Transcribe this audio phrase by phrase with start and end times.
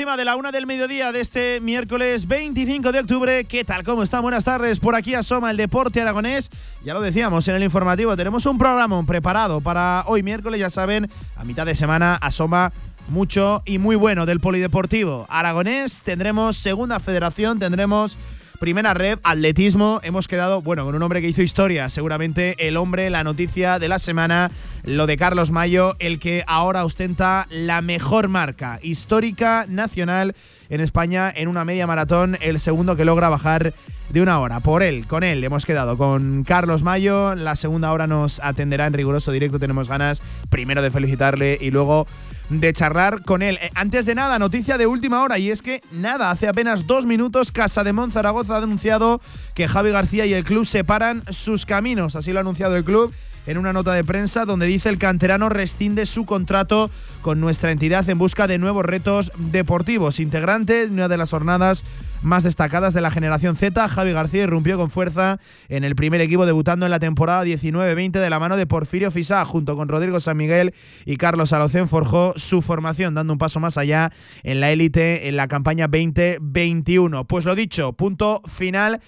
[0.00, 3.44] Encima de la una del mediodía de este miércoles 25 de octubre.
[3.44, 3.84] ¿Qué tal?
[3.84, 4.22] ¿Cómo están?
[4.22, 4.80] Buenas tardes.
[4.80, 6.48] Por aquí asoma el deporte aragonés.
[6.82, 10.58] Ya lo decíamos en el informativo, tenemos un programa preparado para hoy miércoles.
[10.58, 12.72] Ya saben, a mitad de semana asoma
[13.10, 16.02] mucho y muy bueno del polideportivo aragonés.
[16.02, 18.16] Tendremos segunda federación, tendremos
[18.60, 20.00] Primera red, atletismo.
[20.02, 21.88] Hemos quedado, bueno, con un hombre que hizo historia.
[21.88, 24.50] Seguramente el hombre, la noticia de la semana,
[24.84, 30.34] lo de Carlos Mayo, el que ahora ostenta la mejor marca histórica nacional
[30.68, 33.72] en España en una media maratón, el segundo que logra bajar
[34.10, 34.60] de una hora.
[34.60, 37.34] Por él, con él, hemos quedado con Carlos Mayo.
[37.34, 39.58] La segunda hora nos atenderá en riguroso directo.
[39.58, 42.06] Tenemos ganas primero de felicitarle y luego
[42.50, 43.58] de charlar con él.
[43.62, 47.06] Eh, antes de nada, noticia de última hora y es que nada, hace apenas dos
[47.06, 49.20] minutos Casa de Zaragoza ha denunciado
[49.54, 52.16] que Javi García y el club separan sus caminos.
[52.16, 53.12] Así lo ha anunciado el club
[53.46, 56.90] en una nota de prensa donde dice el canterano rescinde su contrato
[57.22, 60.20] con nuestra entidad en busca de nuevos retos deportivos.
[60.20, 61.84] Integrante de una de las jornadas
[62.22, 65.38] más destacadas de la generación Z, Javi García irrumpió con fuerza
[65.68, 69.44] en el primer equipo debutando en la temporada 19-20 de la mano de Porfirio Fisá,
[69.44, 73.78] junto con Rodrigo San Miguel y Carlos Alocén forjó su formación, dando un paso más
[73.78, 74.12] allá
[74.42, 77.24] en la élite en la campaña 2021.
[77.24, 79.00] Pues lo dicho, punto final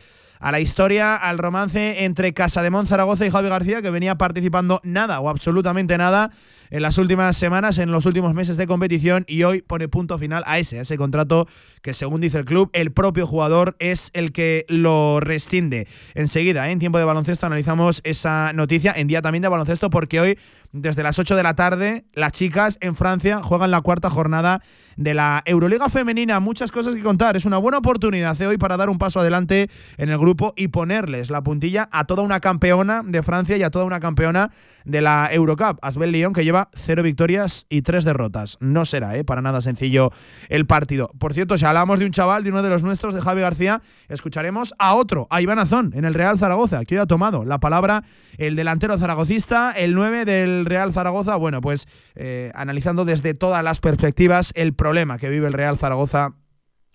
[0.42, 4.80] a la historia, al romance entre Casa de Zaragoza y Javi García, que venía participando
[4.82, 6.30] nada o absolutamente nada
[6.72, 10.42] en las últimas semanas, en los últimos meses de competición y hoy pone punto final
[10.46, 11.46] a ese, a ese contrato
[11.82, 15.86] que según dice el club, el propio jugador es el que lo rescinde.
[16.14, 16.72] Enseguida, ¿eh?
[16.72, 20.38] en tiempo de baloncesto, analizamos esa noticia en día también de baloncesto porque hoy
[20.72, 24.62] desde las 8 de la tarde las chicas en Francia juegan la cuarta jornada
[24.96, 26.40] de la Euroliga femenina.
[26.40, 27.36] Muchas cosas que contar.
[27.36, 29.68] Es una buena oportunidad de hoy para dar un paso adelante
[29.98, 33.68] en el grupo y ponerles la puntilla a toda una campeona de Francia y a
[33.68, 34.50] toda una campeona
[34.86, 35.78] de la Eurocup.
[35.82, 38.56] Asbel Lyon que lleva cero victorias y tres derrotas.
[38.60, 39.24] No será ¿eh?
[39.24, 40.10] para nada sencillo
[40.48, 41.10] el partido.
[41.18, 43.80] Por cierto, si hablamos de un chaval, de uno de los nuestros, de Javi García,
[44.08, 47.58] escucharemos a otro, a Iván Azón, en el Real Zaragoza, que hoy ha tomado la
[47.58, 48.04] palabra
[48.38, 51.36] el delantero zaragocista, el 9 del Real Zaragoza.
[51.36, 56.34] Bueno, pues eh, analizando desde todas las perspectivas el problema que vive el Real Zaragoza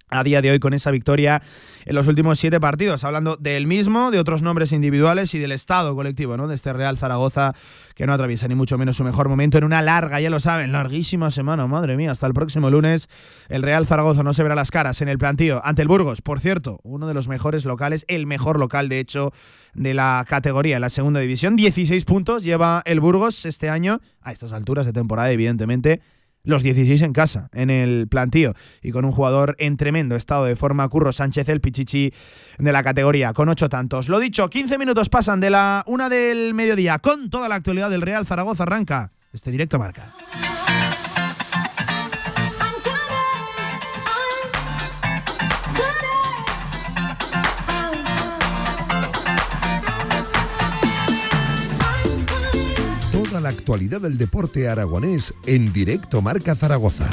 [0.10, 1.42] a día de hoy con esa victoria
[1.86, 5.96] en los últimos siete partidos, hablando del mismo, de otros nombres individuales y del estado
[5.96, 6.48] colectivo, ¿no?
[6.48, 7.54] De este Real Zaragoza
[7.96, 10.72] que no atraviesa ni mucho menos su mejor momento en una larga, ya lo saben,
[10.72, 13.10] larguísima semana, madre mía, hasta el próximo lunes
[13.50, 16.40] el Real Zaragoza no se verá las caras en el plantío ante el Burgos, por
[16.40, 19.32] cierto, uno de los mejores locales, el mejor local de hecho
[19.74, 24.54] de la categoría, la segunda división, 16 puntos lleva el Burgos este año, a estas
[24.54, 26.02] alturas de temporada evidentemente,
[26.48, 30.56] los 16 en casa, en el plantío, y con un jugador en tremendo estado de
[30.56, 32.14] forma, Curro Sánchez, el pichichi
[32.58, 34.08] de la categoría, con ocho tantos.
[34.08, 38.02] Lo dicho, 15 minutos pasan de la una del mediodía, con toda la actualidad del
[38.02, 40.06] Real Zaragoza arranca este directo marca.
[53.42, 57.10] La actualidad del deporte aragonés en directo Marca Zaragoza.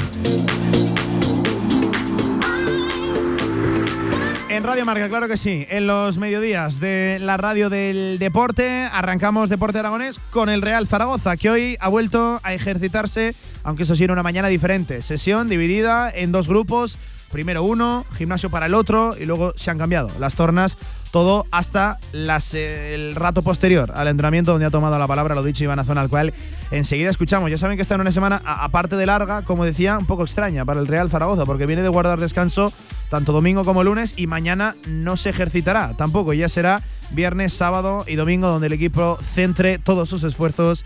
[4.49, 5.65] En Radio Marca, claro que sí.
[5.69, 11.35] En los mediodías de la radio del deporte, arrancamos Deporte Aragonés con el Real Zaragoza,
[11.35, 15.01] que hoy ha vuelto a ejercitarse, aunque eso sí era una mañana diferente.
[15.01, 16.97] Sesión dividida en dos grupos
[17.35, 20.77] primero uno, gimnasio para el otro y luego se han cambiado las tornas,
[21.11, 25.79] todo hasta el rato posterior al entrenamiento donde ha tomado la palabra lo dicho Iván
[25.79, 26.33] Azón, al cual
[26.71, 27.51] enseguida escuchamos.
[27.51, 30.63] Ya saben que está en una semana, aparte de larga, como decía, un poco extraña
[30.63, 32.71] para el Real Zaragoza, porque viene de guardar descanso
[33.09, 38.15] tanto domingo como lunes y mañana no se ejercitará tampoco, ya será viernes, sábado y
[38.15, 40.85] domingo donde el equipo centre todos sus esfuerzos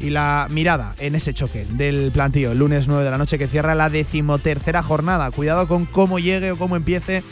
[0.00, 3.48] y la mirada en ese choque del plantío el lunes 9 de la noche que
[3.48, 5.30] cierra la decimotercera jornada.
[5.30, 7.22] Cuidado con cómo llegue o cómo empiece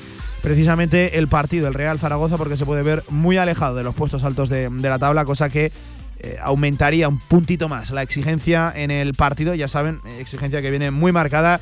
[0.43, 4.25] precisamente el partido, el Real Zaragoza, porque se puede ver muy alejado de los puestos
[4.25, 5.73] altos de, la tabla, cosa que
[6.19, 9.55] eh, aumentaría un puntito más la exigencia en el partido.
[9.55, 11.61] Ya saben, exigencia que viene muy marcada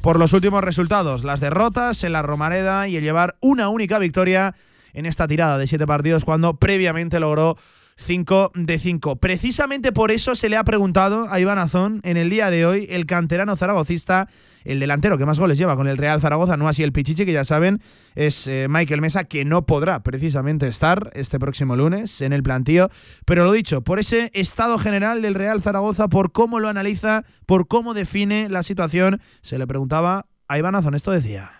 [0.00, 4.54] por los últimos resultados, las derrotas en la Romareda y el llevar una única victoria
[4.94, 7.56] en esta tirada de siete partidos cuando previamente logró
[8.02, 9.16] 5 de 5.
[9.16, 12.86] Precisamente por eso se le ha preguntado a Iván Azón en el día de hoy,
[12.90, 14.28] el canterano zaragocista,
[14.64, 17.32] el delantero que más goles lleva con el Real Zaragoza, no así el Pichichi, que
[17.32, 17.80] ya saben,
[18.14, 22.88] es eh, Michael Mesa, que no podrá precisamente estar este próximo lunes en el plantío.
[23.24, 27.68] Pero lo dicho, por ese estado general del Real Zaragoza, por cómo lo analiza, por
[27.68, 31.50] cómo define la situación, se le preguntaba a Iván Azón, esto decía.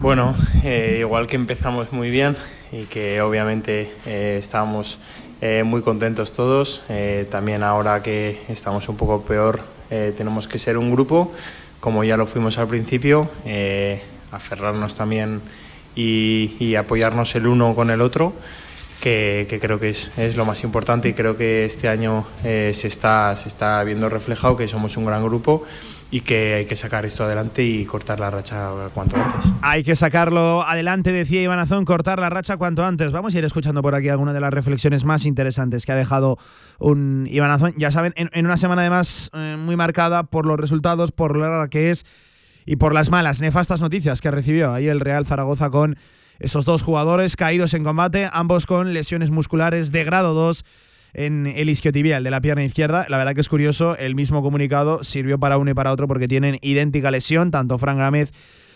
[0.00, 2.36] Bueno, eh, igual que empezamos muy bien
[2.72, 4.98] y que obviamente eh, estábamos
[5.46, 6.80] eh, muy contentos todos.
[6.88, 9.60] Eh, también ahora que estamos un poco peor,
[9.90, 11.34] eh, tenemos que ser un grupo,
[11.80, 13.28] como ya lo fuimos al principio,
[14.32, 15.42] aferrarnos también
[15.94, 18.32] y, apoyarnos el uno con el otro.
[19.02, 23.36] Que, creo que es, es, lo más importante y creo que este año se, está,
[23.36, 25.66] se está viendo reflejado que somos un gran grupo
[26.14, 29.50] y que hay que sacar esto adelante y cortar la racha cuanto antes.
[29.62, 33.10] Hay que sacarlo adelante, decía Iván Azón, cortar la racha cuanto antes.
[33.10, 36.38] Vamos a ir escuchando por aquí algunas de las reflexiones más interesantes que ha dejado
[36.78, 37.74] un Iván Azón.
[37.78, 41.66] Ya saben, en, una semana además eh, muy marcada por los resultados, por lo rara
[41.66, 42.06] que es
[42.64, 45.96] y por las malas, nefastas noticias que recibió ahí el Real Zaragoza con
[46.38, 50.64] esos dos jugadores caídos en combate, ambos con lesiones musculares de grado 2
[51.14, 53.06] en el isquiotibial de la pierna izquierda.
[53.08, 56.28] La verdad que es curioso, el mismo comunicado sirvió para uno y para otro porque
[56.28, 58.32] tienen idéntica lesión, tanto Fran Gámez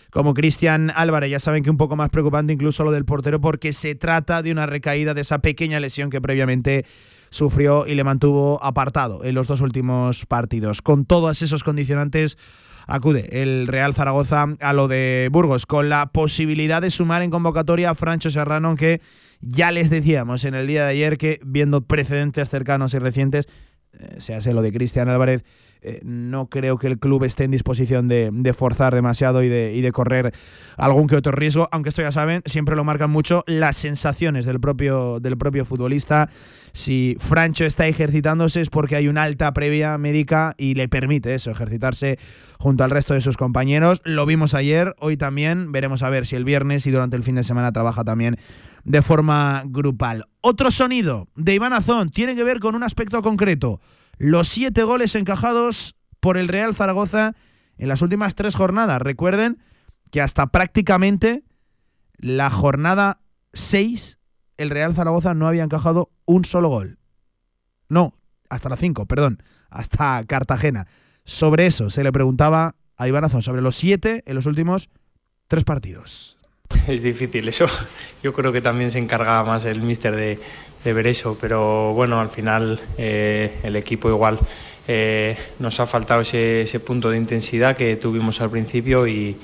[0.09, 1.29] como Cristian Álvarez.
[1.29, 4.51] Ya saben que un poco más preocupante incluso lo del portero porque se trata de
[4.51, 6.85] una recaída de esa pequeña lesión que previamente
[7.29, 10.81] sufrió y le mantuvo apartado en los dos últimos partidos.
[10.81, 12.37] Con todos esos condicionantes
[12.87, 17.91] acude el Real Zaragoza a lo de Burgos, con la posibilidad de sumar en convocatoria
[17.91, 18.99] a Francho Serrano, que
[19.41, 23.47] ya les decíamos en el día de ayer que viendo precedentes cercanos y recientes,
[23.93, 25.43] eh, sea lo de Cristian Álvarez,
[25.81, 29.81] eh, no creo que el club esté en disposición de, forzar demasiado y de, y
[29.81, 30.33] de, correr
[30.75, 34.59] algún que otro riesgo, aunque esto ya saben, siempre lo marcan mucho las sensaciones del
[34.59, 36.29] propio, del propio futbolista.
[36.73, 41.49] Si Francho está ejercitándose es porque hay una alta previa médica y le permite eso,
[41.49, 42.19] ejercitarse
[42.59, 44.01] junto al resto de sus compañeros.
[44.03, 47.35] Lo vimos ayer, hoy también, veremos a ver si el viernes y durante el fin
[47.35, 48.37] de semana trabaja también
[48.83, 50.25] de forma grupal.
[50.41, 53.79] Otro sonido de Iván Azón tiene que ver con un aspecto concreto.
[54.17, 57.35] Los siete goles encajados por el Real Zaragoza
[57.77, 59.01] en las últimas tres jornadas.
[59.01, 59.59] Recuerden
[60.11, 61.43] que hasta prácticamente
[62.17, 63.21] la jornada
[63.53, 64.19] 6
[64.57, 66.99] el Real Zaragoza no había encajado un solo gol.
[67.87, 68.13] No,
[68.49, 70.87] hasta la 5, perdón, hasta Cartagena.
[71.23, 74.89] Sobre eso se le preguntaba a Iván Azón, sobre los siete en los últimos
[75.47, 76.38] tres partidos.
[76.87, 77.67] Es difícil eso.
[78.23, 80.39] Yo creo que también se encarga más el míster de,
[80.93, 84.39] ver eso, pero bueno, al final eh, el equipo igual
[84.87, 89.37] eh, nos ha faltado ese, punto de intensidad que tuvimos al principio y,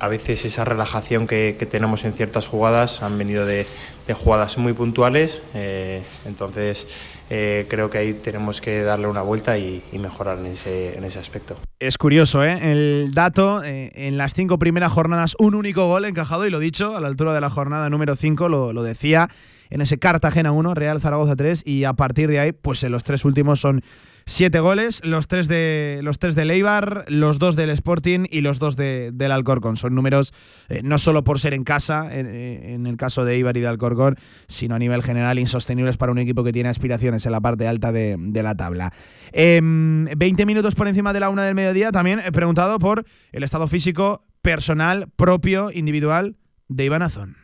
[0.00, 3.66] a veces esa relajación que, tenemos en ciertas jugadas han venido de,
[4.12, 5.42] jugadas muy puntuales.
[5.54, 6.86] Eh, entonces
[7.30, 11.18] eh, creo que ahí tenemos que darle una vuelta y, mejorar en ese, en ese,
[11.18, 11.56] aspecto.
[11.78, 12.58] Es curioso, ¿eh?
[12.72, 16.96] El dato, eh, en las cinco primeras jornadas, un único gol encajado, y lo dicho,
[16.96, 19.30] a la altura de la jornada número 5, lo, lo decía,
[19.70, 23.04] en ese Cartagena 1, Real Zaragoza 3, y a partir de ahí, pues en los
[23.04, 23.82] tres últimos son
[24.26, 28.58] Siete goles, los tres de los tres del Eibar, los dos del Sporting y los
[28.58, 29.76] dos de, del Alcorcón.
[29.76, 30.32] Son números
[30.70, 33.68] eh, no solo por ser en casa, eh, en, el caso de Eibar y de
[33.68, 34.16] Alcorcón,
[34.48, 37.92] sino a nivel general insostenibles para un equipo que tiene aspiraciones en la parte alta
[37.92, 38.92] de, la tabla.
[39.32, 43.42] 20 em, minutos por encima de la una del mediodía, también he preguntado por el
[43.42, 46.36] estado físico personal, propio, individual
[46.68, 47.43] de Iván Azón.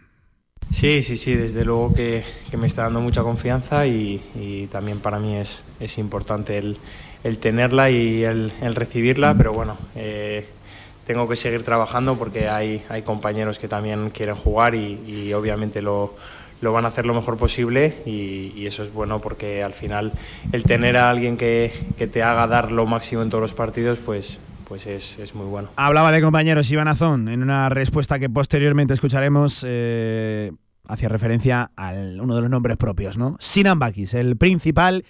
[0.71, 2.23] Sí, sí, sí, desde luego que,
[2.57, 8.23] me está dando mucha confianza y, también para mí es, es importante el, tenerla y
[8.23, 10.47] el, recibirla, pero bueno, eh,
[11.07, 16.15] tengo que seguir trabajando porque hay, hay compañeros que también quieren jugar y, obviamente lo,
[16.61, 20.13] lo, van a hacer lo mejor posible y, eso es bueno porque al final
[20.53, 23.99] el tener a alguien que, que te haga dar lo máximo en todos los partidos,
[23.99, 24.39] pues
[24.71, 25.69] pues es, es, muy bueno.
[25.75, 29.67] Hablaba de compañeros Iván Azón en una respuesta que posteriormente escucharemos.
[29.69, 30.53] Eh,
[30.87, 33.37] hacia referencia a uno de los nombres propios, ¿no?
[33.39, 35.05] Sinan Bakis, el principal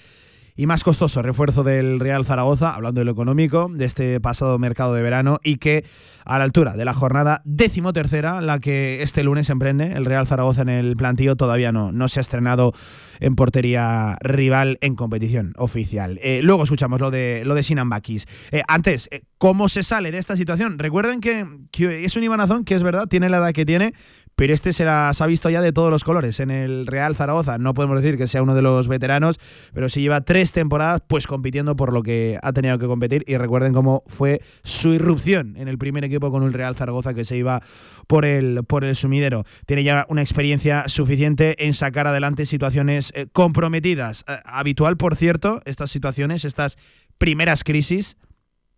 [0.57, 4.95] y más costoso refuerzo del Real Zaragoza, hablando de lo económico, de este pasado mercado
[4.95, 5.85] de verano y que
[6.25, 10.63] a la altura de la jornada decimotercera, la que este lunes emprende el Real Zaragoza
[10.63, 12.73] en el plantío, todavía no, no se ha estrenado
[13.21, 16.19] en portería rival en competición oficial.
[16.23, 18.27] Eh, luego escuchamos lo de, lo de Sinan Bakis.
[18.51, 20.79] Eh, antes, eh, ¿Cómo se sale de esta situación?
[20.79, 23.95] Recuerden que, que es un Ibanazón que es verdad, tiene la edad que tiene,
[24.41, 27.59] pero este se las ha visto ya de todos los colores en el Real Zaragoza.
[27.59, 29.37] No podemos decir que sea uno de los veteranos,
[29.75, 33.37] pero sí lleva tres temporadas pues compitiendo por lo que ha tenido que competir y
[33.37, 37.37] recuerden cómo fue su irrupción en el primer equipo con un Real Zaragoza que se
[37.37, 37.61] iba
[38.07, 39.45] por el, por el sumidero.
[39.67, 44.25] Tiene ya una experiencia suficiente en sacar adelante situaciones eh, comprometidas.
[44.27, 46.79] Eh, habitual, por cierto, estas situaciones, estas
[47.19, 48.17] primeras crisis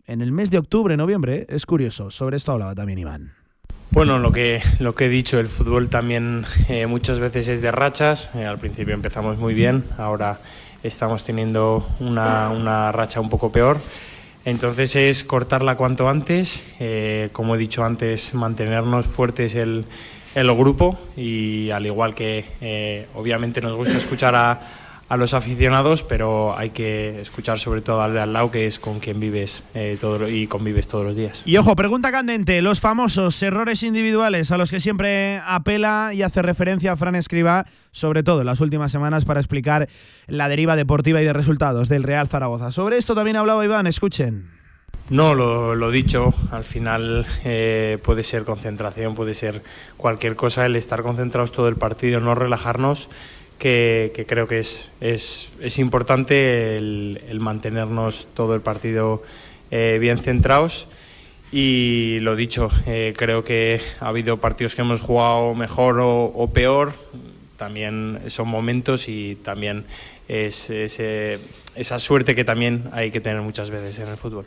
[0.07, 1.37] en el mes de octubre, noviembre.
[1.37, 1.47] ¿eh?
[1.51, 2.11] Es curioso.
[2.11, 3.42] Sobre esto hablaba también Iván.
[3.93, 7.71] Bueno, lo que, lo que he dicho, el fútbol también eh, muchas veces es de
[7.71, 8.31] rachas.
[8.35, 10.41] Eh, al principio empezamos muy bien, ahora
[10.83, 13.83] estamos teniendo una, una racha un poco peor.
[14.47, 19.85] Entonces es cortarla cuanto antes, eh, como he dicho antes, mantenernos fuertes el,
[20.35, 24.59] el grupo y al igual que obviamente nos gusta escuchar a,
[25.13, 28.79] a los aficionados, pero hay que escuchar sobre todo al de al lado, que es
[28.79, 31.43] con quien vives eh, todo, y convives todos los días.
[31.45, 36.41] Y ojo, pregunta candente, los famosos errores individuales a los que siempre apela y hace
[36.41, 39.87] referencia a Fran Escriba, sobre todo en las últimas semanas, para explicar
[40.29, 42.73] la deriva deportiva y de resultados del Real Zaragoza.
[42.73, 44.49] Sobre esto también hablaba Iván, escuchen.
[45.11, 49.63] No, lo, lo dicho, al final eh, puede ser concentración, puede ser
[49.99, 53.11] cualquier cosa, el estar concentrados todo el partido, no relajarnos
[53.63, 59.23] que, que creo que es, es, es importante el, el, mantenernos todo el partido
[59.71, 60.89] eh, bien centrados.
[61.53, 66.53] Y lo dicho, eh, creo que ha habido partidos que hemos jugado mejor o, o
[66.53, 66.95] peor.
[67.57, 69.85] También son momentos y también
[70.27, 71.39] es, es eh,
[71.77, 74.47] esa suerte que también hay que tener muchas veces en el fútbol.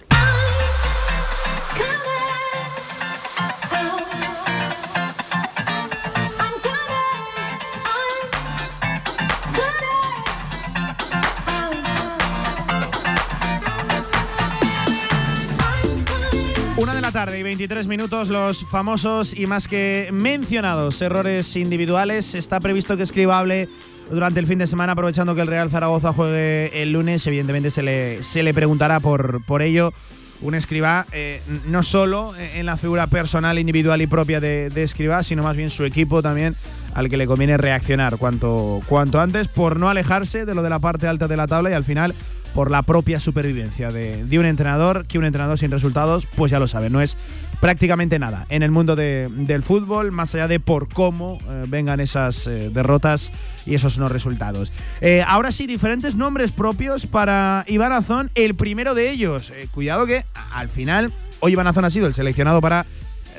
[17.16, 22.36] Tarde y 23 minutos, los famosos y más que mencionados errores individuales.
[22.36, 23.70] Está previsto que escribable
[24.12, 27.26] durante el fin de semana, aprovechando que el Real Zaragoza juegue el lunes.
[27.26, 29.94] Evidentemente se le, se le preguntará por, por ello.
[30.42, 35.24] Un escriba eh, no solo en la figura personal, individual y propia de, de escriba,
[35.24, 36.54] sino más bien su equipo también,
[36.96, 40.80] al que le conviene reaccionar cuanto, cuanto antes por no alejarse de lo de la
[40.80, 42.14] parte alta de la tabla y al final
[42.56, 46.70] por la propia supervivencia de, un entrenador, que un entrenador sin resultados, pues ya lo
[46.70, 47.18] sabe, no es
[47.60, 52.00] prácticamente nada en el mundo de, del fútbol, más allá de por cómo eh, vengan
[52.00, 53.34] esas eh, derrotas
[53.66, 54.72] y esos no resultados.
[55.02, 59.52] Eh, ahora sí, diferentes nombres propios para Iván Azón, el primero de ellos.
[59.72, 62.86] Cuidado que al final, hoy Iván Azón ha sido el seleccionado para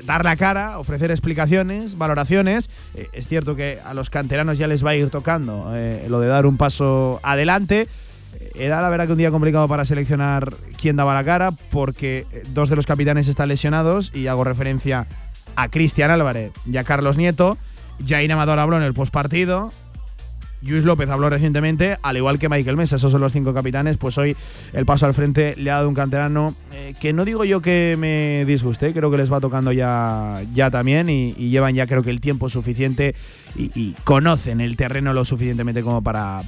[0.04, 2.68] dar la cara, ofrecer explicaciones, valoraciones.
[3.14, 5.73] Es cierto que a los canteranos ya les va a ir tocando
[6.06, 7.88] lo de dar un paso adelante
[8.59, 12.69] era la verdad que un día complicado para seleccionar quién daba la cara, porque dos
[12.69, 15.07] de los capitanes están lesionados y hago referencia
[15.57, 17.59] a Cristian Álvarez y a Carlos Nieto.
[18.07, 19.73] Jaina Amador habló en el postpartido.
[20.63, 24.19] Luis López habló recientemente, al igual que Michael Mesa, esos son los cinco capitanes, pues
[24.19, 24.37] hoy
[24.73, 27.95] el paso al frente le ha dado un canterano eh, que no digo yo que
[27.97, 32.11] me disguste, creo que les va tocando ya, ya también y, llevan ya creo que
[32.11, 33.15] el tiempo suficiente
[33.55, 36.43] y, conocen el terreno lo suficientemente como para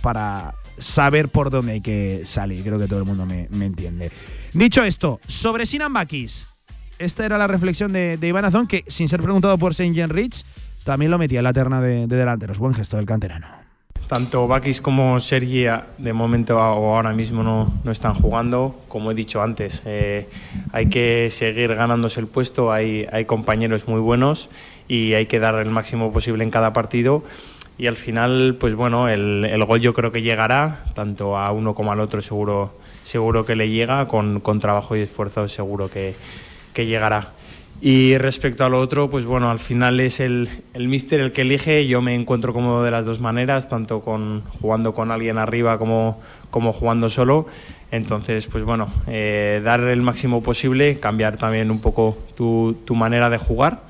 [0.78, 2.62] saber por dónde hay que salir.
[2.62, 4.10] Creo que todo el mundo me, me entiende.
[4.52, 6.48] Dicho esto, sobre Sinan Bakis,
[6.98, 10.10] esta era la reflexión de, de Iván Azón, que sin ser preguntado por Saint Jean
[10.10, 10.44] Rich,
[10.84, 12.58] también lo metía en la terna de, de delanteros.
[12.58, 13.46] Buen gesto del canterano.
[14.08, 15.66] Tanto Bakis como Sergi
[15.98, 18.80] de momento o ahora mismo no, no, están jugando.
[18.88, 20.26] Como he dicho antes, eh,
[20.72, 24.48] hay que seguir ganándose el puesto, hay, hay compañeros muy buenos
[24.88, 27.22] y hay que dar el máximo posible en cada partido
[27.78, 31.74] y al final, pues bueno, el, el, gol yo creo que llegará, tanto a uno
[31.74, 36.16] como al otro seguro, seguro que le llega, con, con trabajo y esfuerzo seguro que,
[36.74, 37.28] que, llegará.
[37.80, 41.42] Y respecto a lo otro, pues bueno, al final es el, el míster el que
[41.42, 45.78] elige, yo me encuentro cómodo de las dos maneras, tanto con jugando con alguien arriba
[45.78, 46.20] como,
[46.50, 47.46] como jugando solo.
[47.92, 53.30] Entonces, pues bueno, eh, dar el máximo posible, cambiar también un poco tu, tu manera
[53.30, 53.82] de jugar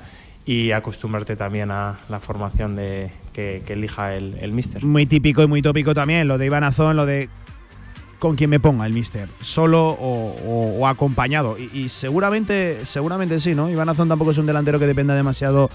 [0.45, 3.11] y acostumbrarte también a la formación de,
[3.65, 4.53] que, elija el, el.
[4.83, 7.29] Muy típico y muy tópico también, lo de Iván Azón, lo de
[8.19, 11.57] con quien me ponga el míster, solo o, acompañado.
[11.57, 13.69] Y, seguramente, seguramente sí, ¿no?
[13.69, 15.69] Iván Azón tampoco es un delantero que dependa demasiado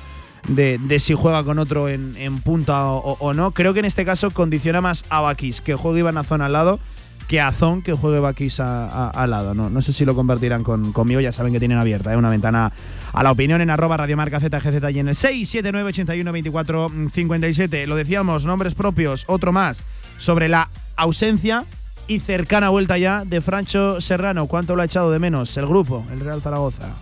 [0.49, 3.53] de, si juega con otro en, punta o, no.
[3.53, 6.79] Creo que en este caso condiciona más a Bakis, que juegue Iván Azón al lado,
[7.29, 9.55] que Azón que juegue Bakis al lado.
[9.55, 12.17] No, no sé si lo convertirán con, conmigo, ya saben que tienen abierta ¿eh?
[12.17, 12.73] una ventana
[13.13, 17.87] a la opinión en arroba radiomarca ZGZ y en el 679 81 24 57.
[17.87, 19.87] Lo decíamos, nombres propios, otro más,
[20.19, 21.65] sobre la ausencia
[22.07, 24.47] y cercana vuelta ya de Francho Serrano.
[24.47, 26.95] ¿Cuánto lo ha echado de menos el grupo, el Real Zaragoza?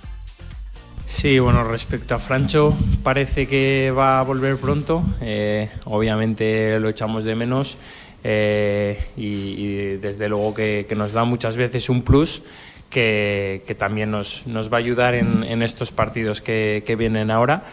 [1.06, 5.02] Sí, bueno, respecto a Francho, parece que va a volver pronto.
[5.20, 7.76] Eh, obviamente lo echamos de menos
[8.24, 12.42] eh, y, desde luego que, nos da muchas veces un plus
[12.90, 17.64] que, también nos, va a ayudar en, estos partidos que, vienen ahora.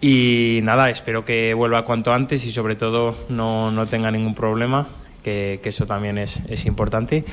[0.00, 4.86] Y nada, espero que vuelva cuanto antes y sobre todo no, tenga ningún problema,
[5.22, 7.24] que, eso también es, es importante.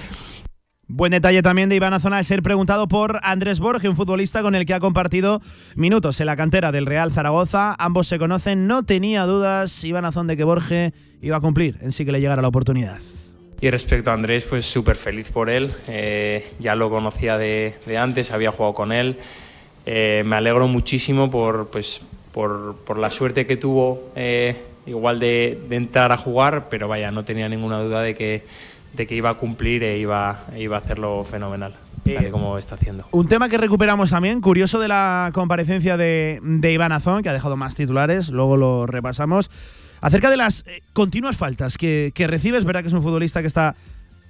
[0.87, 4.67] Buen detalle también de Iván Azona ser preguntado por Andrés Borge, un futbolista con el
[4.67, 5.41] que ha compartido
[5.75, 7.75] minutos en la cantera del Real Zaragoza.
[7.79, 11.91] Ambos se conocen, no tenía dudas Iván Azón de que Borge iba a cumplir en
[11.91, 12.99] sí que le llegara la oportunidad.
[13.61, 15.71] Y respecto a Andrés, pues súper feliz por él.
[15.87, 19.17] Eh, ya lo conocía de, antes, había jugado con él.
[19.87, 21.99] Eh, me alegro muchísimo por, pues,
[22.31, 27.25] por la suerte que tuvo eh, igual de, de entrar a jugar, pero vaya, no
[27.25, 28.43] tenía ninguna duda de que
[28.95, 31.75] de que iba a cumplir e iba, e iba a hacerlo fenomenal.
[32.05, 33.07] Eh, como está haciendo.
[33.11, 37.33] Un tema que recuperamos también, curioso de la comparecencia de, de Iván Azón, que ha
[37.33, 39.49] dejado más titulares, luego lo repasamos,
[40.01, 42.59] acerca de las eh, continuas faltas que, que recibe.
[42.59, 43.75] Es verdad que es un futbolista que está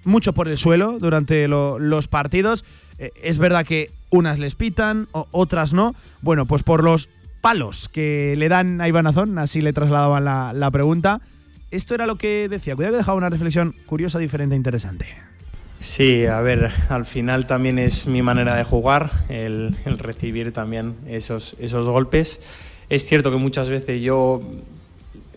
[0.05, 2.63] mucho por el suelo durante los partidos.
[2.97, 5.95] Eh, es verdad que unas les pitan, otras no.
[6.21, 7.09] Bueno, pues por los
[7.41, 11.19] palos que le dan a Iván Azón, así le trasladaban la, la pregunta
[11.75, 12.75] esto era lo que decía.
[12.75, 15.05] Cuidado que dejaba una reflexión curiosa, diferente e interesante.
[15.79, 21.55] Sí, a ver, al final también es mi manera de jugar, el, recibir también esos,
[21.59, 22.39] esos golpes.
[22.89, 24.41] Es cierto que muchas veces yo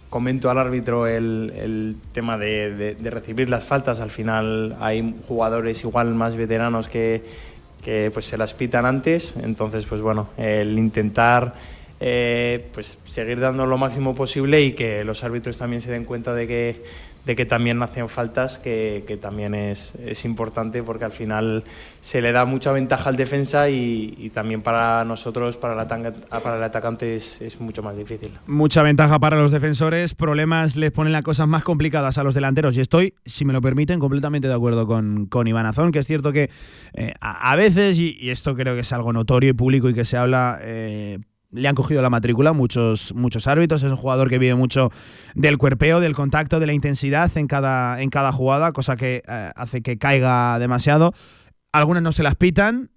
[0.09, 4.01] comento al árbitro el, tema de, recibir las faltas.
[4.01, 7.23] Al final hay jugadores igual más veteranos que,
[7.85, 9.35] que pues se las pitan antes.
[9.43, 11.55] Entonces, pues bueno, el intentar
[12.01, 16.33] eh, pues seguir dando lo máximo posible y que los árbitros también se den cuenta
[16.33, 16.85] de que,
[17.25, 21.65] de que también hacen faltas, que, que también es, es, importante porque al final
[22.01, 26.63] se le da mucha ventaja al defensa y, también para nosotros, para el, para el
[26.63, 28.31] atacante, es, es, mucho más difícil.
[28.47, 32.77] Mucha ventaja para los defensores, problemas les ponen las cosas más complicadas a los delanteros
[32.77, 36.07] y estoy, si me lo permiten, completamente de acuerdo con, con Iván Azón, que es
[36.07, 36.49] cierto que
[36.95, 40.17] eh, a, veces, y, esto creo que es algo notorio y público y que se
[40.17, 40.61] habla...
[40.63, 41.19] Eh,
[41.51, 43.83] le han cogido la matrícula muchos, muchos árbitros.
[43.83, 44.91] Es un jugador que vive mucho
[45.35, 49.53] del cuerpeo, del contacto, de la intensidad en cada, en cada jugada, cosa que eh,
[49.57, 51.15] hace que caiga demasiado.
[51.73, 52.91] Algunas no se las pitan,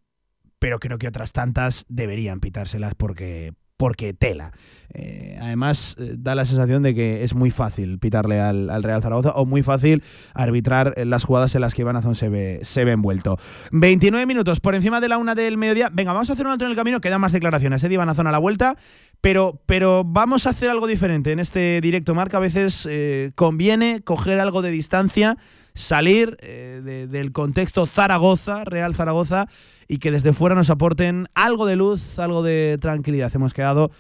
[0.60, 4.52] pero creo que otras tantas deberían pitárselas porque, porque tela.
[4.94, 9.32] Eh, además, eh, da la sensación de que es muy fácil pitarle al, Real Zaragoza
[9.32, 10.04] o muy fácil
[10.36, 13.40] arbitrar las jugadas en las que Iván se ve, se ve envuelto.
[13.72, 15.90] 29 minutos por encima de la una del mediodía.
[15.92, 17.92] Venga, vamos a hacer un alto en el camino, quedan más declaraciones, ¿eh?
[17.92, 18.76] Iván Azón a la vuelta,
[19.20, 22.38] pero, pero vamos a hacer algo diferente en este directo marca.
[22.38, 25.38] A veces eh, conviene coger algo de distancia
[25.82, 29.48] salir del contexto Zaragoza, Real Zaragoza,
[29.88, 33.32] y que desde fuera nos aporten algo de luz, algo de tranquilidad.
[33.36, 33.92] Hemos quedado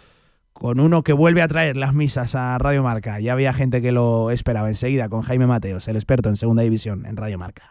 [0.53, 3.19] con uno que vuelve a traer las misas a Radio Marca.
[3.19, 7.05] Ya había gente que lo esperaba enseguida con Jaime Mateos, el experto en segunda división
[7.05, 7.70] en Radio Marca.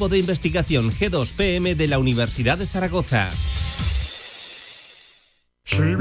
[0.09, 3.29] de investigación G2PM de la Universidad de Zaragoza.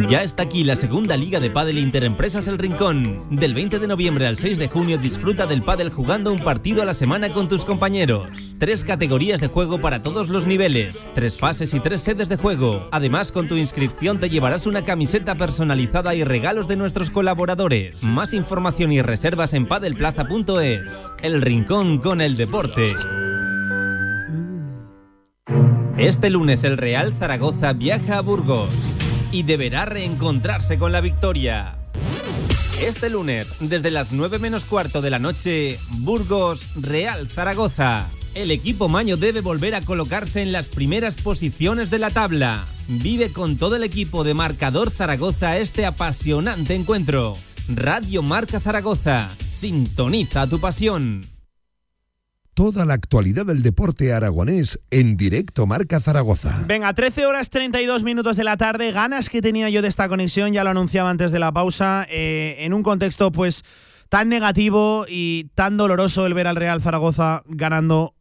[0.08, 3.26] Ya está aquí la segunda liga de pádel Interempresas El Rincón.
[3.30, 6.84] Del 20 de noviembre al 6 de junio disfruta del pádel jugando un partido a
[6.84, 8.54] la semana con tus compañeros.
[8.58, 12.88] Tres categorías de juego para todos los niveles, tres fases y tres sedes de juego.
[12.90, 18.02] Además, con tu inscripción te llevarás una camiseta personalizada y regalos de nuestros colaboradores.
[18.02, 21.12] Más información y reservas en padelplaza.es.
[21.22, 22.94] El Rincón con el deporte.
[25.96, 28.70] Este lunes el Real Zaragoza viaja a Burgos
[29.32, 31.76] y deberá reencontrarse con la victoria.
[32.82, 38.06] Este lunes, desde las 9 menos cuarto de la noche, Burgos Real Zaragoza.
[38.34, 42.64] El equipo maño debe volver a colocarse en las primeras posiciones de la tabla.
[42.88, 47.36] Vive con todo el equipo de Marcador Zaragoza este apasionante encuentro.
[47.68, 49.28] Radio Marca Zaragoza.
[49.52, 51.26] Sintoniza tu pasión.
[52.54, 56.64] Toda la actualidad del deporte aragonés en directo Marca Zaragoza.
[56.66, 58.92] Venga, 13 horas 32 minutos de la tarde.
[58.92, 62.56] Ganas que tenía yo de esta conexión, ya lo anunciaba antes de la pausa, eh,
[62.60, 63.62] en un contexto pues
[64.08, 68.14] tan negativo y tan doloroso el ver al Real Zaragoza ganando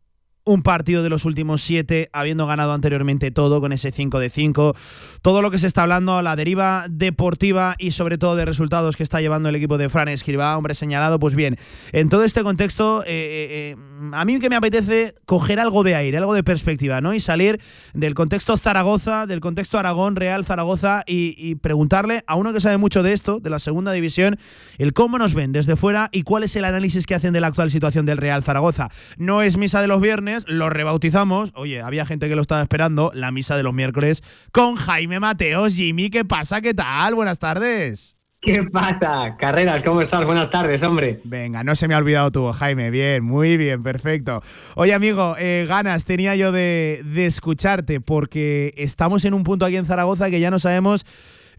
[0.49, 4.75] un partido de los últimos siete, habiendo ganado anteriormente todo con ese 5 de 5.
[5.21, 9.03] Todo lo que se está hablando, la deriva deportiva y sobre todo de resultados que
[9.03, 11.19] está llevando el equipo de Fran Escribá, hombre señalado.
[11.19, 11.57] Pues bien,
[11.91, 13.77] en todo este contexto, eh, eh, eh,
[14.11, 17.13] a mí que me apetece coger algo de aire, algo de perspectiva, ¿no?
[17.13, 17.61] Y salir
[17.93, 22.77] del contexto Zaragoza, del contexto Aragón, Real Zaragoza y, y preguntarle a uno que sabe
[22.77, 24.37] mucho de esto, de la segunda división,
[24.79, 27.47] el cómo nos ven desde fuera y cuál es el análisis que hacen de la
[27.47, 28.89] actual situación del Real Zaragoza.
[29.17, 31.51] No es misa de los viernes lo rebautizamos.
[31.55, 35.75] Oye, había gente que lo estaba esperando, la misa de los miércoles, con Jaime Mateos.
[35.75, 36.61] Jimmy, ¿qué pasa?
[36.61, 37.15] ¿Qué tal?
[37.15, 38.15] Buenas tardes.
[38.41, 39.35] ¿Qué pasa?
[39.37, 40.25] Carreras, ¿cómo estás?
[40.25, 41.19] Buenas tardes, hombre.
[41.25, 42.89] Venga, no se me ha olvidado tú, Jaime.
[42.89, 44.41] Bien, muy bien, perfecto.
[44.75, 49.75] Oye, amigo, eh, ganas tenía yo de, de escucharte porque estamos en un punto aquí
[49.75, 51.05] en Zaragoza que ya no sabemos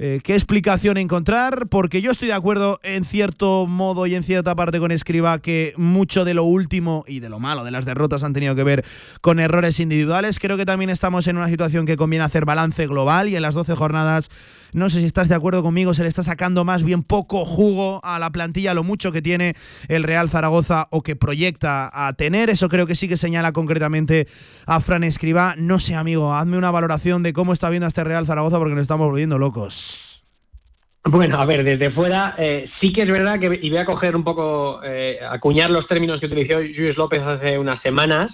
[0.02, 4.54] eh, qué explicación encontrar, porque yo estoy de acuerdo en cierto modo y en cierta
[4.54, 8.24] parte con Escriba que mucho de lo último y de lo malo de las derrotas
[8.24, 8.82] han tenido que ver
[9.20, 10.38] con errores individuales.
[10.38, 13.52] Creo que también estamos en una situación que conviene hacer balance global y en las
[13.52, 14.30] 12 jornadas,
[14.72, 18.00] no sé si estás de acuerdo conmigo, se le está sacando más bien poco jugo
[18.04, 19.54] a la plantilla, lo mucho que tiene
[19.88, 22.50] el Real Zaragoza o que proyecta a tener.
[22.50, 24.26] Eso creo que sí que señala concretamente
[24.66, 25.54] a Fran Escriba.
[25.56, 28.82] No sé, amigo, hazme una valoración de cómo está viendo este Real Zaragoza porque nos
[28.82, 30.10] estamos volviendo locos.
[31.04, 34.14] Bueno, a ver, desde fuera eh, sí que es verdad que, y voy a coger
[34.14, 38.30] un poco, eh, acuñar los términos que utilizó Luis López hace unas semanas,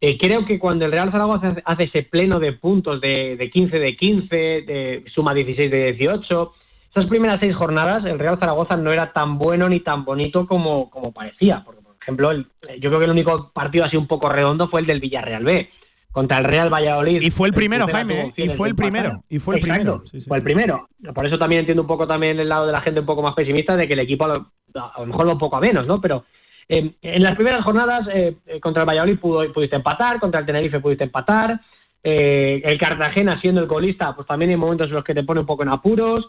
[0.00, 3.78] eh, creo que cuando el Real Zaragoza hace ese pleno de puntos de, de 15
[3.78, 6.52] de 15, de, suma 16 de 18,
[6.90, 10.90] esas primeras seis jornadas el Real Zaragoza no era tan bueno ni tan bonito como,
[10.90, 11.62] como parecía.
[11.64, 12.46] Porque, por ejemplo, el,
[12.80, 15.68] yo creo que el único partido así un poco redondo fue el del Villarreal B
[16.12, 17.22] contra el Real Valladolid.
[17.22, 20.02] Y fue el primero, Jaime, y fue el primero, y fue el primero.
[20.26, 20.88] Fue el primero.
[21.14, 23.34] Por eso también entiendo un poco también el lado de la gente un poco más
[23.34, 26.00] pesimista de que el equipo a lo, mejor va un poco a menos, ¿no?
[26.00, 26.24] Pero
[26.72, 30.78] eh, en las primeras jornadas eh, contra el Valladolid pudo, pudiste empatar, contra el Tenerife
[30.78, 31.60] pudiste empatar,
[32.00, 35.40] eh, el Cartagena siendo el colista, pues también hay momentos en los que te pone
[35.40, 36.28] un poco en apuros.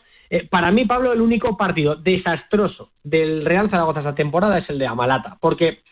[0.49, 4.87] para mí, Pablo, el único partido desastroso del Real Zaragoza esta temporada es el de
[4.87, 5.83] Amalata, porque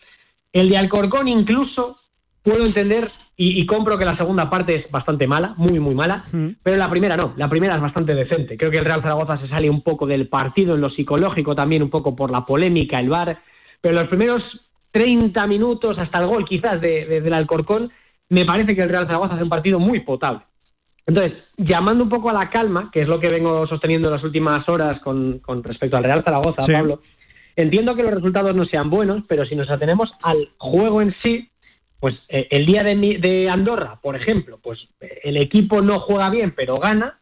[0.52, 2.00] el de Alcorcón incluso
[2.42, 6.24] puedo entender y, compro que la segunda parte es bastante mala, muy, muy mala,
[6.62, 8.58] pero la primera no, la primera es bastante decente.
[8.58, 11.82] Creo que el Real Zaragoza se sale un poco del partido en lo psicológico también,
[11.82, 13.38] un poco por la polémica, el bar,
[13.80, 14.42] pero los primeros
[14.90, 17.90] 30 minutos hasta el gol quizás de, del Alcorcón,
[18.28, 20.42] me parece que el Real Zaragoza hace un partido muy potable.
[21.06, 24.24] Entonces, llamando un poco a la calma, que es lo que vengo sosteniendo en las
[24.24, 27.00] últimas horas con, con respecto al Real Zaragoza, Pablo,
[27.56, 31.50] entiendo que los resultados no sean buenos, pero si nos atenemos al juego en sí,
[32.00, 34.88] pues eh, el día de, Andorra, por ejemplo, pues
[35.22, 37.19] el equipo no juega bien, pero gana.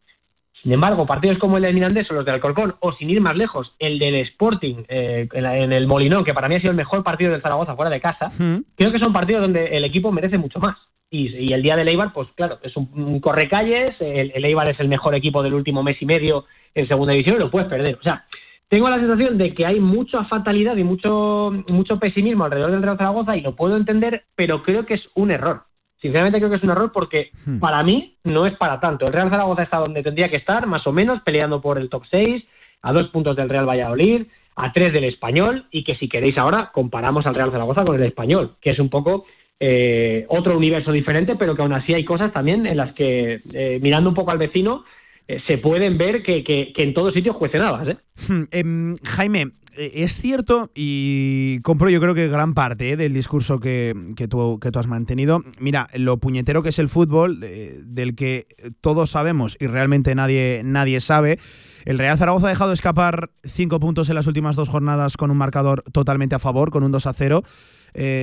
[0.69, 3.35] Sin embargo, partidos como el del Mirandés o los del Alcorcón, o sin ir más
[3.35, 7.03] lejos, el del Sporting eh, en, el Molinón, que para mí ha sido el mejor
[7.03, 8.31] partido del Zaragoza fuera de casa,
[8.77, 10.77] creo que son partidos donde el equipo merece mucho más.
[11.09, 14.89] Y, el día del Eibar, pues claro, es un, correcalles, el, el Eibar es el
[14.89, 17.97] mejor equipo del último mes y medio en segunda división y lo puedes perder.
[17.99, 18.27] O sea,
[18.69, 22.99] tengo la sensación de que hay mucha fatalidad y mucho, mucho pesimismo alrededor del Real
[22.99, 25.63] Zaragoza y lo puedo entender, pero creo que es un error.
[26.01, 27.59] Sinceramente creo que es un error porque hmm.
[27.59, 29.07] para mí no es para tanto.
[29.07, 32.05] El Real Zaragoza está donde tendría que estar, más o menos, peleando por el top
[32.11, 32.45] 6,
[32.83, 36.71] a dos puntos del Real Valladolid, a tres del Español, y que si queréis ahora
[36.73, 39.25] comparamos al Real Zaragoza con el Español, que es un poco
[39.61, 43.79] eh, otro universo diferente, pero que aún así hay cosas también en las que, eh,
[43.83, 44.85] mirando un poco al vecino,
[45.27, 47.89] eh, se pueden ver que, que, en todos sitios cuestionadas.
[47.89, 47.97] ¿eh?
[48.29, 53.95] Hmm, em, Jaime, es cierto y compro yo creo que gran parte del discurso que,
[54.17, 55.43] que, tú, que tú has mantenido.
[55.61, 58.49] Mira, lo puñetero que es el fútbol, del que
[58.81, 61.39] todos sabemos y realmente nadie, nadie sabe.
[61.85, 65.37] El Real Zaragoza ha dejado escapar cinco puntos en las últimas dos jornadas con un
[65.37, 67.43] marcador totalmente a favor, con un 2 a 0.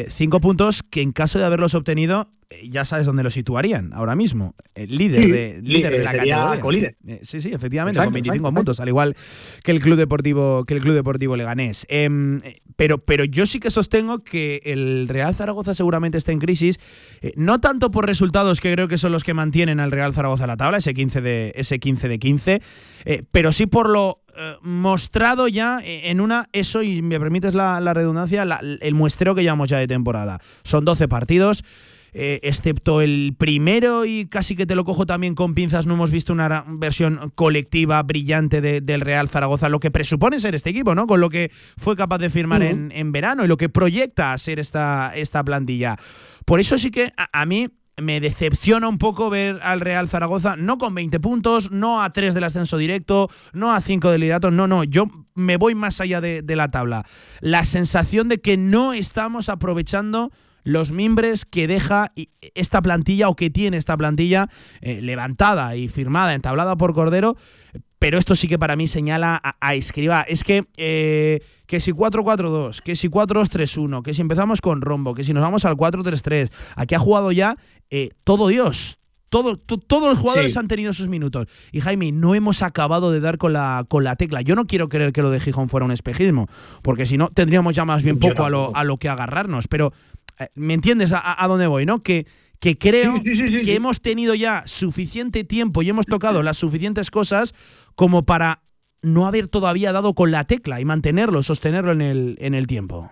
[0.10, 4.16] cinco puntos que en caso de haberlos obtenido eh, ya sabes dónde lo situarían ahora
[4.16, 4.56] mismo.
[4.74, 6.96] El líder, de, líder de la categoría.
[7.08, 9.16] Eh, sí, sí, efectivamente, con 25 puntos, al igual
[9.64, 11.86] que el Club Deportivo, que el Club Deportivo Leganés.
[11.90, 12.40] Em,
[12.76, 16.80] pero, pero yo sí que sostengo que el Real Zaragoza seguramente está en crisis,
[17.36, 20.50] no tanto por resultados que creo que son los que mantienen al Real Zaragoza en
[20.50, 22.62] la tabla, ese 15 de, ese 15 de 15,
[23.32, 28.44] pero sí por lo eh, mostrado ya en una, eso, y me permites la, redundancia,
[28.44, 30.40] el muestreo que llevamos ya de temporada.
[30.64, 31.64] Son 12 partidos.
[32.18, 36.12] Eh, excepto el primero y casi que te lo cojo también con pinzas, no hemos
[36.12, 41.08] visto una versión colectiva brillante del Real Zaragoza, lo que presupone ser este equipo, ¿no?
[41.08, 45.12] Con lo que fue capaz de firmar en, verano y lo que proyecta ser esta,
[45.14, 45.98] esta plantilla.
[46.46, 50.78] Por eso sí que a mí me decepciona un poco ver al Real Zaragoza, no
[50.78, 54.68] con 20 puntos, no a 3 del ascenso directo, no a 5 del liderato, no,
[54.68, 57.06] no, yo me voy más allá de, la tabla.
[57.42, 60.32] La sensación de que no estamos aprovechando
[60.66, 62.12] los mimbres que deja
[62.56, 64.50] esta plantilla o que tiene esta plantilla
[64.82, 67.38] eh, levantada y firmada, entablada por Cordero,
[68.00, 70.22] pero esto sí que para mí señala a, Escriba.
[70.22, 75.24] Es que, eh, que si 4-4-2, que si 4-2-3-1, que si empezamos con rombo, que
[75.24, 77.56] si nos vamos al 4-3-3, aquí ha jugado ya
[77.90, 79.00] eh, todo Dios.
[79.30, 81.48] Todo, todos los jugadores han tenido sus minutos.
[81.74, 84.42] Y Jaime, no hemos acabado de dar con la, con la tecla.
[84.42, 86.48] Yo no quiero creer que lo de Gijón fuera un espejismo,
[86.84, 89.68] porque si no, tendríamos ya más bien poco a lo, a lo, que agarrarnos.
[89.68, 89.92] Pero,
[90.56, 91.86] ¿me entiendes a, a dónde voy?
[91.86, 92.02] ¿no?
[92.04, 92.26] Que
[92.60, 97.54] que creo que hemos tenido ya suficiente tiempo y hemos tocado las suficientes cosas
[97.96, 98.62] como para
[99.02, 103.12] no haber todavía dado con la tecla y mantenerlo, sostenerlo en el, en el tiempo.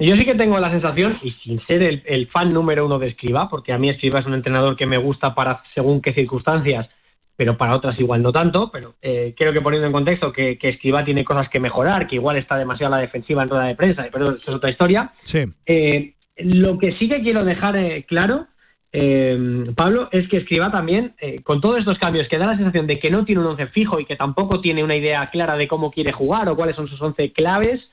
[0.00, 3.48] Yo sí que tengo la sensación, y sin ser el, fan número uno de Escriba,
[3.48, 6.88] porque a mí Escriba es un entrenador que me gusta para según qué circunstancias,
[7.36, 10.68] pero para otras igual no tanto, pero eh, creo que poniendo en contexto que, que,
[10.68, 13.74] Escriba tiene cosas que mejorar, que igual está demasiado a la defensiva en rueda de
[13.74, 15.12] prensa, pero eso es otra historia.
[15.24, 15.44] Sí.
[15.66, 18.46] Eh, lo que sí que quiero dejar eh, claro,
[18.92, 22.86] eh, Pablo, es que Escriba también, eh, con todos estos cambios, que da la sensación
[22.86, 25.68] de que no tiene un once fijo y que tampoco tiene una idea clara de
[25.68, 27.88] cómo quiere jugar o cuáles son sus once claves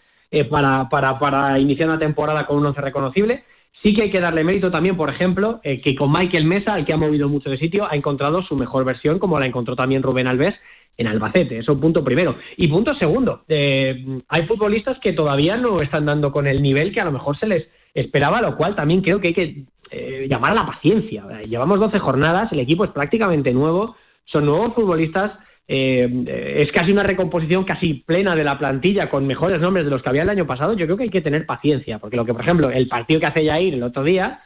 [0.49, 3.43] para, para, para, iniciar una temporada con un once reconocible.
[3.83, 6.93] Sí que hay que darle mérito también, por ejemplo, que con Michael Mesa, el que
[6.93, 10.27] ha movido mucho de sitio, ha encontrado su mejor versión, como la encontró también Rubén
[10.27, 10.53] Alves
[10.97, 11.57] en Albacete.
[11.57, 12.37] Eso punto primero.
[12.57, 17.05] Y punto segundo, hay futbolistas que todavía no están dando con el nivel que a
[17.05, 20.55] lo mejor se les esperaba, lo cual también creo que hay que eh, llamar a
[20.55, 21.25] la paciencia.
[21.45, 25.33] Llevamos 12 jornadas, el equipo es prácticamente nuevo, son nuevos futbolistas,
[25.73, 30.03] eh, es casi una recomposición casi plena de la plantilla con mejores nombres de los
[30.03, 30.73] que había el año pasado.
[30.73, 33.27] Yo creo que hay que tener paciencia, porque lo que, por ejemplo, el partido que
[33.27, 34.41] hace Jair el otro día,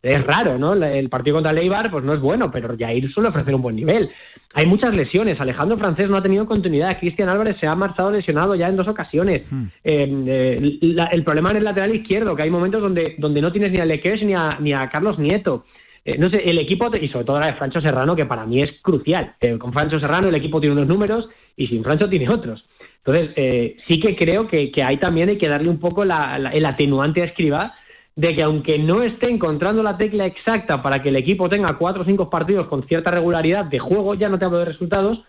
[0.00, 0.74] es raro, ¿no?
[0.74, 3.74] El partido contra el Eibar, pues no es bueno, pero Jair suele ofrecer un buen
[3.74, 4.08] nivel.
[4.54, 5.40] Hay muchas lesiones.
[5.40, 6.96] Alejandro Francés no ha tenido continuidad.
[7.00, 9.42] Cristian Álvarez se ha marchado lesionado ya en dos ocasiones.
[9.50, 9.64] Hmm.
[9.82, 13.72] Eh, eh, el problema en el lateral izquierdo, que hay momentos donde, donde no tienes
[13.72, 15.64] ni a Lequesh ni a, ni a Carlos Nieto.
[16.08, 18.62] Eh, no sé, el equipo, y sobre todo la de Francho Serrano, que para mí
[18.62, 19.34] es crucial.
[19.58, 22.64] con Francho Serrano el equipo tiene unos números y sin Francho tiene otros.
[23.04, 27.22] Entonces, sí que creo que, que ahí también hay que darle un poco el atenuante
[27.22, 27.70] a escribir
[28.18, 32.02] de que aunque no esté encontrando la tecla exacta para que el equipo tenga cuatro
[32.02, 35.22] o cinco partidos con cierta regularidad de juego, ya no te hablo de resultados,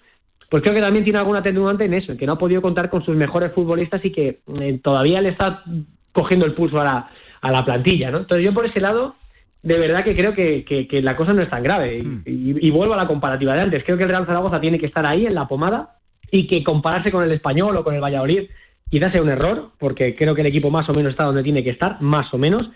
[0.49, 3.05] pues creo que también tiene alguna atenuante en eso, que no ha podido contar con
[3.05, 5.63] sus mejores futbolistas y que eh, todavía le está
[6.13, 7.09] cogiendo el pulso a la,
[7.41, 8.17] a la plantilla, ¿no?
[8.17, 9.15] Entonces yo por ese lado,
[9.61, 12.01] de verdad que creo que, que, la cosa no es tan grave.
[12.03, 12.23] Hmm.
[12.25, 13.83] Y, y, vuelvo a la comparativa de antes.
[13.83, 15.97] Creo que el Real Zaragoza tiene que estar ahí en la pomada
[16.31, 18.49] y que compararse con el español o con el Valladolid
[18.89, 21.63] Quizás sea un error, porque creo que el equipo más o menos está donde tiene
[21.63, 22.69] que estar, más o menos.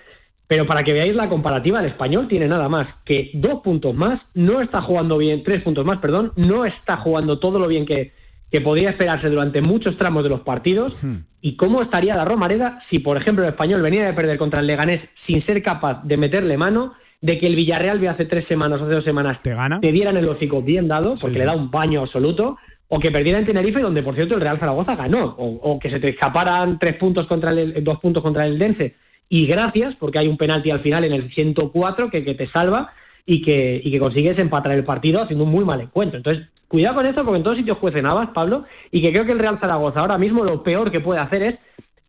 [0.48, 4.22] Pero para que veáis la comparativa, el español tiene nada más que dos puntos más,
[4.36, 8.12] no está jugando bien, tres puntos más, perdón, no está jugando todo lo bien que,
[8.54, 10.96] que podría esperarse durante muchos tramos de los partidos.
[11.04, 11.22] Hmm.
[11.42, 14.68] ¿Y cómo estaría la Romareda si, por ejemplo, el español venía de perder contra el
[14.68, 16.94] Leganés sin ser capaz de meterle mano?
[17.20, 19.80] de que el Villarreal de hace tres semanas o hace dos semanas te, gana?
[19.80, 22.58] te dieran el hocico bien dado, porque le da un baño absoluto,
[22.90, 26.02] o que perdiera en Tenerife, donde por cierto el Real Zaragoza ganó, o, que se
[26.02, 28.96] te escaparan tres puntos contra el, dos puntos contra el Dense,
[29.30, 32.92] y gracias, porque hay un penalti al final en el 104 que, que te salva
[33.26, 36.18] y que, y que consigues empatar el partido haciendo un muy mal encuentro.
[36.18, 39.32] Entonces, cuidado con esto, porque en todos sitios juecen habas, Pablo, y que creo que
[39.32, 41.60] el Real Zaragoza ahora mismo lo peor que puede hacer es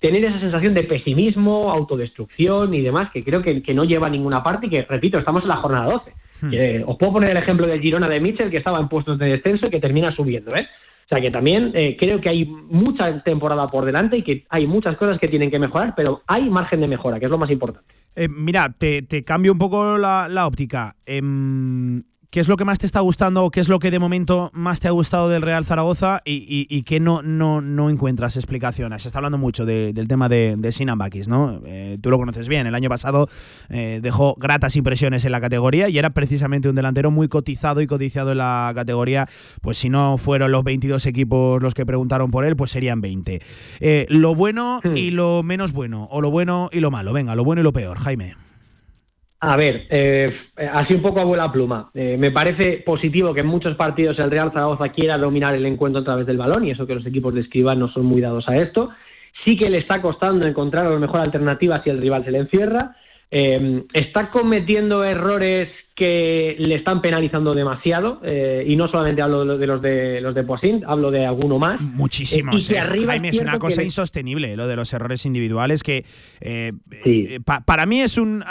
[0.00, 4.10] tener esa sensación de pesimismo, autodestrucción y demás, que creo que, que no lleva a
[4.10, 6.12] ninguna parte y que, repito, estamos en la jornada 12.
[6.40, 6.88] Hmm.
[6.88, 9.66] os puedo poner el ejemplo del Girona de Mitchell, que estaba en puestos de descenso
[9.66, 10.54] y que termina subiendo.
[10.54, 10.66] ¿eh?
[11.04, 14.66] O sea que también eh, creo que hay mucha temporada por delante y que hay
[14.66, 17.50] muchas cosas que tienen que mejorar, pero hay margen de mejora, que es lo más
[17.50, 17.92] importante.
[18.16, 20.96] Eh, mira, te, cambio un poco la, óptica.
[21.04, 22.00] Em,
[22.34, 24.50] ¿qué es lo que más te está gustando o qué es lo que de momento
[24.54, 29.02] más te ha gustado del Real Zaragoza y, y, qué no, no, no encuentras explicaciones?
[29.02, 31.62] Se está hablando mucho del tema de, de Sinan Bakis, ¿no?
[31.64, 33.28] Eh, tú lo conoces bien, el año pasado
[33.68, 37.86] eh, dejó gratas impresiones en la categoría y era precisamente un delantero muy cotizado y
[37.86, 39.28] codiciado en la categoría,
[39.62, 43.42] pues si no fueron los 22 equipos los que preguntaron por él, pues serían 20.
[43.78, 44.96] Eh, lo bueno hmm.
[44.96, 47.72] y lo menos bueno, o lo bueno y lo malo, venga, lo bueno y lo
[47.72, 48.34] peor, Jaime.
[49.46, 50.34] A ver, eh,
[50.72, 51.90] así un poco a vuela pluma.
[51.92, 56.00] Eh, me parece positivo que en muchos partidos el Real Zaragoza quiera dominar el encuentro
[56.00, 58.48] a través del balón y eso que los equipos de Escribán no son muy dados
[58.48, 58.88] a esto.
[59.44, 62.96] Sí que le está costando encontrar la mejor alternativa si el rival se le encierra.
[63.36, 69.66] Eh, está cometiendo errores que le están penalizando demasiado eh, y no solamente hablo de
[69.66, 71.80] los de los de Poisson, hablo de alguno más.
[71.80, 72.70] Muchísimos.
[72.70, 76.04] Eh, Jaime, es una cosa insostenible lo de los errores individuales que
[77.66, 78.44] para mí es un,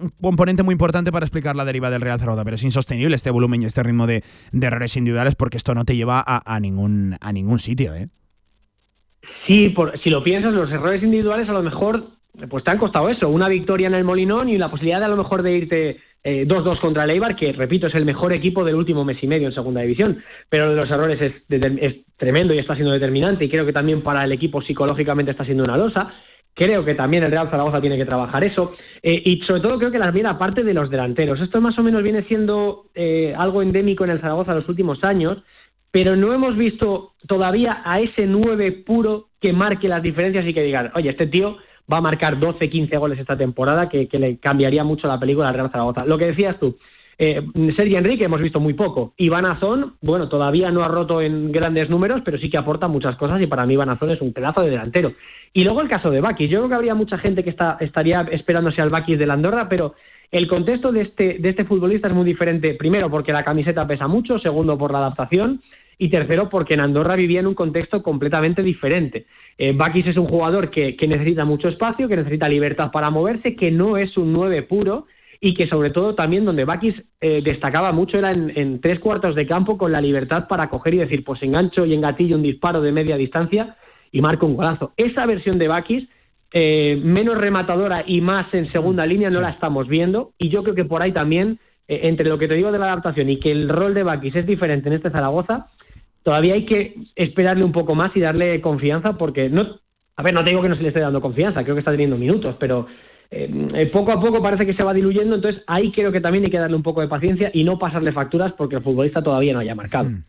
[0.00, 3.32] un, componente muy importante para explicar la deriva del Real Zaragoza, pero es insostenible este
[3.32, 4.22] volumen y este ritmo de,
[4.52, 8.06] errores individuales porque esto no te lleva a, ningún a ningún sitio, ¿eh?
[9.48, 12.14] Sí, por, si lo piensas, los errores individuales a lo mejor
[12.48, 15.08] pues te han costado eso, una victoria en el Molinón y la posibilidad de a
[15.08, 18.64] lo mejor de irte 2-2 eh, contra el Eibar, que repito, es el mejor equipo
[18.64, 22.58] del último mes y medio en segunda división, pero los errores es, es, tremendo y
[22.58, 26.12] está siendo determinante y creo que también para el equipo psicológicamente está siendo una losa.
[26.56, 28.76] Creo que también el Real Zaragoza tiene que trabajar eso.
[29.02, 31.40] Eh, y sobre todo creo que la mira aparte de los delanteros.
[31.40, 35.38] Esto más o menos viene siendo eh, algo endémico en el Zaragoza los últimos años,
[35.90, 40.62] pero no hemos visto todavía a ese 9 puro que marque las diferencias y que
[40.62, 41.58] digan, oye, este tío
[41.92, 45.54] va a marcar 12, 15 goles esta temporada, que, le cambiaría mucho la película al
[45.54, 46.04] Real Zaragoza.
[46.04, 46.76] Lo que decías tú,
[47.18, 47.42] eh,
[47.76, 49.14] Sergio Enrique hemos visto muy poco.
[49.16, 53.16] Iván Azón, bueno, todavía no ha roto en grandes números, pero sí que aporta muchas
[53.16, 55.12] cosas y para mí Iván Azón es un pedazo de delantero.
[55.52, 56.50] Y luego el caso de Bakis.
[56.50, 59.68] Yo creo que habría mucha gente que está, estaría esperándose al Bakis de la Andorra,
[59.68, 59.94] pero
[60.32, 62.74] el contexto de este, de este futbolista es muy diferente.
[62.74, 64.40] Primero, porque la camiseta pesa mucho.
[64.40, 65.62] Segundo, por la adaptación.
[65.98, 69.26] Y tercero, porque en Andorra vivía en un contexto completamente diferente.
[69.56, 73.70] Eh, Bakis es un jugador que, necesita mucho espacio, que necesita libertad para moverse, que
[73.70, 75.06] no es un 9 puro
[75.40, 79.46] y que sobre todo también donde Bakis eh, destacaba mucho era en, tres cuartos de
[79.46, 82.92] campo con la libertad para coger y decir, pues engancho y engatillo un disparo de
[82.92, 83.76] media distancia
[84.10, 84.92] y marco un golazo.
[84.96, 86.08] Esa versión de Bakis,
[86.52, 90.74] eh, menos rematadora y más en segunda línea, no la estamos viendo y yo creo
[90.74, 93.68] que por ahí también, entre lo que te digo de la adaptación y que el
[93.68, 95.68] rol de Bakis es diferente en este Zaragoza,
[96.24, 99.78] todavía hay que esperarle un poco más y darle confianza porque no,
[100.16, 101.92] a ver, no te digo que no se le esté dando confianza, creo que está
[101.92, 102.86] teniendo minutos, pero
[103.30, 106.44] eh, eh, poco a poco parece que se va diluyendo, entonces ahí creo que también
[106.44, 109.52] hay que darle un poco de paciencia y no pasarle facturas porque el futbolista todavía
[109.52, 110.10] no haya marcado.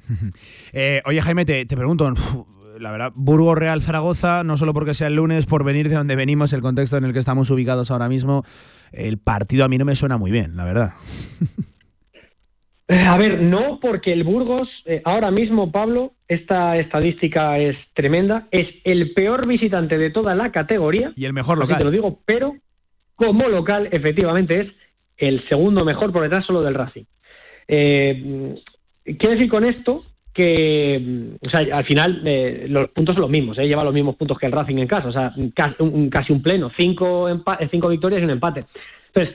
[0.74, 2.12] Eh, oye Jaime, te, pregunto,
[2.80, 6.18] la verdad, Burgos Real Zaragoza, no solo porque sea el lunes, por venir de donde
[6.18, 8.44] venimos, el contexto en el que estamos ubicados ahora mismo,
[8.92, 10.94] el partido a mí no me suena muy bien, la verdad.
[12.88, 18.48] Eh, a ver, no, porque el Burgos, eh, ahora mismo, Pablo, esta estadística es tremenda,
[18.52, 21.12] es el peor visitante de toda la categoría.
[21.16, 21.80] Y el mejor local.
[21.80, 22.56] te lo digo, pero
[23.16, 24.68] como local, efectivamente, es
[25.18, 27.06] el segundo mejor por detrás solo del Racing.
[27.68, 28.56] Eh,
[29.04, 32.22] quiero decir con esto que, o sea, al final
[32.68, 35.12] los puntos son los mismos, lleva los mismos puntos que el Racing en casa, o
[35.12, 37.28] sea, casi un, casi un pleno, cinco,
[37.72, 38.66] cinco victorias y un empate.
[39.08, 39.34] Entonces,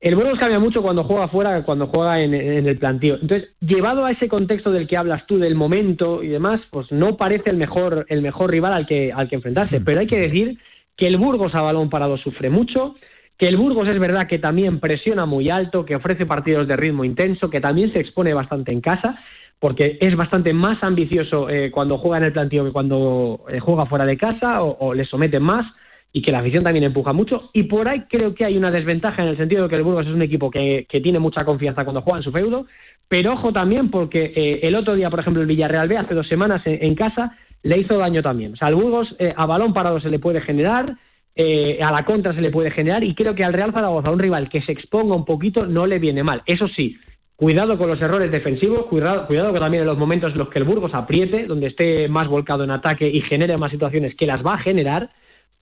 [0.00, 3.18] el Burgos cambia mucho cuando juega fuera cuando juega en, el plantío.
[3.20, 7.18] Entonces, llevado a ese contexto del que hablas tú, del momento y demás, pues no
[7.18, 9.80] parece el mejor, el mejor rival al que, al que enfrentarse.
[9.80, 10.58] Pero hay que decir
[10.96, 12.94] que el Burgos a balón parado sufre mucho,
[13.36, 17.04] que el Burgos es verdad que también presiona muy alto, que ofrece partidos de ritmo
[17.04, 19.18] intenso, que también se expone bastante en casa,
[19.58, 23.84] porque es bastante más ambicioso eh, cuando juega en el plantío que cuando eh, juega
[23.84, 25.66] fuera de casa o, o le someten más
[26.12, 27.50] y que la afición también empuja mucho.
[27.52, 30.06] Y por ahí creo que hay una desventaja en el sentido de que el Burgos
[30.06, 32.66] es un equipo que, tiene mucha confianza cuando juega en su feudo,
[33.08, 36.28] pero ojo también porque eh, el otro día, por ejemplo, el Villarreal B hace dos
[36.28, 38.54] semanas en, casa le hizo daño también.
[38.54, 40.96] O sea, al Burgos eh, a balón parado se le puede generar,
[41.36, 44.18] eh, a la contra se le puede generar y creo que al Real Zaragoza, un
[44.18, 46.42] rival que se exponga un poquito, no le viene mal.
[46.44, 46.98] Eso sí,
[47.36, 50.58] cuidado con los errores defensivos, cuidado, cuidado que también en los momentos en los que
[50.58, 54.44] el Burgos apriete, donde esté más volcado en ataque y genere más situaciones que las
[54.44, 55.10] va a generar,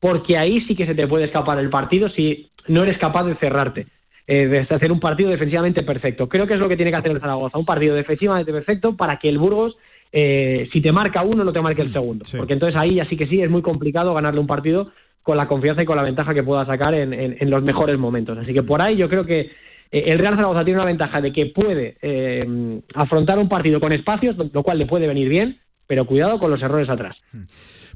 [0.00, 3.34] porque ahí sí que se te puede escapar el partido si no eres capaz de
[3.37, 3.87] cerrarte,
[4.26, 6.28] eh, de hacer un partido defensivamente perfecto.
[6.28, 9.18] Creo que es lo que tiene que hacer el Zaragoza, un partido defensivamente perfecto para
[9.18, 9.76] que el Burgos,
[10.12, 12.24] eh, si te marca uno, no te marque el segundo.
[12.37, 15.82] Porque entonces ahí así que sí es muy complicado ganarle un partido con la confianza
[15.82, 18.38] y con la ventaja que pueda sacar en, los mejores momentos.
[18.38, 19.40] Así que por ahí yo creo que
[19.90, 21.96] eh, el Real Zaragoza tiene una ventaja de que puede
[22.94, 26.62] afrontar un partido con espacios, lo cual le puede venir bien, pero cuidado con los
[26.62, 27.16] errores atrás.
[27.32, 27.44] Hmm.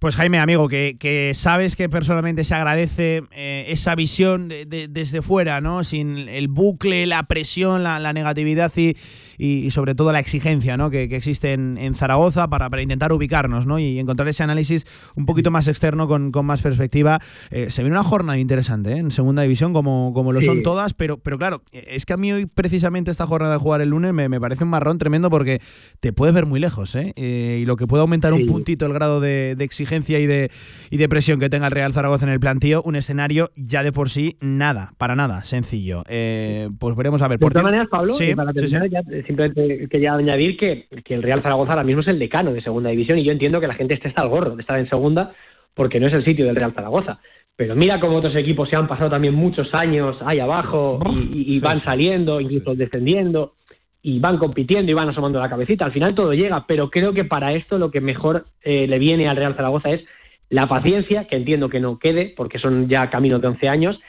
[0.03, 5.85] Pues Jaime, amigo, que, sabes que personalmente se agradece eh, esa visión desde fuera, ¿no?
[5.85, 8.97] Sin el bucle, la presión, la, negatividad y,
[9.39, 10.91] y, sobre todo la exigencia ¿no?
[10.91, 13.79] que, existe en, Zaragoza para, para, intentar ubicarnos ¿no?
[13.79, 17.21] y encontrar ese análisis un poquito más externo con, con más perspectiva.
[17.51, 18.99] Eh, se viene una jornada interesante ¿eh?
[18.99, 22.33] en segunda división, como, como lo son todas, pero, pero claro, es que a mí
[22.33, 25.61] hoy precisamente esta jornada de jugar el lunes me, me parece un marrón tremendo porque
[26.01, 27.13] te puedes ver muy lejos ¿eh?
[27.17, 30.51] y lo que puede aumentar un puntito el grado de, de exigencia y de,
[30.91, 33.93] y de presión que tenga el Real Zaragoza en el plantío, un escenario ya de
[33.93, 36.05] por sí nada, para nada, sencillo.
[36.09, 37.39] Eh, pues veremos a ver.
[37.39, 41.73] De todas maneras, Pablo, para terminar, Ya, simplemente quería añadir que, que, el Real Zaragoza
[41.73, 44.09] ahora mismo es el decano de segunda división y yo entiendo que la gente esté
[44.09, 45.33] hasta el gorro de estar en segunda
[45.75, 47.21] porque no es el sitio del Real Zaragoza.
[47.57, 51.79] Pero mira cómo otros equipos se han pasado también muchos años ahí abajo y, van
[51.79, 53.55] saliendo, incluso descendiendo
[54.03, 55.85] y van compitiendo y van asomando la cabecita.
[55.85, 59.29] Al final todo llega, pero creo que para esto lo que mejor eh, le viene
[59.29, 60.03] al Real Zaragoza es
[60.49, 64.01] la paciencia, que entiendo que no quede, porque son ya caminos de 11 años,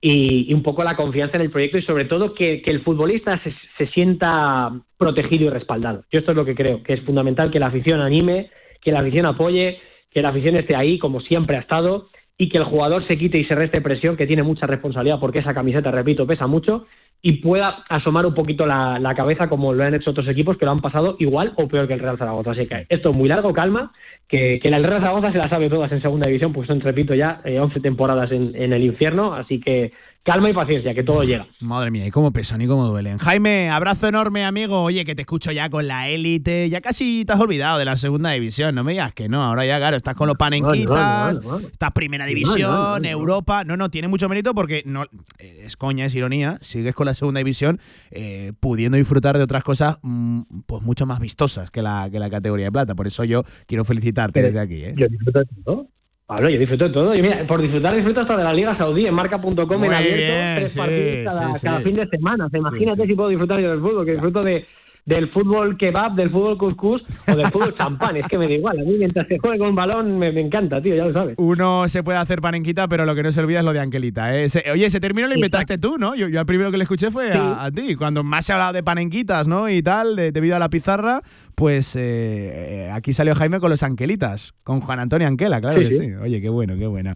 [0.00, 3.54] y, un poco la confianza en el proyecto y sobre todo que, el futbolista se,
[3.78, 6.04] se, sienta protegido y respaldado.
[6.10, 9.00] Yo esto es lo que creo, que es fundamental que la afición anime, que la
[9.00, 9.80] afición apoye,
[10.10, 13.38] que la afición esté ahí como siempre ha estado y que el jugador se quite
[13.38, 16.86] y se reste presión, que tiene mucha responsabilidad porque esa camiseta, repito, pesa mucho
[17.26, 20.70] y pueda asomar un poquito la, cabeza como lo han hecho otros equipos que lo
[20.70, 22.52] han pasado igual o peor que el Real Zaragoza.
[22.52, 23.90] Así que esto es muy largo, calma,
[24.28, 27.40] que, el Real Zaragoza se la sabe todas en segunda división, pues son, repito, ya
[27.44, 29.90] 11 eh, temporadas en, en el infierno, así que
[30.26, 31.46] calma y paciencia, que todo llega.
[31.60, 33.18] Madre mía, y cómo pesan y cómo duelen.
[33.18, 34.82] Jaime, abrazo enorme, amigo.
[34.82, 36.68] Oye, que te escucho ya con la élite.
[36.68, 38.74] Ya casi te has olvidado de la segunda división.
[38.74, 39.42] No me digas que no.
[39.44, 43.62] Ahora ya, claro, estás con los panenquitas, estás primera división, Europa.
[43.64, 45.04] No, no, tiene mucho mérito porque no
[45.38, 46.58] es coña, es ironía.
[46.60, 47.78] Sigues con la segunda división
[48.10, 52.28] eh, pudiendo disfrutar de otras cosas mm, pues mucho más vistosas que la, que la
[52.28, 52.94] categoría de plata.
[52.96, 54.84] Por eso yo quiero felicitarte desde aquí.
[54.84, 54.94] ¿eh?
[54.96, 55.95] Yo disfruto de todo.
[56.26, 57.14] Pablo, yo disfruto de todo.
[57.14, 60.76] Y mira, por disfrutar, disfruto hasta de la Liga Saudí en marca.com en abierto, tres
[60.76, 62.48] partidos cada, fin de semana.
[62.52, 64.66] imagínate si puedo disfrutar yo del fútbol, que disfruto de,
[65.06, 68.16] del fútbol kebab, del fútbol couscous o del fútbol champán.
[68.16, 68.78] Es que me da igual.
[68.78, 71.36] A mí mientras se juegue con balón me, encanta, tío, ya lo sabes.
[71.38, 74.36] Uno se puede hacer panenquita, pero lo que no se olvida es lo de Angelita.
[74.36, 74.48] ¿eh?
[74.72, 76.16] oye, ese término lo inventaste tú, ¿no?
[76.16, 77.94] Yo, yo el primero que le escuché fue a, ti.
[77.94, 79.70] Cuando más se hablaba de panenquitas, ¿no?
[79.70, 81.22] Y tal, debido a la pizarra,
[81.54, 86.12] pues eh, aquí salió Jaime con los Angelitas, con Juan Antonio Anquela, claro que sí.
[86.20, 87.14] Oye, qué bueno, qué bueno.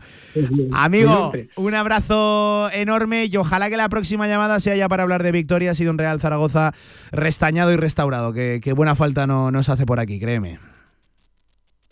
[0.72, 5.32] Amigo, un abrazo enorme y ojalá que la próxima llamada sea ya para hablar de
[5.32, 5.72] victoria.
[5.72, 6.72] Ha sido un Real Zaragoza
[7.11, 10.59] restañado y restaurado, que, buena falta no, nos hace por aquí, créeme.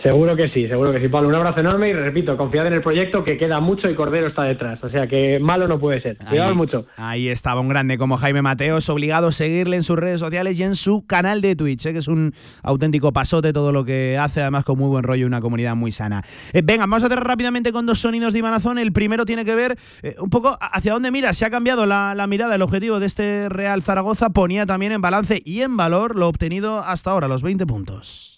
[0.01, 1.29] Seguro que sí, seguro que sí, Pablo.
[1.29, 4.45] Un abrazo enorme y repito, confiad en el proyecto que queda mucho y Cordero está
[4.45, 4.79] detrás.
[4.85, 6.19] O sea que malo no puede ser.
[6.19, 6.87] Cuidado mucho.
[6.97, 10.63] Ahí estaba un grande como Jaime Mateos, obligado a seguirle en sus redes sociales y
[10.63, 11.93] en su canal de Twitch, ¿eh?
[11.93, 12.33] que es un
[12.63, 15.91] auténtico pasote todo lo que hace, además con muy buen rollo y una comunidad muy
[15.91, 16.23] sana.
[16.53, 18.79] Eh, venga, vamos a hacer rápidamente con dos sonidos de Imanazón.
[18.79, 21.35] El primero tiene que ver eh, un poco hacia dónde mira.
[21.35, 25.01] Se ha cambiado la, la mirada, el objetivo de este Real Zaragoza ponía también en
[25.01, 28.38] balance y en valor lo obtenido hasta ahora, los 20 puntos.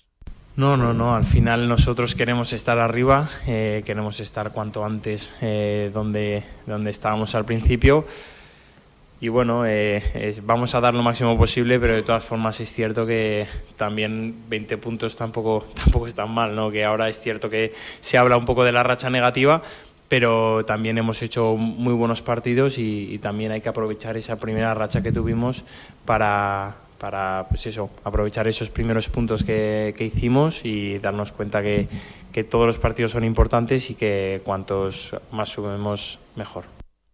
[0.60, 1.14] No, no, no.
[1.14, 7.34] Al final nosotros queremos estar arriba, eh, queremos estar cuanto antes eh, donde, donde estábamos
[7.34, 8.04] al principio.
[9.22, 13.06] Y bueno, eh, vamos a dar lo máximo posible, pero de todas formas es cierto
[13.06, 13.46] que
[13.78, 16.70] también 20 puntos tampoco, tampoco están mal, ¿no?
[16.70, 19.62] Que ahora es cierto que se habla un poco de la racha negativa,
[20.08, 25.02] pero también hemos hecho muy buenos partidos y también hay que aprovechar esa primera racha
[25.02, 25.64] que tuvimos
[26.04, 31.88] para, para pues eso, aprovechar esos primeros puntos que, hicimos y darnos cuenta que,
[32.48, 36.64] todos los partidos son importantes y que cuantos más subimos, mejor.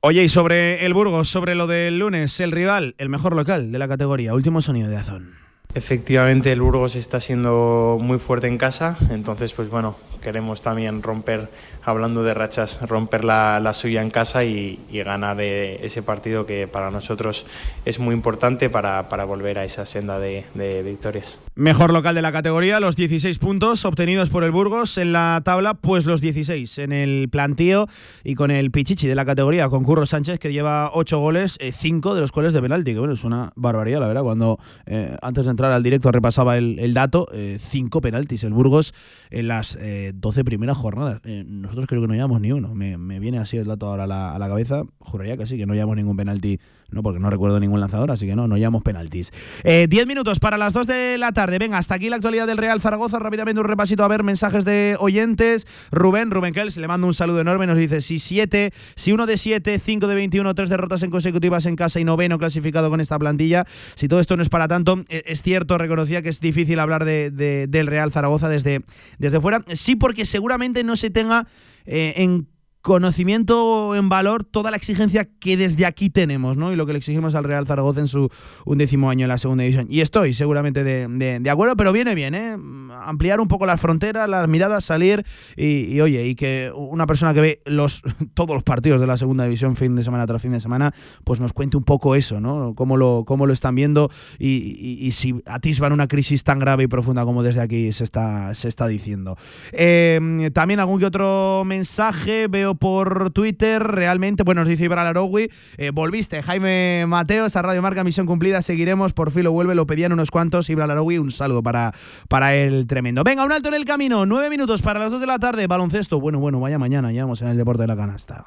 [0.01, 3.79] Oye, y sobre el Burgos, sobre lo del lunes, el rival, el mejor local de
[3.79, 5.46] la categoría, último sonido de Azón.
[5.77, 9.95] Efectivamente, el Burgos está siendo muy fuerte en casa, entonces, pues bueno,
[10.27, 11.49] queremos también romper,
[11.85, 17.47] hablando de rachas, romper la, suya en casa y, ganar ese partido que para nosotros
[17.85, 20.45] es muy importante para, volver a esa senda de,
[20.85, 21.39] victorias.
[21.55, 25.75] Mejor local de la categoría, los 16 puntos obtenidos por el Burgos en la tabla,
[25.75, 27.87] pues los 16 en el plantío
[28.25, 32.11] y con el Pichichi de la categoría, con Curro Sánchez que lleva 8 goles, 5
[32.11, 35.17] eh, de los cuales de penalti, que bueno, es una barbaridad, la verdad, cuando eh,
[35.23, 38.95] antes de entrar al directo repasaba el, dato, 5 eh, penaltis el Burgos
[39.31, 39.79] en las
[40.15, 41.21] 12 primeras jornadas.
[41.25, 42.75] Eh, nosotros creo que no llevamos ni uno.
[42.75, 44.85] Me, viene así el dato ahora a la, cabeza.
[44.99, 46.61] Juraría que sí, que no llevamos ningún penalti
[46.91, 49.33] No, porque no recuerdo ningún lanzador, así que no, no llamamos penaltis.
[49.65, 51.59] Eh, diez minutos para las dos de la tarde.
[51.59, 53.19] Venga, hasta aquí la actualidad del Real Zaragoza.
[53.19, 55.67] Rápidamente un repasito a ver mensajes de oyentes.
[55.91, 57.67] Rubén, Rubén Kels, le mando un saludo enorme.
[57.67, 61.67] Nos dice: si siete, si uno de siete, cinco de 21, tres derrotas en consecutivas
[61.67, 63.65] en casa y noveno clasificado con esta plantilla.
[63.97, 67.05] Si todo esto no es para tanto, e, es cierto, reconocía que es difícil hablar
[67.05, 67.31] de,
[67.69, 68.83] del Real Zaragoza desde,
[69.19, 69.65] desde fuera.
[69.75, 71.47] Sí, porque seguramente no se tenga
[71.85, 72.49] eh, en
[72.87, 76.73] conocimiento en valor toda la exigencia que desde aquí tenemos, ¿no?
[76.73, 78.31] Y lo que le exigimos al Real Zaragoza en su
[78.65, 79.89] undécimo año en la segunda división.
[79.91, 82.57] Y estoy seguramente de, acuerdo, pero viene bien, ¿eh?
[83.03, 85.25] Ampliar un poco las fronteras, las miradas, salir
[85.57, 88.03] y, oye, y que una persona que ve los
[88.35, 91.41] todos los partidos de la segunda división fin de semana tras fin de semana, pues
[91.41, 92.73] nos cuente un poco eso, ¿no?
[92.77, 97.25] Cómo lo, cómo lo están viendo y, si atisban una crisis tan grave y profunda
[97.25, 99.37] como desde aquí se está, se está diciendo.
[99.73, 103.83] Eh, también algún que otro mensaje veo por Twitter.
[103.83, 108.63] Realmente, bueno, nos dice Ibra Arogui, eh, volviste, Jaime Mateos a Radio Marca, misión cumplida,
[108.63, 110.71] seguiremos, por fin lo vuelve, lo pedían unos cuantos.
[110.71, 111.95] Ibra Arogui, un saludo para,
[112.29, 113.25] para el tremendo.
[113.25, 116.21] Venga, un alto en el camino, nueve minutos para las dos de la tarde, baloncesto.
[116.21, 118.47] Bueno, bueno, vaya mañana, ya vamos en el deporte de la canasta.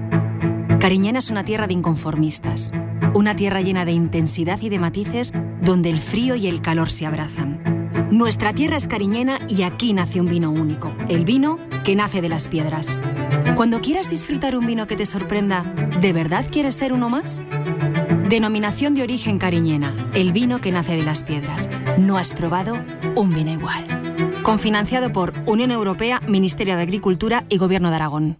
[0.81, 2.71] Cariñena es una tierra de inconformistas,
[3.13, 7.05] una tierra llena de intensidad y de matices donde el frío y el calor se
[7.05, 7.61] abrazan.
[8.09, 12.29] Nuestra tierra es cariñena y aquí nace un vino único, el vino que nace de
[12.29, 12.99] las piedras.
[13.55, 15.61] Cuando quieras disfrutar un vino que te sorprenda,
[16.01, 17.45] ¿de verdad quieres ser uno más?
[18.27, 21.69] Denominación de origen cariñena, el vino que nace de las piedras.
[21.99, 22.73] No has probado
[23.15, 23.85] un vino igual.
[24.41, 28.39] Confinanciado por Unión Europea, Ministerio de Agricultura y Gobierno de Aragón.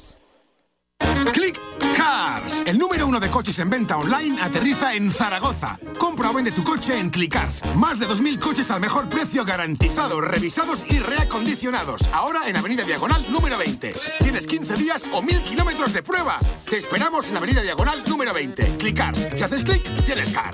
[2.65, 5.79] El número uno de coches en venta online, aterriza en Zaragoza.
[5.97, 7.61] Compra o vende tu coche en Clicars.
[7.75, 12.03] Más de 2.000 coches al mejor precio garantizados, revisados y reacondicionados.
[12.13, 13.93] Ahora en Avenida Diagonal número 20.
[14.19, 16.39] Tienes 15 días o 1.000 kilómetros de prueba.
[16.69, 18.77] Te esperamos en Avenida Diagonal número 20.
[18.77, 19.27] Clicars.
[19.35, 20.53] Si haces clic, tienes car.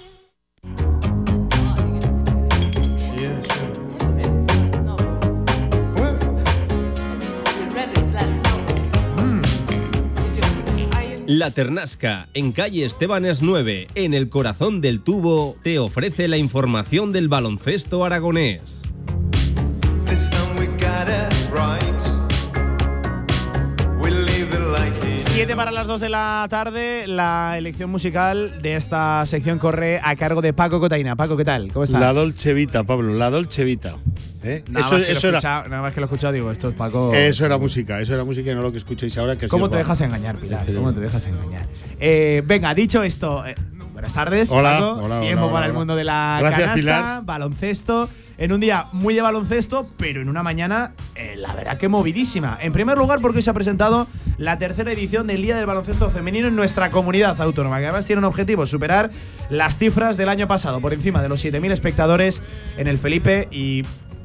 [11.33, 17.13] La Ternasca, en calle Estebanes 9, en el corazón del tubo, te ofrece la información
[17.13, 18.81] del baloncesto aragonés.
[25.19, 30.17] Siete para las 2 de la tarde, la elección musical de esta sección corre a
[30.17, 31.15] cargo de Paco Cotaina.
[31.15, 31.71] Paco, ¿qué tal?
[31.71, 32.01] ¿Cómo estás?
[32.01, 33.95] La Dolce Vita, Pablo, la Dolce Vita.
[34.43, 34.63] ¿Eh?
[34.69, 37.13] Nada, eso, más eso era, nada más que lo he escuchado, digo, esto es Paco.
[37.13, 39.37] Eso era música, eso era música y no lo que escucháis ahora.
[39.37, 40.65] Que ¿Cómo te dejas engañar, Pilar?
[40.73, 41.67] ¿Cómo te dejas engañar?
[41.99, 43.55] Eh, venga, dicho esto, eh,
[43.93, 44.51] buenas tardes.
[44.51, 45.01] Hola, Paco.
[45.03, 47.25] hola, Tiempo hola, para el mundo de la Gracias, canasta, Pilar.
[47.25, 48.09] baloncesto.
[48.37, 52.57] En un día muy de baloncesto, pero en una mañana, eh, la verdad que movidísima.
[52.59, 54.07] En primer lugar, porque hoy se ha presentado
[54.39, 58.17] la tercera edición del Día del Baloncesto Femenino en nuestra comunidad autónoma, que además tiene
[58.17, 59.11] un objetivo, superar
[59.51, 62.41] las cifras del año pasado, por encima de los 7.000 espectadores
[62.77, 63.83] en el Felipe y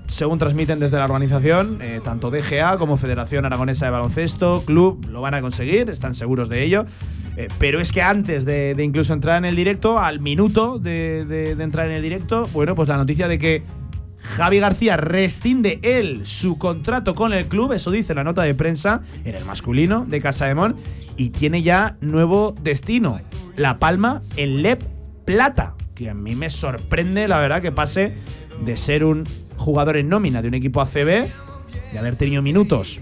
[0.08, 5.20] según transmiten desde la organización, eh, tanto DGA como Federación Aragonesa de Baloncesto, Club, lo
[5.20, 6.86] van a conseguir, están seguros de ello.
[7.36, 11.54] Eh, pero es que antes de, incluso entrar en el directo, al minuto de, de-
[11.56, 13.62] de entrar en el directo, bueno, pues la noticia de que
[14.36, 19.02] Javi García rescinde él su contrato con el club, eso dice la nota de prensa
[19.24, 20.76] en el masculino de Casa de Mon,
[21.16, 23.20] y tiene ya nuevo destino,
[23.56, 24.82] La Palma en LEP
[25.26, 28.14] Plata, que a mí me sorprende la verdad que pase
[28.64, 29.24] de ser un
[29.56, 31.28] jugador en nómina de un equipo ACB,
[31.92, 33.00] de haber tenido minutos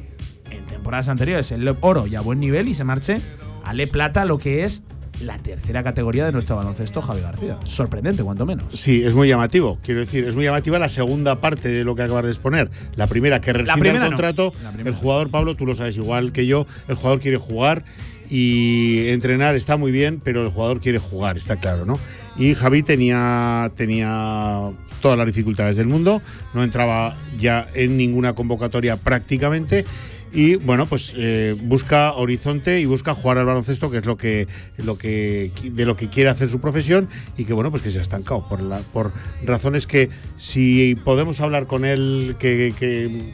[0.50, 3.20] en temporadas anteriores en LEP Oro y a buen nivel y se marche
[3.64, 4.82] a LEP Plata, lo que es
[5.20, 7.58] la tercera categoría de nuestro baloncesto, Javi García.
[7.64, 8.64] Sorprendente, cuanto menos.
[8.74, 9.78] Sí, es muy llamativo.
[9.82, 12.70] Quiero decir, es muy llamativa la segunda parte de lo que acabas de exponer.
[12.96, 14.52] La primera, que rescinde el contrato.
[14.84, 17.84] El jugador, Pablo, tú lo sabes igual que yo, el jugador quiere jugar
[18.28, 21.98] y entrenar está muy bien, pero el jugador quiere jugar, está claro, ¿no?
[22.36, 24.70] Y Javi tenía, tenía
[25.00, 26.22] todas las dificultades del mundo,
[26.54, 29.84] no entraba ya en ninguna convocatoria prácticamente.
[30.32, 34.48] Y bueno pues eh, busca horizonte y busca jugar al baloncesto que es lo que
[34.78, 37.08] lo que de lo que quiere hacer su profesión
[37.38, 39.12] y que bueno pues que se ha estancado por la, por
[39.44, 42.74] razones que si podemos hablar con él que,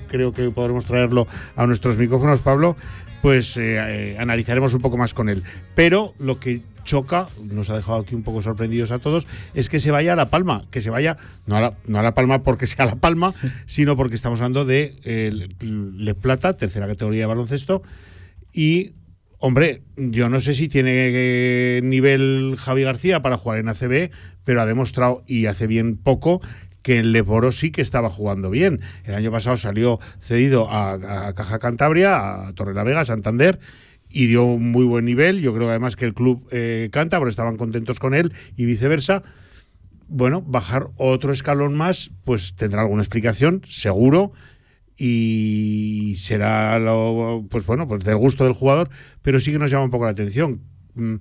[0.09, 1.27] creo que podremos traerlo
[1.57, 2.77] a nuestros micrófonos Pablo
[3.23, 5.43] pues eh, eh, analizaremos un poco más con él.
[5.75, 9.81] Pero lo que choca, nos ha dejado aquí un poco sorprendidos a todos, es que
[9.81, 11.17] se vaya a La Palma, que se vaya,
[11.47, 13.35] no a La, no a la Palma porque sea La Palma,
[13.67, 17.83] sino porque estamos hablando de eh, Le Plata, tercera categoría de baloncesto,
[18.53, 18.95] y
[19.43, 24.11] Hombre, yo no sé si tiene eh, nivel Javi García para jugar en ACB,
[24.45, 26.43] pero ha demostrado, y hace bien poco,
[26.83, 28.81] que en Leboro sí que estaba jugando bien.
[29.05, 33.61] El año pasado salió cedido a, a Caja Cantabria, a Torrelavega, a Santander,
[34.13, 35.41] y dio un muy buen nivel.
[35.41, 39.23] Yo creo además que el club eh, canta, porque estaban contentos con él y viceversa.
[40.09, 44.33] Bueno, bajar otro escalón más, pues tendrá alguna explicación, seguro,
[44.97, 48.91] y será lo, pues bueno, pues del gusto del jugador,
[49.23, 50.63] pero sí que nos llama un poco la atención.
[50.95, 51.17] Mm,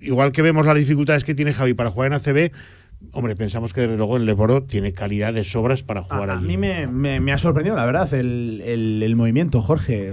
[0.00, 2.52] igual que vemos las dificultades que tiene Javi para jugar en ACB,
[3.12, 6.44] Hombre, pensamos que desde luego el Leboro tiene calidad de sobras para jugar a, allí.
[6.44, 10.12] A mí me, me, ha sorprendido, la verdad, el, el, el movimiento, Jorge.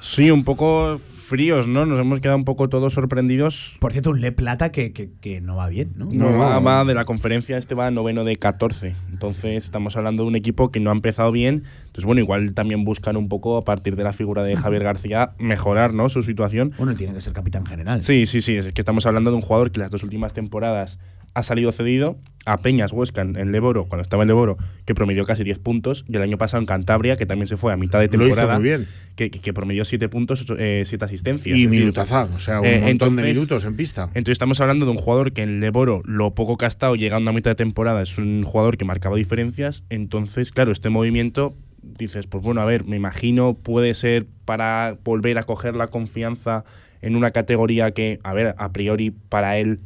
[0.00, 1.00] Sí, un poco
[1.30, 1.86] fríos, ¿no?
[1.86, 3.76] Nos hemos quedado un poco todos sorprendidos.
[3.78, 6.06] Por cierto, un Le Plata que, que, no va bien, ¿no?
[6.10, 8.96] No, va, de la conferencia, este va noveno de 14.
[9.12, 11.62] Entonces estamos hablando de un equipo que no ha empezado bien.
[11.86, 15.30] Entonces, bueno, igual también buscan un poco, a partir de la figura de Javier García,
[15.38, 16.08] mejorar ¿no?
[16.08, 16.72] su situación.
[16.76, 18.02] Bueno, tiene que ser capitán general.
[18.02, 18.56] Sí, sí, sí.
[18.56, 20.98] Es que estamos hablando de un jugador que las dos últimas temporadas
[21.34, 24.56] ha salido cedido a Peñas Huesca en, Leboro, cuando estaba en Leboro,
[24.86, 27.72] que promedió casi 10 puntos, y el año pasado en Cantabria, que también se fue
[27.72, 28.86] a mitad de temporada, muy bien.
[29.14, 31.58] Que, que, promedió 7 puntos, 7 eh, asistencias.
[31.58, 34.04] Y minutazá, o sea, un eh, montón de minutos en pista.
[34.14, 37.30] Entonces estamos hablando de un jugador que en Leboro, lo poco que ha estado llegando
[37.30, 42.26] a mitad de temporada, es un jugador que marcaba diferencias, entonces, claro, este movimiento dices,
[42.26, 46.64] pues bueno, a ver, me imagino puede ser para volver a coger la confianza
[47.02, 49.80] en una categoría que, a ver, a priori para él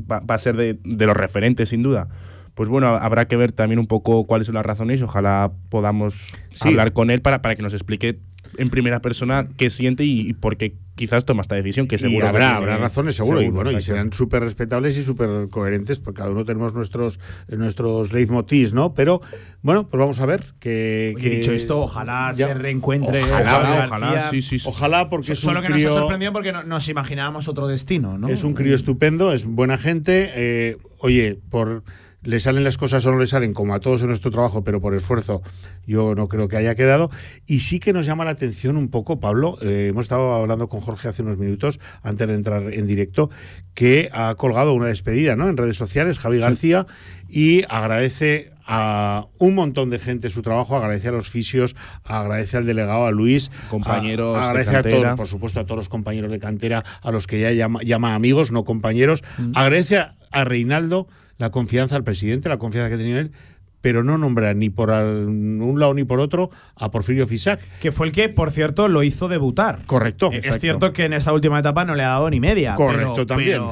[0.00, 2.08] va, a ser de, los referentes, sin duda.
[2.54, 5.00] Pues bueno, habrá que ver también un poco cuáles son las razones.
[5.02, 8.18] Ojalá podamos hablar con él para, para que nos explique
[8.58, 12.56] en primera persona qué siente y, por qué quizás toma esta decisión, que seguro habrá,
[12.56, 16.44] habrá razones, seguro, y bueno, y serán súper respetables y súper coherentes, porque cada uno
[16.44, 18.92] tenemos nuestros nuestros leitmotivs, ¿no?
[18.92, 19.20] Pero
[19.62, 23.22] bueno, pues vamos a ver que, dicho esto, ojalá se reencuentre.
[23.22, 27.48] Ojalá, ojalá, sí, sí, Ojalá porque es Solo que nos ha sorprendido porque nos imaginábamos
[27.48, 28.28] otro destino, ¿no?
[28.28, 30.30] Es un crío estupendo, es buena gente.
[30.34, 31.82] Eh, oye, por
[32.22, 34.80] le salen las cosas o no le salen, como a todos en nuestro trabajo, pero
[34.80, 35.42] por esfuerzo
[35.86, 37.10] yo no creo que haya quedado.
[37.46, 40.80] Y sí que nos llama la atención un poco, Pablo, eh, hemos estado hablando con
[40.80, 43.30] Jorge hace unos minutos, antes de entrar en directo,
[43.74, 45.48] que ha colgado una despedida ¿no?
[45.48, 46.86] en redes sociales, Javi García,
[47.28, 52.66] y agradece a un montón de gente su trabajo, agradece a los fisios, agradece al
[52.66, 56.84] delegado, a Luis, compañeros, agradece a todos, por supuesto, a todos los compañeros de cantera,
[57.02, 59.52] a los que ya llama, amigos, no compañeros, mm.
[59.56, 61.08] agradece a Reinaldo
[61.40, 63.32] la confianza al presidente, la confianza que tenía él,
[63.80, 67.60] pero no nombra ni por un lado ni por otro a Porfirio Fisac.
[67.80, 69.86] Que fue el que, por cierto, lo hizo debutar.
[69.86, 70.30] Correcto.
[70.32, 72.74] Es cierto que en esta última etapa no le ha dado ni media.
[72.74, 73.62] Correcto, también.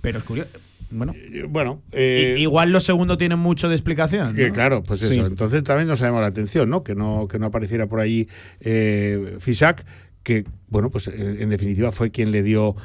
[0.00, 0.50] Pero, es curioso.
[0.92, 4.36] Bueno, eh, bueno eh, igual lo segundo tiene mucho de explicación.
[4.52, 5.26] claro, pues eso.
[5.26, 6.84] Entonces también nos llamado la atención, ¿no?
[6.84, 8.28] Que no, que no apareciera por ahí
[8.60, 9.84] eh, Fisac,
[10.22, 12.76] que, bueno, pues en definitiva fue quien le dio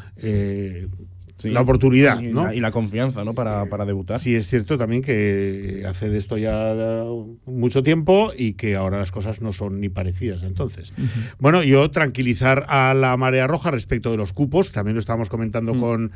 [1.43, 2.53] la oportunidad, y, ¿no?
[2.53, 3.33] y la confianza, ¿no?
[3.33, 4.19] Para, para, debutar.
[4.19, 7.05] Sí, es cierto también que hace de esto ya
[7.45, 10.43] mucho tiempo y que ahora las cosas no son ni parecidas.
[10.43, 10.93] Entonces,
[11.39, 15.73] bueno, yo tranquilizar a la marea roja respecto de los cupos, también lo estábamos comentando
[15.73, 15.79] mm.
[15.79, 16.11] con,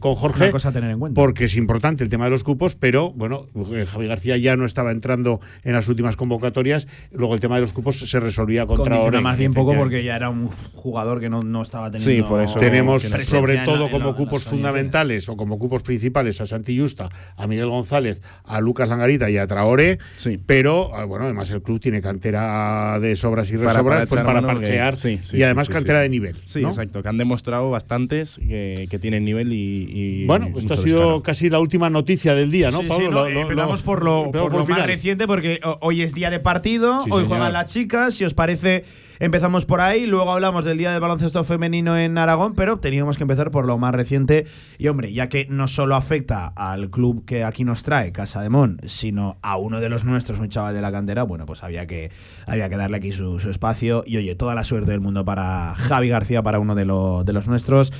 [0.00, 1.20] con, Jorge, cosa a tener en cuenta.
[1.20, 4.64] porque es importante el tema de los cupos, pero bueno, eh, Javi García ya no
[4.64, 8.98] estaba entrando en las últimas convocatorias, luego el tema de los cupos se resolvía contra
[9.20, 12.24] más bien poco porque ya era un jugador que no, no estaba teniendo.
[12.24, 12.58] Sí, por eso.
[12.58, 17.46] Tenemos sobre todo como como cupos fundamentales o como cupos principales a Santi Justa, a
[17.46, 20.38] Miguel González, a Lucas Langarita y a Traore, Sí.
[20.44, 24.40] pero ah, bueno, además el club tiene cantera de sobras y resobras pues echar para
[24.40, 26.02] mano, parchear que- sí, sí, y además sí, sí, cantera sí.
[26.04, 26.36] de nivel.
[26.46, 26.68] Sí, ¿no?
[26.70, 30.22] exacto, que han demostrado bastantes que, que tienen nivel y.
[30.22, 31.22] y Bueno, esto ha sido descaro.
[31.22, 33.10] casi la última noticia del día, ¿no, Sí, Pablo?
[33.10, 36.30] Lo- no, lo- empezamos lo- por lo, por más reciente porque ho- hoy es día
[36.30, 37.26] de partido, Sí, hoy señor.
[37.28, 38.84] juegan las chicas, si os parece
[39.18, 43.24] empezamos por ahí, luego hablamos del día de baloncesto femenino en Aragón, pero teníamos que
[43.24, 44.46] empezar por lo más reciente
[44.78, 48.48] y hombre, ya que no solo afecta al club que aquí nos trae, Casa de
[48.50, 51.86] Mon, sino a uno de los nuestros, un chaval de la cantera, bueno, pues había
[51.86, 52.10] que,
[52.46, 55.74] había que darle aquí su, su espacio y oye, toda la suerte del mundo para
[55.74, 57.92] Javi García, para uno de, lo- de los nuestros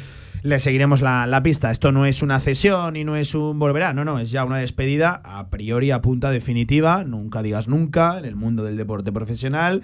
[0.45, 1.73] le seguiremos la, la pista.
[1.73, 4.59] Esto no es una cesión y no es un volverá, no, no, es ya una
[4.59, 9.83] despedida a priori a punta definitiva, nunca digas nunca en el mundo del deporte profesional.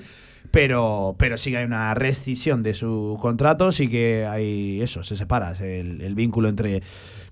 [0.54, 5.16] Pero, pero sí que hay una rescisión de su contrato, sí que hay eso, se
[5.16, 6.82] separa el, el vínculo entre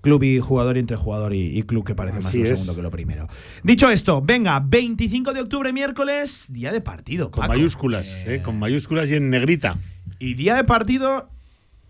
[0.00, 2.48] club y jugador y entre jugador y, y club, que parece más lo es.
[2.48, 3.28] segundo que lo primero.
[3.62, 7.30] Dicho esto, venga, 25 de octubre, miércoles, día de partido.
[7.30, 7.52] Con Paco.
[7.54, 8.42] mayúsculas, Eh, ¿eh?
[8.42, 9.78] con mayúsculas y en negrita.
[10.18, 11.30] y día de partido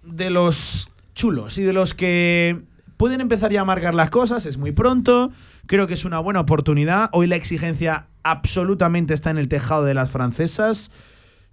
[0.03, 2.61] de los chulos y de los que
[2.99, 4.45] pueden empezar ya a marcar las cosas.
[4.45, 5.31] Es muy pronto.
[5.67, 7.09] Creo que es una buena oportunidad.
[7.13, 10.91] Hoy la exigencia absolutamente está en el tejado de las francesas.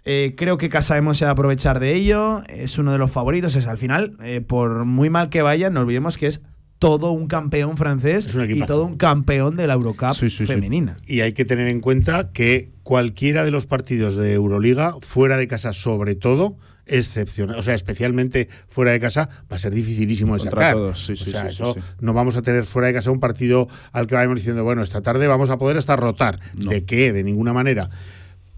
[0.05, 2.41] Eh, creo que Casaemo se va a aprovechar de ello.
[2.47, 3.55] Es uno de los favoritos.
[3.55, 6.41] Es al final, eh, por muy mal que vaya, no olvidemos que es
[6.79, 10.37] todo un campeón francés Es un y todo un campeón de la Eurocup Sí, sí,
[10.37, 10.45] sí.
[10.45, 10.95] femenina.
[11.05, 15.47] Y hay que tener en cuenta que cualquiera de los partidos de Euroliga, fuera de
[15.47, 16.55] casa sobre todo,
[16.87, 20.73] excepcional, o sea, especialmente fuera de casa, va a ser dificilísimo de sacar.
[20.73, 21.81] todos, sí, sí, o sea, sí, sí, eso sí.
[21.99, 25.01] no vamos a tener fuera de casa un partido al que vayamos diciendo, bueno, esta
[25.01, 26.39] tarde vamos a poder hasta rotar.
[26.55, 26.69] No.
[26.71, 27.13] ¿De qué?
[27.13, 27.89] De ninguna manera.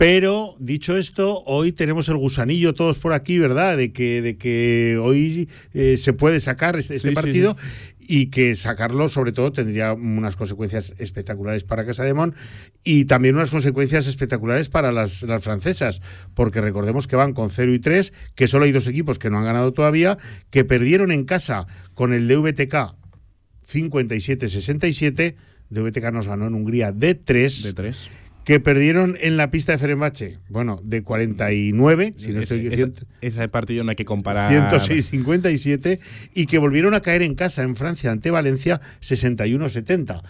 [0.01, 3.77] Pero, dicho esto, hoy tenemos el gusanillo todos por aquí, ¿verdad?
[3.77, 7.55] De que, de que hoy eh, se puede sacar este, este Sí, sí, partido
[7.99, 12.33] y que sacarlo, sobre todo, tendría unas consecuencias espectaculares para Casa de Mon
[12.83, 16.01] y también unas consecuencias espectaculares para las, las francesas,
[16.33, 19.37] porque recordemos que van con 0 y 3, que solo hay dos equipos que no
[19.37, 20.17] han ganado todavía,
[20.49, 22.95] que perdieron en casa con el DVTK
[23.71, 25.35] 57-67,
[25.69, 28.09] DVTK nos ganó en Hungría de 3 De tres.
[28.43, 33.83] Que perdieron en la pista de Ferenbache, bueno, de 49, si no estoy ese partido
[33.83, 34.51] no hay que comparar.
[34.51, 35.99] 106-57,
[36.33, 40.23] y que volvieron a caer en casa en Francia ante Valencia 61-70.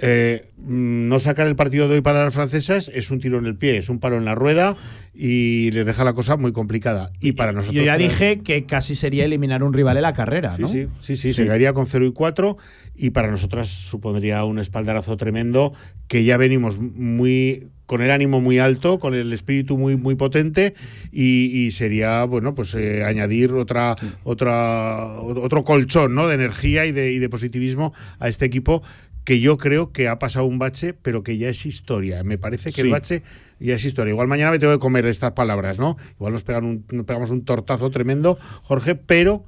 [0.00, 3.56] Eh, no sacar el partido de hoy para las francesas es un tiro en el
[3.56, 4.76] pie, es un palo en la rueda
[5.14, 7.10] y les deja la cosa muy complicada.
[7.20, 7.74] Y para nosotros.
[7.74, 10.68] Yo ya dije que casi sería eliminar un rival en la carrera, Sí, ¿no?
[10.68, 12.56] sí, sí, sí, se caería con 0 y 4
[12.96, 15.72] y para nosotras supondría un espaldarazo tremendo
[16.06, 20.74] que ya venimos muy con el ánimo muy alto, con el espíritu muy muy potente
[21.10, 26.28] y, y sería bueno pues eh, añadir otra otra otro colchón ¿no?
[26.28, 28.82] de energía y de, y de positivismo a este equipo
[29.28, 32.24] que yo creo que ha pasado un bache, pero que ya es historia.
[32.24, 33.22] Me parece que el bache
[33.60, 34.12] ya es historia.
[34.12, 35.98] Igual mañana me tengo que comer estas palabras, ¿no?
[36.14, 39.44] Igual nos, pegan un- nos pegamos un tortazo tremendo, Jorge, pero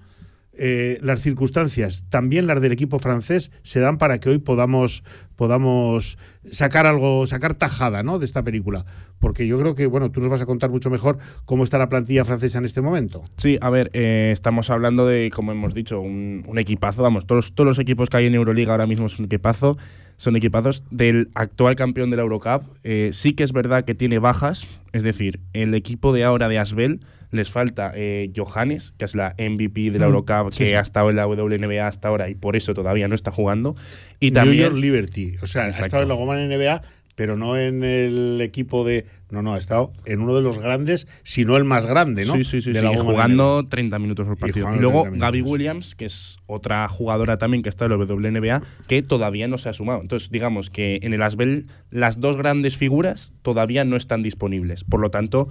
[0.52, 5.04] eh, las circunstancias, también las del equipo francés, se dan para que hoy podamos,
[5.36, 6.18] podamos
[6.50, 8.18] sacar algo, sacar tajada ¿no?
[8.18, 8.84] de esta película.
[9.20, 11.88] Porque yo creo que, bueno, tú nos vas a contar mucho mejor cómo está la
[11.88, 13.22] plantilla francesa en este momento.
[13.36, 17.02] Sí, a ver, eh, estamos hablando de, como hemos dicho, un, equipazo.
[17.02, 19.76] Vamos, todos, todos los equipos que hay en Euroliga ahora mismo son equipazo.
[20.16, 22.64] Son equipazos del actual campeón de la Eurocup.
[22.84, 24.66] Eh, sí que es verdad que tiene bajas.
[24.92, 27.00] Es decir, el equipo de ahora de Asbel
[27.30, 30.74] les falta eh, Johannes, que es la MVP de la Mm, Eurocup, sí, que sí.
[30.74, 33.76] ha estado en la WNBA hasta ahora y por eso todavía no está jugando.
[34.18, 34.62] Y New también.
[34.64, 35.36] York Liberty.
[35.42, 36.82] O sea, ha estado en la Goma NBA,
[37.14, 39.06] pero no en el equipo de.
[39.30, 42.34] No, no, ha estado en uno de los grandes, si no el más grande, ¿no?
[42.34, 44.74] Sí, sí, sí, jugando 30 minutos por partido.
[44.74, 45.42] Y, luego 30 Gaby.
[45.42, 49.68] Williams, que es otra jugadora también que está en la WNBA, que todavía no se
[49.68, 50.00] ha sumado.
[50.00, 54.82] Entonces, digamos que en el Asbel las dos grandes figuras todavía no están disponibles.
[54.82, 55.48] Por lo tanto,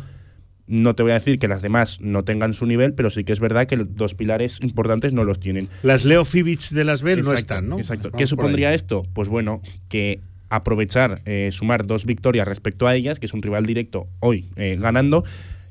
[0.70, 3.34] no te voy a decir que las demás no tengan su nivel, pero sí que
[3.34, 5.68] es verdad que los dos pilares importantes no los tienen.
[5.82, 7.78] Las Leo Fibic de las Bell no están, ¿no?
[7.78, 8.10] Exacto.
[8.10, 9.04] Vamos ¿Qué supondría esto?
[9.14, 13.66] Pues bueno, que aprovechar, eh, sumar dos victorias respecto a ellas, que es un rival
[13.66, 15.24] directo hoy eh, ganando,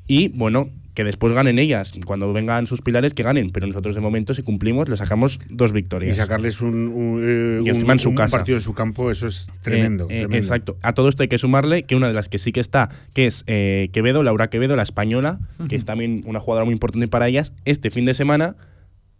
[0.09, 1.93] y bueno, que después ganen ellas.
[2.05, 3.51] Cuando vengan sus pilares, que ganen.
[3.51, 6.17] Pero nosotros de momento, si cumplimos, le sacamos dos Y victorias.
[6.17, 8.37] sacarles un, un, eh, Y un- encima en su un casa.
[8.39, 10.05] partido en su campo, eso es tremendo.
[10.05, 10.37] Eh, eh, tremendo.
[10.37, 10.77] exacto.
[10.83, 13.27] A todo esto hay que sumarle que una de las que sí que está, que
[13.27, 15.39] es eh, Quevedo, Laura Quevedo, la española,
[15.69, 18.57] que es también una jugadora muy importante para ellas, este fin de semana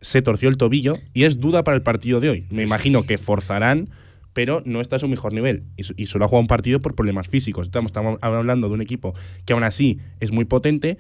[0.01, 2.45] se torció el tobillo y es duda para el partido de hoy.
[2.51, 3.89] Me imagino que forzarán,
[4.33, 5.63] pero no está a su mejor nivel.
[5.77, 7.69] Y, y solo ha jugado un partido por problemas físicos.
[7.69, 9.15] Estamos, estamos hablando de un equipo
[9.45, 10.99] que aún así es muy potente,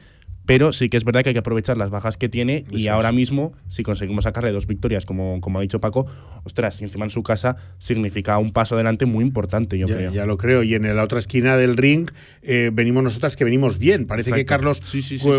[0.49, 3.13] pero sí que es verdad que hay que aprovechar las bajas que tiene y ahora
[3.13, 6.07] mismo, si conseguimos sacarle dos victorias, como, como ha dicho Paco,
[6.43, 10.11] ostras, encima en su casa significa un paso adelante muy importante, yo creo.
[10.11, 10.63] Ya lo creo.
[10.63, 12.09] Y en la otra esquina del ring
[12.41, 14.07] eh, venimos nosotras que venimos bien.
[14.07, 14.81] Parece que Carlos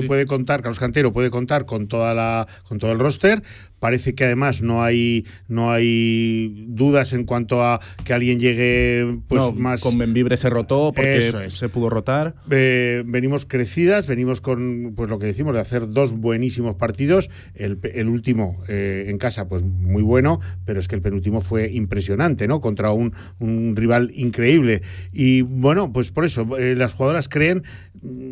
[0.07, 3.41] puede, contar, Carlos Cantero puede contar con toda la con todo el roster,
[3.79, 9.53] Parece que además no hay no hay dudas en cuanto a que alguien llegue pues
[9.55, 9.81] más.
[9.81, 12.35] Con Benvibre se rotó porque se pudo rotar.
[12.51, 17.29] Eh, venimos crecidas, venimos con pues lo que decimos de hacer dos buenísimos partidos.
[17.55, 22.47] El, último eh, en casa, pues muy bueno, pero es que el penúltimo fue impresionante,
[22.47, 22.61] ¿no?
[22.61, 24.81] Contra un, un rival increíble.
[25.11, 27.63] Y bueno, pues por eso, eh, las jugadoras creen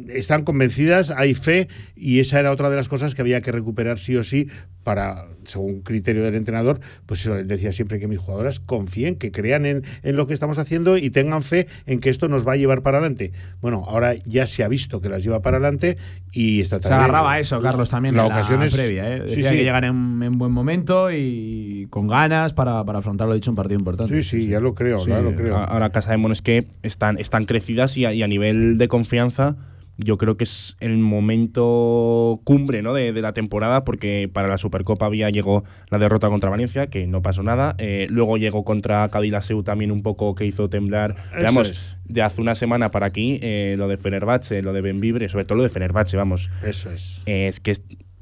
[0.10, 4.00] están convencidas, hay fe y esa era otra de las cosas que había que recuperar
[4.00, 4.48] sí o sí
[4.84, 9.84] para, según criterio del entrenador, pues decía siempre que mis jugadoras confíen, que crean en,
[10.02, 12.84] en, lo que estamos haciendo y tengan fe en que esto nos va a llevar
[12.84, 13.34] para adelante.
[13.62, 15.98] Bueno, ahora ya se ha visto que las lleva para adelante
[16.32, 16.96] y esta tarde...
[16.96, 19.14] Se agarraba eso, Carlos, también la en ocasión la previa.
[19.14, 19.20] ¿eh?
[19.24, 23.58] Decía que llegan en, buen momento y con ganas para, para afrontar lo dicho un
[23.58, 24.24] partido importante.
[24.24, 25.58] Sí, sí, ya lo creo, ya lo creo.
[25.58, 29.57] Ahora Casa de es que están, están crecidas y y a nivel de confianza
[29.98, 32.94] yo creo que es el momento cumbre ¿no?
[32.94, 37.22] de, la temporada, porque para la Supercopa había llegó la derrota contra Valencia, que no
[37.22, 37.76] pasó nada.
[37.80, 41.16] Eh, luego llegó contra Cadillac también un poco que hizo temblar.
[41.36, 45.46] Digamos, de hace una semana para aquí, eh, lo de Fenerbahce, lo de Benvibre, sobre
[45.46, 46.50] todo lo de Fenerbahce, vamos.
[46.64, 47.22] Eso es.
[47.26, 47.74] es que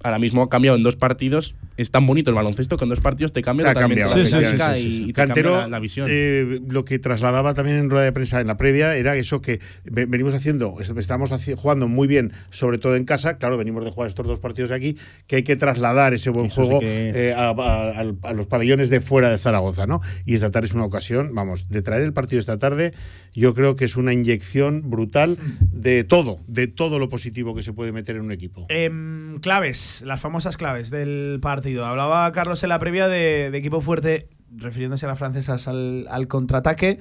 [0.04, 3.00] ahora mismo ha cambiado en dos partidos es tan bonito el baloncesto que en dos
[3.00, 6.08] partidos te cambia totalmente la y, Cantero, la, visión.
[6.10, 9.60] Eh, lo que trasladaba también en rueda de prensa en la previa era eso que
[9.84, 14.26] venimos haciendo, estamos jugando muy bien, sobre todo en casa, claro, venimos de jugar estos
[14.26, 14.98] dos partidos aquí,
[15.28, 19.86] que hay que trasladar ese buen juego eh, a, los pabellones de fuera de Zaragoza,
[19.86, 20.02] ¿no?
[20.26, 22.94] Y esta tarde es una ocasión, vamos, de traer el partido esta tarde,
[23.34, 25.38] yo creo que es una inyección brutal
[25.72, 28.66] de todo, de todo lo positivo que se puede meter en un equipo.
[28.70, 34.30] Em, claves, las famosas claves del partido Hablaba Carlos en la previa de, equipo fuerte,
[34.56, 37.00] refiriéndose a las francesas al, contraataque.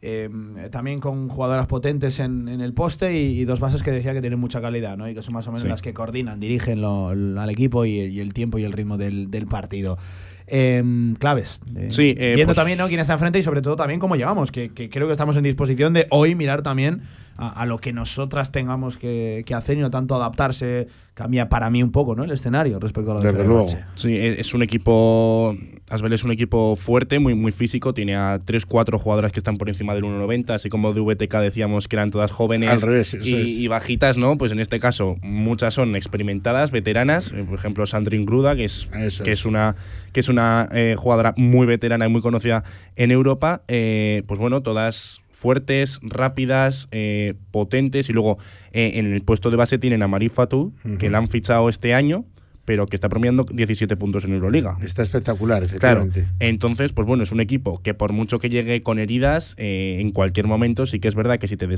[0.00, 4.38] Em, también con jugadoras potentes en, el poste y, dos bases que decía que tienen
[4.38, 5.08] mucha calidad ¿no?
[5.08, 8.58] y que son más o menos las que coordinan, dirigen al equipo y, el tiempo
[8.58, 9.98] y el ritmo del, partido.
[10.46, 11.60] Em, claves.
[11.88, 12.86] sí, eh, viendo pues también ¿no?
[12.86, 15.92] quién está enfrente y sobre todo también cómo llegamos, que, creo que estamos en disposición
[15.92, 17.02] de hoy mirar también
[17.38, 21.82] a, lo que nosotras tengamos que, que, hacer y no tanto adaptarse cambia para mí
[21.82, 22.22] un poco ¿no?
[22.22, 23.66] el escenario respecto a lo Desde luego.
[23.96, 25.56] Sí, e-, es un equipo.
[25.88, 27.94] Asbel es un equipo fuerte, muy, muy físico.
[27.94, 31.88] Tiene a 3-4 jugadoras que están por encima del 1,90, así como de VTK decíamos
[31.88, 34.36] que eran todas jóvenes y, bajitas, ¿no?
[34.36, 37.32] Pues en este caso, muchas son experimentadas, veteranas.
[37.32, 38.88] Eh, por ejemplo, Sandrine Gruda, que es,
[39.24, 39.44] que es.
[39.44, 39.74] una,
[40.12, 42.62] que es una eh, jugadora muy veterana y muy conocida
[42.96, 43.62] en Europa.
[43.66, 48.10] Eh, pues bueno, todas fuertes, rápidas, eh, potentes.
[48.10, 48.38] Y luego
[48.72, 51.94] eh, en el puesto de base tienen a Mari Fatou, que la han fichado este
[51.94, 52.24] año,
[52.64, 54.76] pero que está promediando 17 puntos en Euroliga.
[54.82, 56.26] Está espectacular, efectivamente.
[56.40, 60.10] Entonces, pues bueno, es un equipo que por mucho que llegue con heridas, eh, en
[60.10, 61.68] cualquier momento sí que es verdad que si te,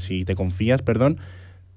[0.00, 1.18] si te confías, perdón,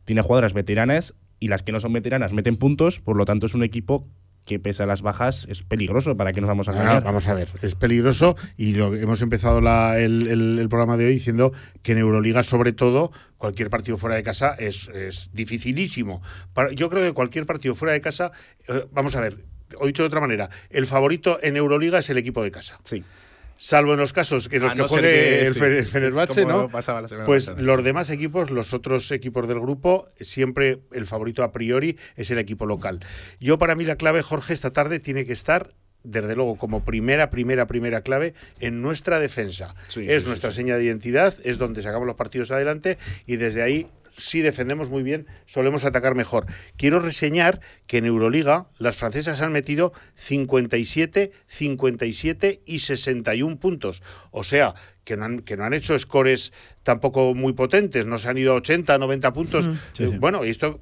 [0.05, 3.55] tiene jugadoras veteranas y las que no son veteranas meten puntos, por lo tanto es
[3.55, 4.07] un equipo
[4.47, 6.17] que pese a las bajas es peligroso.
[6.17, 7.03] ¿Para qué nos vamos a ganar?
[7.03, 9.59] vamos a ver, es peligroso y lo, hemos empezado
[9.95, 11.51] el, programa de hoy diciendo
[11.83, 14.89] que en Euroliga, sobre todo, cualquier partido fuera de casa es,
[15.33, 16.23] dificilísimo.
[16.73, 18.31] yo creo que cualquier partido fuera de casa,
[18.67, 19.37] eh, vamos a ver,
[19.77, 22.79] o dicho de otra manera, el favorito en Euroliga es el equipo de casa.
[22.83, 23.03] Sí
[23.57, 25.55] salvo en los casos en los que juegue el
[25.85, 26.69] Fenerbahce, ¿no?
[27.25, 32.31] Pues los demás equipos, los otros equipos del grupo, siempre el favorito a priori es
[32.31, 32.99] el equipo local.
[33.39, 37.29] Yo para mí la clave, Jorge, esta tarde tiene que estar desde luego, como primera,
[37.29, 39.75] primera, primera clave en nuestra defensa.
[39.95, 43.87] es nuestra seña de identidad, es donde sacamos los partidos adelante y desde ahí
[44.17, 46.47] si defendemos muy bien, solemos atacar mejor.
[46.75, 54.01] Quiero reseñar que en Euroliga las francesas han metido 57, 57 y 61 puntos.
[54.31, 56.51] O sea, que no han, que no han hecho scores
[56.83, 59.69] tampoco muy potentes, no se han ido a 80, 90 puntos.
[59.99, 60.81] Eh, bueno, y esto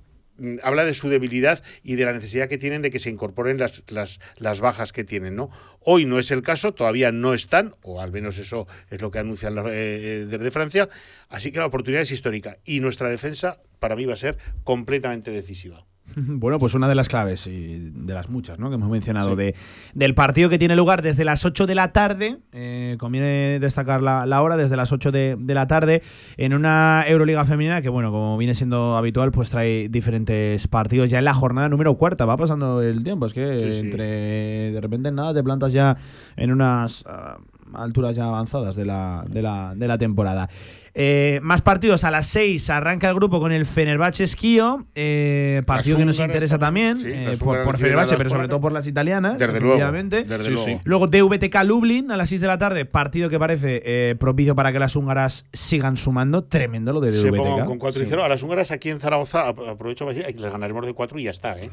[0.64, 3.84] habla de su debilidad y de la necesidad que tienen de que se incorporen las,
[3.88, 5.36] las, las, bajas que tienen.
[5.36, 5.50] ¿no?
[5.80, 9.20] Hoy no es el caso, todavía no están, o al menos eso es lo que
[9.20, 10.90] anuncian eh, eh, desde Francia,
[11.30, 15.32] así que la oportunidad es histórica y nuestra defensa para mí va a ser completamente
[15.32, 15.86] decisiva.
[16.46, 18.70] Bueno, pues una de las claves y de las muchas ¿no?
[18.70, 19.56] que hemos mencionado de,
[19.94, 24.26] del partido que tiene lugar desde las 8 de la tarde, eh, conviene destacar la,
[24.26, 26.02] la, hora, desde las 8 de, de, la tarde,
[26.38, 31.20] en una Euroliga femenina que, bueno, como viene siendo habitual, pues trae diferentes partidos ya
[31.20, 32.26] en la jornada número cuarta.
[32.26, 35.98] Va pasando el tiempo, es que entre de repente nada te plantas ya
[36.36, 37.38] en unas ah,
[37.74, 40.50] alturas ya avanzadas de la, de la, de la temporada.
[40.98, 45.98] Eh, más partidos a las 6 arranca el grupo con el Fenerbahce Esquío, eh, partido
[45.98, 49.38] que nos interesa también, eh, por, por Fenerbahce, pero sobre todo por las italianas.
[49.38, 49.92] Desde luego.
[50.08, 50.82] Desde luego.
[50.86, 54.80] Luego DVTK Lublin a las 6 de la tarde, partido que parece propicio para que
[54.80, 56.46] las húngaras sigan sumando.
[56.46, 57.24] Tremendo lo de DVTK.
[57.24, 58.24] Se pongan con 4 y 0.
[58.24, 61.32] A las húngaras aquí en Zaragoza, aprovecho para decir, les ganaremos de 4 y ya
[61.32, 61.62] está.
[61.62, 61.72] ¿eh?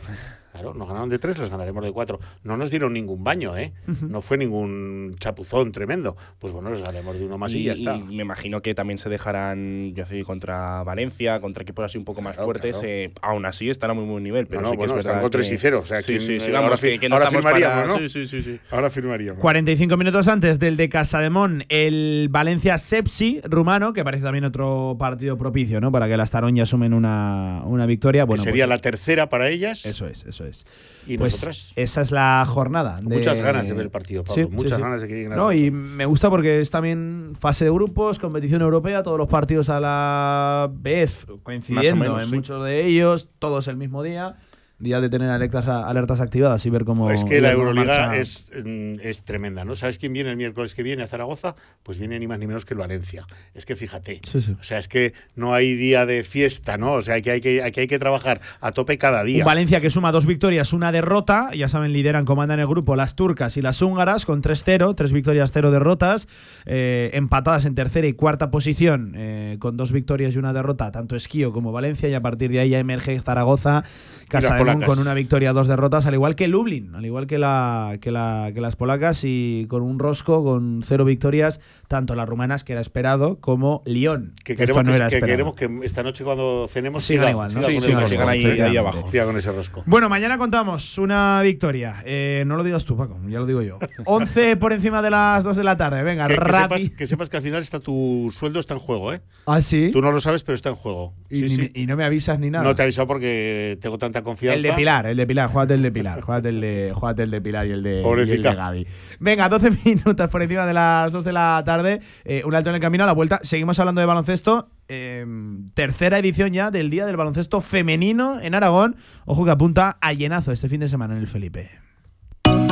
[0.51, 2.19] Claro, nos ganaron de 3, les ganaremos de 4.
[2.43, 3.73] No nos dieron ningún baño, ¿eh?
[3.87, 6.17] No fue ningún chapuzón tremendo.
[6.41, 7.97] Pues bueno, les ganaremos de uno más y, ya está.
[7.97, 12.05] Y me imagino que también se dejarán, yo sé, contra Valencia, contra equipos así un
[12.05, 12.81] poco más fuertes.
[12.83, 14.47] Eh, aún así estará muy buen nivel.
[14.47, 15.81] Pero no, sí bueno, que están con 3 y 0.
[15.81, 18.01] O sea, sí, sí, sí, ahora, que, que no ahora firmaríamos, para...
[18.01, 18.09] ¿no?
[18.09, 19.41] Sí, sí, sí, Ahora firmaríamos.
[19.41, 25.39] 45 minutos antes del de Casademón, el Valencia Sepsi rumano, que parece también otro partido
[25.39, 25.93] propicio, ¿no?
[25.93, 28.25] Para que las Taroñas sumen una, una victoria.
[28.25, 29.87] Bueno, que sería pues, la tercera para ellas.
[29.87, 30.65] Eso es, eso es.
[31.07, 31.73] Y pues nosotras.
[31.77, 33.01] esa es la jornada.
[33.03, 33.17] De...
[33.17, 34.45] Muchas ganas de ver el partido, Pablo.
[34.45, 34.83] Sí, Muchas sí, sí.
[34.83, 37.71] ganas de que lleguen a No, las y me gusta porque es también fase de
[37.71, 42.35] grupos, competición europea, todos los partidos a la vez, coincidiendo menos, en sí.
[42.35, 44.37] muchos de ellos, todos el mismo día.
[44.83, 47.09] Día de tener alertas, alertas activadas y ver cómo.
[47.11, 48.17] Es que la Euroliga marcha.
[48.17, 49.77] es, mm, es tremenda, ¿no?
[49.77, 51.55] ¿Sabes quién viene el miércoles que viene a Zaragoza?
[51.85, 53.25] Pues viene ni más ni menos que el Valencia.
[53.55, 54.21] Es que fíjate.
[54.29, 54.57] Sí, sí.
[54.61, 56.95] O sea, es que no hay día de fiesta, ¿no?
[56.95, 59.45] O sea, que hay que, que, hay que trabajar a tope cada día.
[59.45, 61.51] Un Valencia que suma dos victorias, una derrota.
[61.55, 65.53] Ya saben, lideran, comandan el grupo las turcas y las húngaras con 3-0, tres victorias,
[65.53, 66.27] cero derrotas.
[66.67, 71.17] eh, empatadas en tercera y cuarta posición eh, con dos victorias y una derrota, tanto
[71.17, 72.09] Esquío como Valencia.
[72.09, 73.85] Y a partir de ahí ya emerge Zaragoza,
[74.29, 78.11] Casademón con una victoria, dos derrotas, al igual que Lublin, al igual que, la, que,
[78.11, 82.73] la, que las polacas y con un rosco con cero victorias, tanto las rumanas, que
[82.73, 84.33] era esperado, como Lyon.
[84.45, 87.63] que queremos no que, queremos que esta noche cuando cenemos Sigan igual, ¿no?
[87.65, 88.23] Sí, sigan, rosco.
[88.29, 89.07] ahí- ahí abajo.
[89.27, 89.83] Con ese rosco.
[89.87, 92.03] Bueno, mañana contamos una victoria.
[92.05, 93.79] Eh, no lo digas tú, Paco, ya lo digo yo.
[94.07, 96.03] 11 por encima de las 2 de la tarde.
[96.03, 96.79] Venga, Que, que rápido.
[96.79, 99.21] sepas, que sepas que al final está tu sueldo está en juego, ¿eh?
[99.47, 99.91] Ah, sí.
[99.93, 101.15] Tú no lo sabes, pero está en juego.
[101.31, 101.71] y, Sí, ni- sí.
[101.75, 102.65] y no me avisas ni nada.
[102.65, 104.62] No te he avisado porque tengo tanta confianza.
[104.65, 107.31] El de Pilar, el de Pilar, jugate el de Pilar, jugate el de, jugate el
[107.31, 108.87] de Pilar y el de, y el de Gaby.
[109.21, 112.01] Venga, 12 minutos por encima de las 2 de la tarde.
[112.25, 113.41] eh, un alto en el camino a la vuelta.
[113.43, 114.71] Seguimos hablando de baloncesto.
[114.89, 115.27] eh,
[115.75, 118.97] tercera edición ya del Día del Baloncesto Femenino en Aragón.
[119.25, 121.82] Ojo que apunta a llenazo este fin de semana en el Felipe.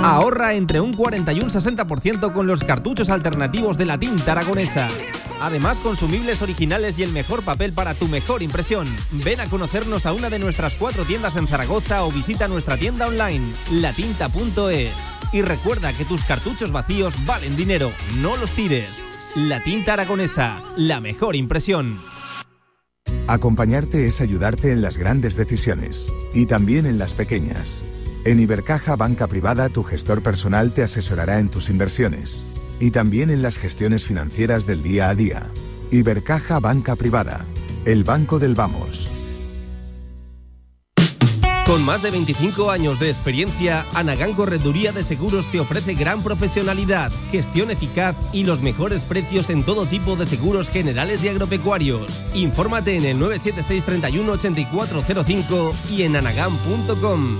[0.02, 4.88] Ahorra entre un 40 y un 60% con los cartuchos alternativos de la tinta aragonesa.
[5.42, 8.88] Además, consumibles originales y el mejor papel para tu mejor impresión.
[9.24, 13.08] Ven a conocernos a una de nuestras cuatro tiendas en Zaragoza o visita nuestra tienda
[13.08, 14.92] online, latinta.es.
[15.34, 19.02] Y recuerda que tus cartuchos vacíos valen dinero, no los tires.
[19.36, 22.00] La tinta aragonesa, la mejor impresión.
[23.28, 27.84] Acompañarte es ayudarte en las grandes decisiones y también en las pequeñas.
[28.24, 32.44] En Ibercaja Banca Privada tu gestor personal te asesorará en tus inversiones
[32.78, 35.46] y también en las gestiones financieras del día a día.
[35.90, 37.46] Ibercaja Banca Privada,
[37.86, 39.08] el banco del vamos.
[41.64, 47.12] Con más de 25 años de experiencia, Anagán Correduría de Seguros te ofrece gran profesionalidad,
[47.30, 52.22] gestión eficaz y los mejores precios en todo tipo de seguros generales y agropecuarios.
[52.34, 57.38] Infórmate en el 976 31 8405 y en anagán.com.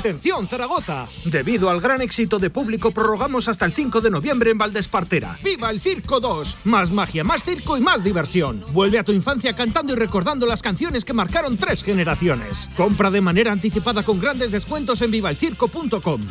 [0.00, 1.08] ¡Atención, Zaragoza!
[1.26, 5.38] Debido al gran éxito de público, prorrogamos hasta el 5 de noviembre en Valdespartera.
[5.44, 6.56] ¡Viva el Circo 2!
[6.64, 8.64] Más magia, más circo y más diversión.
[8.72, 12.70] Vuelve a tu infancia cantando y recordando las canciones que marcaron tres generaciones.
[12.78, 16.26] Compra de manera anticipada con grandes descuentos en vivalcirco.com.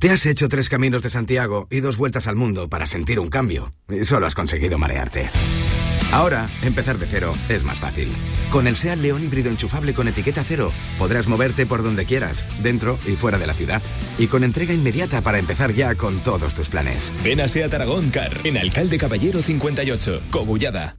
[0.00, 3.28] Te has hecho tres caminos de Santiago y dos vueltas al mundo para sentir un
[3.28, 3.72] cambio.
[3.88, 5.30] Y solo has conseguido marearte.
[6.14, 8.08] Ahora, empezar de cero es más fácil.
[8.52, 13.00] Con el SEAT León híbrido enchufable con etiqueta cero, podrás moverte por donde quieras, dentro
[13.04, 13.82] y fuera de la ciudad.
[14.16, 17.12] Y con entrega inmediata para empezar ya con todos tus planes.
[17.24, 20.98] Ven a Seat Aragón Car, en Alcalde Caballero 58, Cobullada.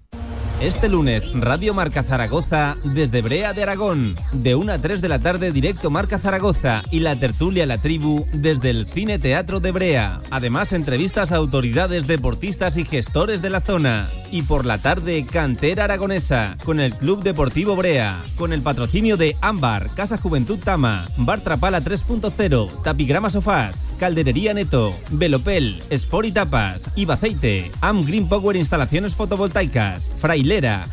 [0.61, 4.15] Este lunes, Radio Marca Zaragoza desde Brea de Aragón.
[4.31, 8.25] De 1 a 3 de la tarde, directo Marca Zaragoza y la tertulia La Tribu
[8.31, 10.21] desde el Cine Teatro de Brea.
[10.31, 14.09] Además, entrevistas a autoridades deportistas y gestores de la zona.
[14.31, 18.17] Y por la tarde, Cantera Aragonesa con el Club Deportivo Brea.
[18.37, 24.93] Con el patrocinio de Ámbar, Casa Juventud Tama, Bar Trapala 3.0, Tapigrama Sofás, Calderería Neto,
[25.11, 30.13] Velopel, Sport y Tapas, Ibaceite, Am Green Power Instalaciones Fotovoltaicas,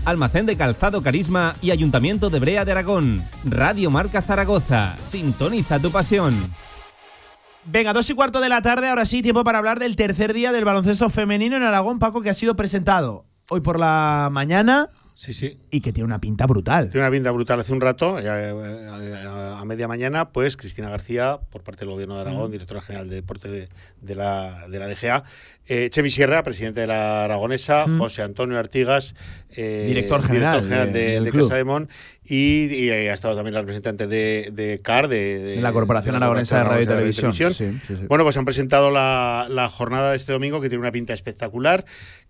[0.07, 3.22] Almacén de Calzado Carisma y Ayuntamiento de Brea de Aragón.
[3.44, 4.96] Radio Marca Zaragoza.
[4.96, 6.34] Sintoniza tu pasión.
[7.66, 10.53] Venga, dos y cuarto de la tarde, ahora sí, tiempo para hablar del tercer día
[10.53, 14.88] del baloncesto femenino en Aragón, Paco, que ha sido presentado hoy por la mañana.
[15.14, 15.58] Sí, sí.
[15.70, 16.88] Y que tiene una pinta brutal.
[16.88, 17.60] Tiene una pinta brutal.
[17.60, 22.14] Hace un rato, eh, eh, a media mañana, pues Cristina García, por parte del Gobierno
[22.14, 25.24] de Aragón, directora general de deporte de, la, de la DGA,
[25.66, 29.14] eh, Chemi Sierra, presidente de la Aragonesa, José Antonio Artigas,
[29.50, 31.88] eh, director general, de, Casa de Mon,
[32.24, 36.86] y, ha estado también la representante de, CAR, de, la Corporación Aragonesa de Radio y
[36.86, 37.80] Televisión.
[38.08, 41.84] Bueno, pues han presentado la, la jornada de este domingo, que tiene una pinta espectacular,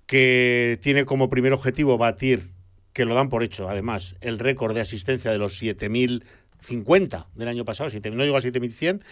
[0.06, 2.50] que tiene como primer objetivo batir
[2.92, 7.64] que lo dan por hecho, además, el récord de asistencia de los 7.050 del año
[7.64, 9.02] pasado, no llegó a 7.100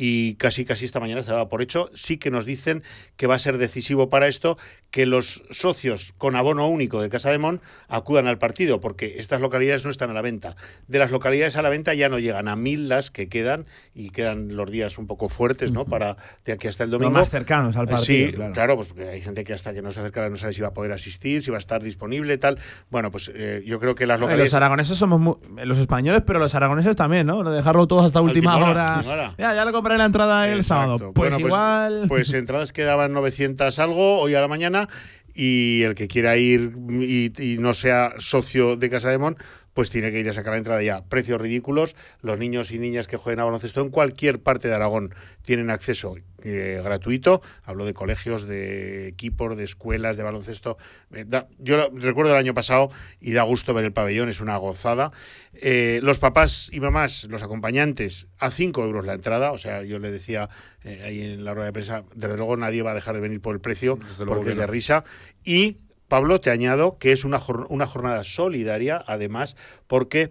[0.00, 1.90] y casi casi esta mañana se daba por hecho.
[1.92, 2.84] Sí que nos dicen
[3.16, 4.56] que va a ser decisivo para esto
[4.92, 9.40] que los socios con abono único de Casa de Mon acudan al partido, porque estas
[9.40, 10.54] localidades no están a la venta.
[10.86, 14.10] De las localidades a la venta ya no llegan a mil las que quedan y
[14.10, 15.84] quedan los días un poco fuertes, ¿no?
[15.84, 17.10] Para de aquí hasta el domingo.
[17.10, 18.04] más cercanos al partido.
[18.04, 18.76] Sí, claro.
[18.76, 20.74] pues porque hay gente que hasta que no se acerca no sabe si va a
[20.74, 22.60] poder asistir, si va a estar disponible, tal.
[22.88, 24.52] Bueno, pues eh, yo creo que las localidades.
[24.52, 27.42] Los aragoneses somos los españoles, pero los aragoneses también, ¿no?
[27.50, 29.34] Dejarlo todo hasta última hora.
[29.36, 31.12] Ya, ya lo la entrada el sábado.
[31.14, 32.04] Pues, pues igual.
[32.08, 34.88] Pues, entradas quedaban 900 algo hoy a la mañana
[35.34, 39.36] y el que quiera ir y, no sea socio de Casa de Mon,
[39.72, 41.04] pues tiene que ir a sacar la entrada ya.
[41.04, 41.94] Precios ridículos.
[42.20, 46.16] Los niños y niñas que jueguen a baloncesto en cualquier parte de Aragón tienen acceso
[46.42, 47.42] eh, gratuito.
[47.64, 50.78] Hablo de colegios, de equipos, de escuelas, de baloncesto.
[51.12, 51.26] Eh,
[51.58, 55.12] yo recuerdo el año pasado y da gusto ver el pabellón, es una gozada.
[55.54, 59.52] Eh, los papás y mamás, los acompañantes, a 5 euros la entrada.
[59.52, 60.48] O sea, yo le decía
[60.84, 63.54] ahí en la rueda de prensa, desde luego nadie va a dejar de venir por
[63.54, 65.04] el precio, porque es de risa.
[65.44, 65.78] Y
[66.08, 70.30] Pablo, te añado que es una, una jornada solidaria, además, porque,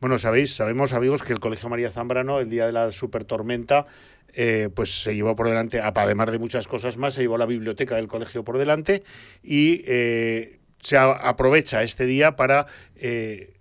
[0.00, 3.86] bueno, sabéis, sabemos, amigos, que el Colegio María Zambrano, el día de la super tormenta,
[4.40, 7.96] eh, pues se llevó por delante, además de muchas cosas más, se llevó la biblioteca
[7.96, 9.02] del colegio por delante
[9.42, 13.57] y eh, se aprovecha este día para eh,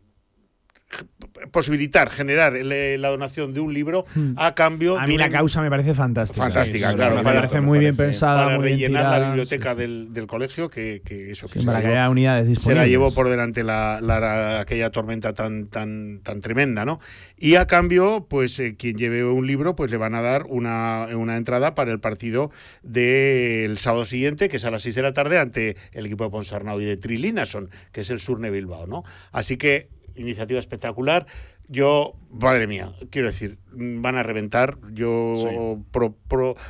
[1.51, 4.33] posibilitar, generar la donación de un libro hmm.
[4.38, 6.43] a cambio a mí la causa me parece fantástica.
[6.43, 7.17] Fantástica, claro.
[7.17, 8.45] Me parece muy bien pensada.
[8.45, 12.83] Para rellenar la biblioteca del, colegio, que, eso que, para que haya unidades disponibles.
[12.83, 16.99] Se la llevó por delante la, aquella tormenta tan, tan, tan tremenda, ¿no?
[17.38, 21.07] Y a cambio, pues eh, quien lleve un libro, pues le van a dar una,
[21.15, 22.51] una entrada para el partido
[22.83, 26.29] del sábado siguiente, que es a las 6 de la tarde, ante el equipo de
[26.31, 29.03] Ponsarnau y de Trilinason, que es el Surne Bilbao, ¿no?
[29.31, 31.28] Así que iniciativa espectacular.
[31.68, 34.78] Yo, madre mía, quiero decir, van a reventar.
[34.91, 35.80] Yo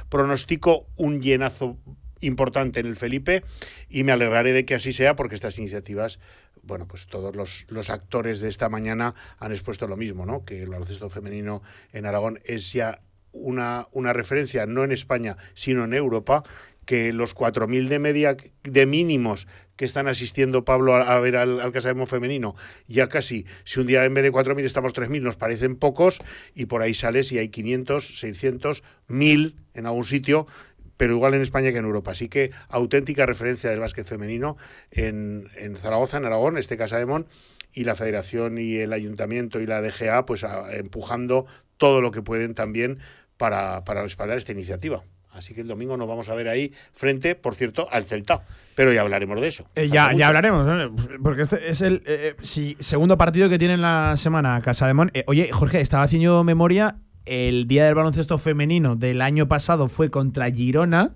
[0.09, 1.77] pronostico un llenazo
[2.19, 3.43] importante en el Felipe
[3.89, 6.19] y me alegraré de que así sea porque estas iniciativas
[6.63, 10.43] bueno, pues todos los, los, actores de esta mañana han expuesto lo mismo, ¿no?
[10.43, 11.61] Que el baloncesto femenino
[11.93, 12.99] en Aragón es ya
[13.31, 16.43] una, una referencia, no en España, sino en Europa,
[16.87, 22.07] que los 4.000 de media de mínimos que están asistiendo, Pablo, a, ver al, al
[22.07, 22.55] femenino,
[22.87, 26.19] ya casi, si un día en vez de 4.000 estamos 3.000, nos parecen pocos,
[26.55, 30.47] y por ahí sales y hay 500, 600, 1.000 en algún sitio,
[30.95, 32.11] pero igual en España que en Europa.
[32.11, 34.57] Así que auténtica referencia del básquet femenino
[34.89, 37.27] en, en Zaragoza, en Aragón, este Casademón,
[37.73, 42.55] y la Federación y el Ayuntamiento y la DGA, pues empujando todo lo que pueden
[42.55, 42.97] también
[43.37, 45.03] para, para respaldar esta iniciativa.
[45.37, 48.43] Así que el domingo nos vamos a ver ahí frente, por cierto, al Celta.
[48.75, 49.65] Pero ya hablaremos de eso.
[49.75, 52.35] Eh, ya, ya hablaremos, porque este es el eh,
[52.79, 55.11] segundo partido que tiene en la semana Casa de Mon.
[55.13, 56.97] Eh, oye, Jorge, estaba haciendo memoria.
[57.25, 61.11] El día del baloncesto femenino del año pasado fue contra Girona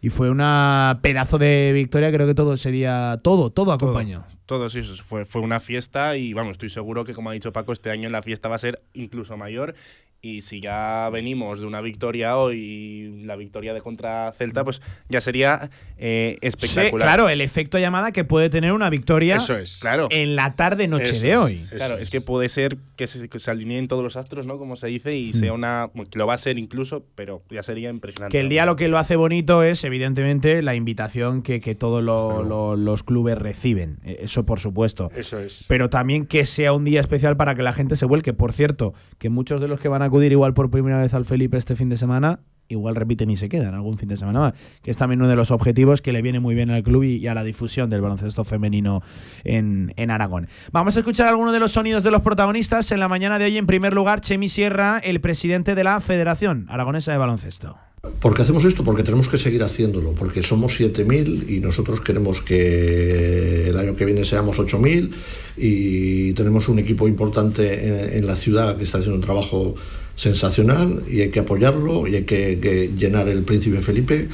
[0.00, 2.12] y fue una pedazo de victoria.
[2.12, 4.24] Creo que todo ese día, todo, todo acompañó.
[4.48, 7.74] Todo, sí, fue, fue una fiesta y vamos, estoy seguro que como ha dicho Paco,
[7.74, 9.74] este año la fiesta va a ser incluso mayor
[10.20, 15.20] y si ya venimos de una victoria hoy, la victoria de contra Celta, pues ya
[15.20, 17.06] sería eh, espectacular.
[17.06, 19.78] claro, el efecto llamada que puede tener una victoria Eso es.
[19.78, 20.08] claro.
[20.10, 21.66] en la tarde-noche de hoy.
[21.70, 22.10] claro, es.
[22.10, 24.58] que puede ser que se, alineen todos los astros, ¿no?
[24.58, 25.54] Como se dice, y sea mm.
[25.54, 25.90] una.
[26.10, 28.36] que lo va a ser incluso, pero ya sería impresionante.
[28.36, 32.02] Que el día lo que lo hace bonito es, evidentemente, la invitación que, que todos
[32.02, 33.98] los clubes reciben.
[34.04, 35.10] E, eso, por supuesto.
[35.14, 35.64] Eso es.
[35.68, 38.32] Pero también que sea un día especial para que la gente se vuelque.
[38.32, 41.24] Por cierto, que muchos de los que van a acudir igual por primera vez al
[41.24, 44.54] Felipe este fin de semana, igual repiten y se quedan algún fin de semana más,
[44.82, 47.26] que es también uno de los objetivos que le viene muy bien al club y,
[47.26, 49.02] a la difusión del baloncesto femenino
[49.42, 50.48] en, en, Aragón.
[50.70, 53.56] Vamos a escuchar algunos de los sonidos de los protagonistas en la mañana de hoy.
[53.56, 57.87] En primer lugar, Chemi Sierra, el presidente de la Federación Aragonesa de Baloncesto.
[58.20, 58.84] ¿Por qué hacemos esto?
[58.84, 64.04] Porque tenemos que seguir haciéndolo, porque somos 7.000 y nosotros queremos que el año que
[64.04, 65.10] viene seamos 8.000
[65.56, 69.74] y tenemos un equipo importante en, la ciudad que está haciendo un trabajo
[70.14, 74.28] sensacional y hay que apoyarlo y hay que, llenar el Príncipe Felipe.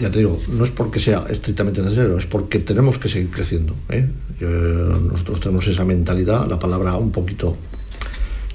[0.00, 3.76] Ya te digo, no es porque sea estrictamente necesario, es porque tenemos que seguir creciendo.
[3.88, 4.08] ¿eh?
[4.40, 7.56] nosotros tenemos esa mentalidad, la palabra un poquito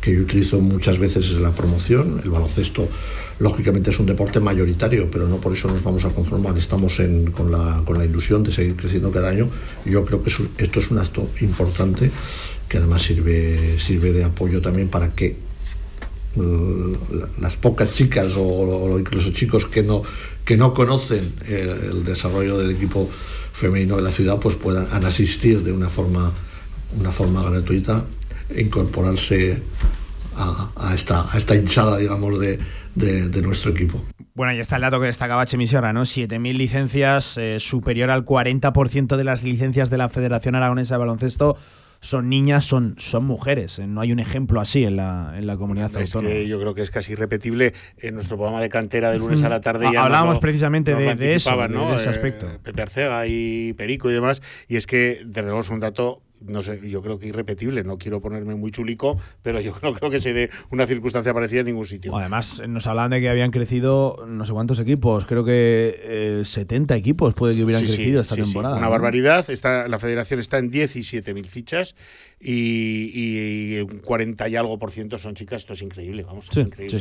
[0.02, 2.22] que yo utilizo muchas veces es la promoción.
[2.24, 2.88] El baloncesto,
[3.40, 6.58] lógicamente, es un deporte mayoritario, pero no por eso nos vamos a conformar.
[6.58, 6.98] Estamos
[7.36, 9.50] con, la, con la ilusión de seguir creciendo cada año.
[9.86, 12.12] Yo creo que esto es un acto importante
[12.68, 15.48] que además sirve, sirve de apoyo también para que
[17.40, 20.04] las pocas chicas o, incluso chicos que no,
[20.46, 23.10] que no conocen el, desarrollo del equipo
[23.54, 26.32] femenino de la ciudad pues puedan asistir de una forma,
[27.00, 28.06] una forma gratuita
[28.56, 29.62] incorporarse
[30.38, 32.60] a, esta, a esta hinchada, digamos, de,
[32.96, 34.04] de, nuestro equipo.
[34.34, 36.02] Bueno, ahí está el dato que destacaba Chemisierra, ¿no?
[36.02, 41.58] 7.000 licencias, eh, superior al 40% de las licencias de la Federación Aragonesa de Baloncesto
[42.00, 43.80] son niñas, son, son mujeres.
[43.80, 46.74] Eh, no hay un ejemplo así en la, en la comunidad es Que yo creo
[46.74, 49.90] que es casi irrepetible en nuestro programa de cantera de lunes a la tarde.
[49.92, 52.48] Ya Hablábamos precisamente de, eso, de, ese aspecto.
[52.48, 54.42] Eh, Pepe Arcega y Perico y demás.
[54.68, 57.98] Y es que, desde luego, es un dato no sé, yo creo que irrepetible, no
[57.98, 61.68] quiero ponerme muy chulico, pero yo no creo que se dé una circunstancia parecida en
[61.68, 62.16] ningún sitio.
[62.16, 66.98] Además, nos hablan de que habían crecido no sé cuántos equipos, creo que 70 eh,
[66.98, 68.78] equipos puede que hubieran crecido esta temporada.
[68.78, 71.96] Una barbaridad, está, la federación está en 17.000 fichas
[72.40, 77.00] y, un 40 y algo por ciento son chicas, esto es increíble, vamos, es increíble.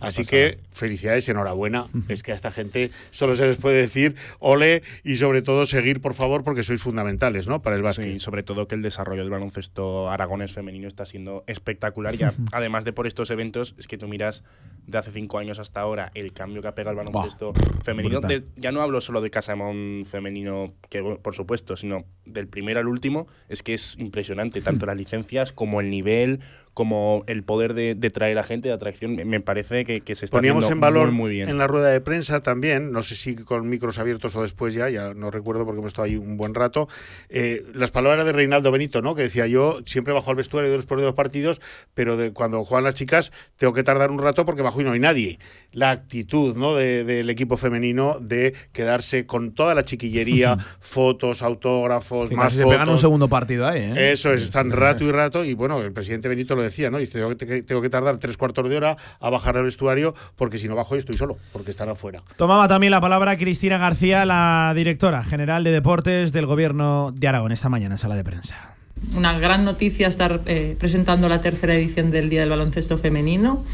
[0.00, 4.82] Así que felicidades, enhorabuena, es que a esta gente solo se les puede decir ole
[5.04, 7.60] y sobre todo seguir, por favor, porque sois fundamentales, ¿no?
[7.60, 8.18] Para el básquet.
[8.18, 12.14] sobre todo que el desarrollo del baloncesto aragonés femenino está siendo espectacular.
[12.14, 12.20] Y
[12.52, 14.42] además de por estos eventos, es que tú miras
[14.86, 17.52] de hace cinco años hasta ahora el cambio que ha pegado el baloncesto
[17.82, 18.20] femenino.
[18.56, 23.26] ya no hablo solo de Casamón femenino, que por supuesto, sino del primero al último,
[23.48, 26.40] es que es impresionante, tanto las licencias como el nivel,
[26.78, 30.70] como el poder de, traer a gente, de atracción, me parece que, se está Poníamos
[30.70, 31.48] en valor muy, bien.
[31.48, 34.88] en la rueda de prensa también, no sé si con micros abiertos o después ya,
[34.88, 36.88] ya no recuerdo porque hemos estado ahí un buen rato,
[37.30, 39.16] eh, las palabras de Reinaldo Benito, ¿no?
[39.16, 41.60] que decía yo siempre bajo al vestuario después de los partidos,
[41.94, 44.92] pero de cuando juegan las chicas tengo que tardar un rato porque bajo y no
[44.92, 45.40] hay nadie.
[45.72, 46.76] La actitud ¿no?
[46.76, 52.68] del equipo femenino de quedarse con toda la chiquillería, fotos, autógrafos, más fotos.
[52.70, 53.80] Se pegan un segundo partido ahí.
[53.80, 54.12] ¿eh?
[54.12, 56.98] Eso es, están rato y rato y bueno, el presidente Benito lo decía, ¿no?
[56.98, 57.20] Dice,
[57.66, 60.94] tengo que, tardar tres cuartos de hora a bajar al vestuario porque si no bajo
[60.94, 62.22] yo estoy solo, porque están afuera.
[62.36, 67.52] Tomaba también la palabra Cristina García, la directora general de deportes del gobierno de Aragón,
[67.52, 68.74] esta mañana en sala de prensa.
[69.14, 73.64] Una gran noticia estar eh, presentando la tercera edición del Día del Baloncesto Femenino.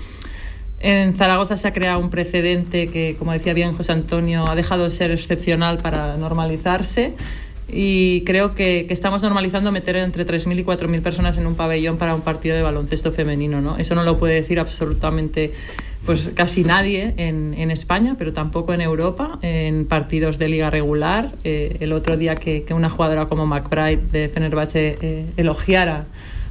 [0.81, 4.85] En Zaragoza se ha creado un precedente que, como decía bien José Antonio, ha dejado
[4.85, 7.15] de ser excepcional para normalizarse
[7.69, 12.15] y creo que, estamos normalizando meter entre 3.000 y 4.000 personas en un pabellón para
[12.15, 13.61] un partido de baloncesto femenino.
[13.61, 13.78] ¿no?
[13.78, 15.53] Eso no lo puede decir absolutamente
[16.05, 21.32] pues casi nadie en, en España, pero tampoco en Europa, en partidos de liga regular.
[21.45, 26.05] Eh, el otro día que, una jugadora como McBride de Fenerbahce eh, elogiara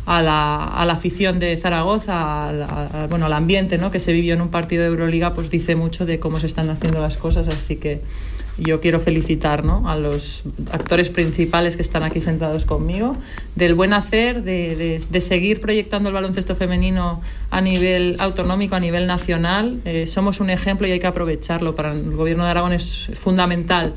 [0.05, 3.91] a la, a la, afición de Zaragoza, al, bueno, al ambiente ¿no?
[3.91, 6.69] que se vivió en un partido de Euroliga, pues dice mucho de cómo se están
[6.69, 8.01] haciendo las cosas, así que
[8.57, 13.17] yo quiero felicitar a los actores principales que están aquí sentados conmigo,
[13.55, 19.81] del buen hacer, de, seguir proyectando el baloncesto femenino a nivel autonómico, a nivel nacional.
[19.85, 21.75] Eh, somos un ejemplo y hay que aprovecharlo.
[21.75, 23.93] Para el Gobierno de Aragón es fundamental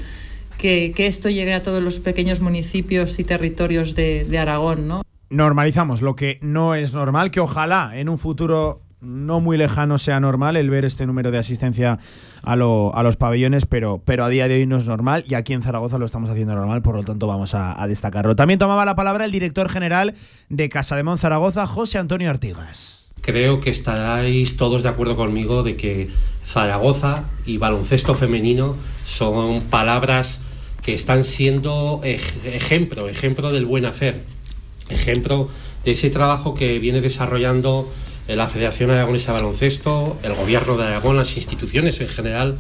[0.59, 4.89] que, esto llegue a todos los pequeños municipios y territorios de, de Aragón.
[4.89, 5.03] ¿no?
[5.29, 10.21] Normalizamos lo que no es normal, que ojalá en un futuro no muy lejano sea
[10.21, 11.99] normal el ver este número de asistencia
[12.43, 15.99] a, los pabellones, pero, a día de hoy no es normal y aquí en Zaragoza
[15.99, 18.37] lo estamos haciendo normal, por lo tanto vamos a, destacarlo.
[18.37, 20.15] También tomaba la palabra el director general
[20.49, 23.07] de Casa de Mon Zaragoza, José Antonio Artigas.
[23.21, 26.11] Creo que estaréis todos de acuerdo conmigo de que
[26.45, 30.41] Zaragoza y baloncesto femenino son palabras
[30.83, 34.23] que están siendo ejemplo, ejemplo del buen hacer,
[34.89, 35.49] ejemplo
[35.85, 37.91] de ese trabajo que viene desarrollando
[38.29, 42.59] la Federación Aragonesa de Baloncesto, el Gobierno de Aragón, las instituciones en general,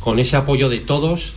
[0.00, 1.34] con ese apoyo de todos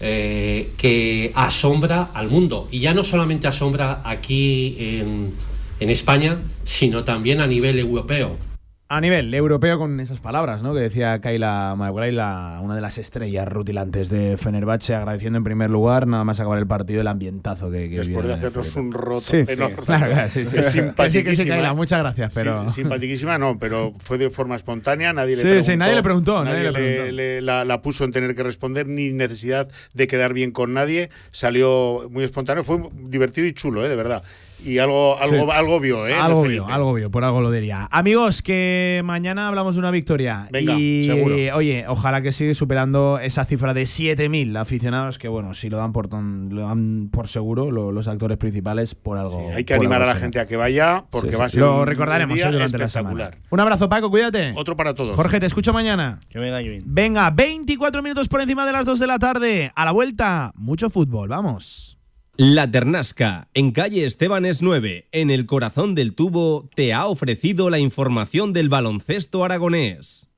[0.00, 2.68] eh, que asombra al mundo.
[2.70, 5.34] Y ya no solamente asombra aquí en,
[5.80, 8.36] en España, sino también a nivel europeo
[8.86, 10.74] a nivel europeo con esas palabras, ¿no?
[10.74, 16.06] Que decía Kayla Maguire, una de las estrellas rutilantes de Fenerbahce, agradeciendo en primer lugar,
[16.06, 19.42] nada más acabar el partido, el ambientazo que, que Después de hacernos un roto sí,
[19.48, 19.76] enorme.
[19.84, 20.62] Claro, sí, sí.
[20.62, 21.72] Simpaticísima.
[21.72, 22.68] muchas gracias, pero...
[22.68, 25.64] simpaticísima no, pero fue de forma espontánea, nadie le preguntó.
[25.64, 26.44] Sí, nadie le preguntó.
[26.44, 31.08] Nadie, le, la, puso en tener que responder, ni necesidad de quedar bien con nadie.
[31.30, 33.88] Salió muy espontáneo, fue divertido y chulo, ¿eh?
[33.88, 34.22] De verdad
[34.64, 36.14] y algo, algo, algo vio, ¿eh?
[36.14, 37.88] Algo vio, algo vio, por algo lo diría.
[37.90, 40.48] Amigos, que mañana hablamos de una victoria.
[40.50, 41.36] Venga, y, seguro.
[41.56, 45.92] Oye, ojalá que siga superando esa cifra de 7.000 aficionados, que bueno, si lo dan
[45.92, 49.50] por, lo dan por seguro los actores principales, por algo.
[49.54, 51.86] hay que animar a la gente a que vaya, porque va a ser Lo un,
[51.86, 53.30] recordaremos un día eh, durante la semana.
[53.50, 54.54] Un abrazo, Paco, cuídate.
[54.56, 55.16] Otro para todos.
[55.16, 56.20] Jorge, te escucho mañana.
[56.28, 56.82] Que me da bien.
[56.86, 59.72] Venga, 24 minutos por encima de las 2 de la tarde.
[59.74, 61.98] A la vuelta, mucho fútbol, vamos.
[62.36, 67.78] La Ternasca, en calle Estebanes 9, en el corazón del tubo, te ha ofrecido la
[67.78, 70.28] información del baloncesto aragonés.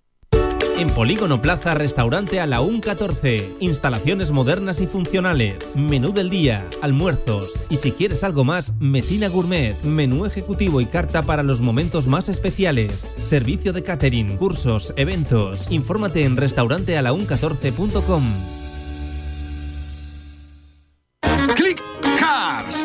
[0.79, 3.51] En Polígono Plaza, restaurante a la 14.
[3.61, 5.75] Instalaciones modernas y funcionales.
[5.75, 7.53] Menú del día, almuerzos.
[7.71, 9.75] Y si quieres algo más, Mesina Gourmet.
[9.83, 13.15] Menú ejecutivo y carta para los momentos más especiales.
[13.17, 15.67] Servicio de catering, cursos, eventos.
[15.71, 18.66] Infórmate en restaurantealaun14.com.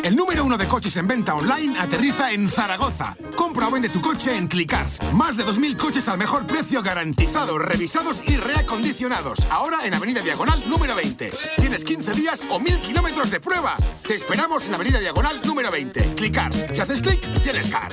[0.03, 3.15] el número uno de coches en venta online, aterriza en Zaragoza.
[3.35, 4.99] Compra o vende tu coche en Clickars.
[5.13, 9.39] Más de 2.000 coches al mejor precio garantizados, revisados y reacondicionados.
[9.49, 11.31] Ahora en Avenida Diagonal número 20.
[11.57, 13.75] Tienes 15 días o 1.000 kilómetros de prueba.
[14.07, 16.15] Te esperamos en Avenida Diagonal número 20.
[16.15, 16.65] Clickars.
[16.73, 17.91] Si haces clic, tienes car.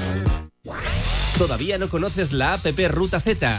[1.39, 3.59] ¿Todavía no conoces la APP Ruta Z?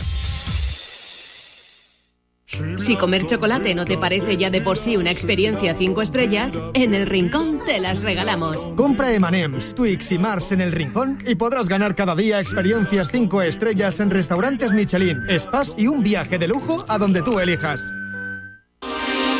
[2.77, 6.93] Si comer chocolate no te parece ya de por sí una experiencia 5 estrellas, en
[6.93, 8.71] el Rincón te las regalamos.
[8.75, 13.41] Compra M&M's, Twix y Mars en el Rincón y podrás ganar cada día experiencias 5
[13.43, 17.93] estrellas en restaurantes Michelin, spas y un viaje de lujo a donde tú elijas.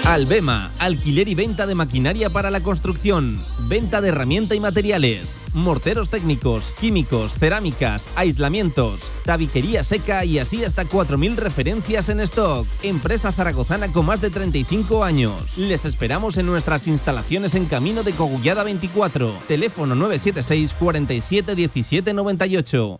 [0.05, 6.09] Albema, alquiler y venta de maquinaria para la construcción, venta de herramienta y materiales, morteros
[6.09, 12.67] técnicos, químicos, cerámicas, aislamientos, tabiquería seca y así hasta 4.000 referencias en stock.
[12.83, 15.57] Empresa zaragozana con más de 35 años.
[15.57, 19.33] Les esperamos en nuestras instalaciones en Camino de Cogullada 24.
[19.47, 22.99] Teléfono 976 47 17 98.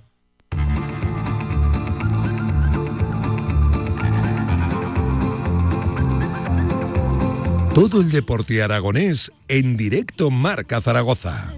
[7.74, 11.54] Todo el deporte aragonés en directo Marca Zaragoza.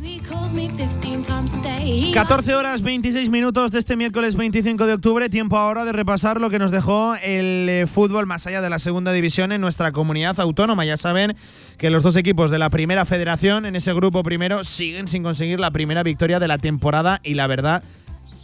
[2.14, 6.50] 14 horas 26 minutos de este miércoles 25 de octubre, tiempo ahora de repasar lo
[6.50, 10.40] que nos dejó el eh, fútbol más allá de la segunda división en nuestra comunidad
[10.40, 10.86] autónoma.
[10.86, 11.36] Ya saben
[11.78, 15.60] que los dos equipos de la primera federación en ese grupo primero siguen sin conseguir
[15.60, 17.84] la primera victoria de la temporada y la verdad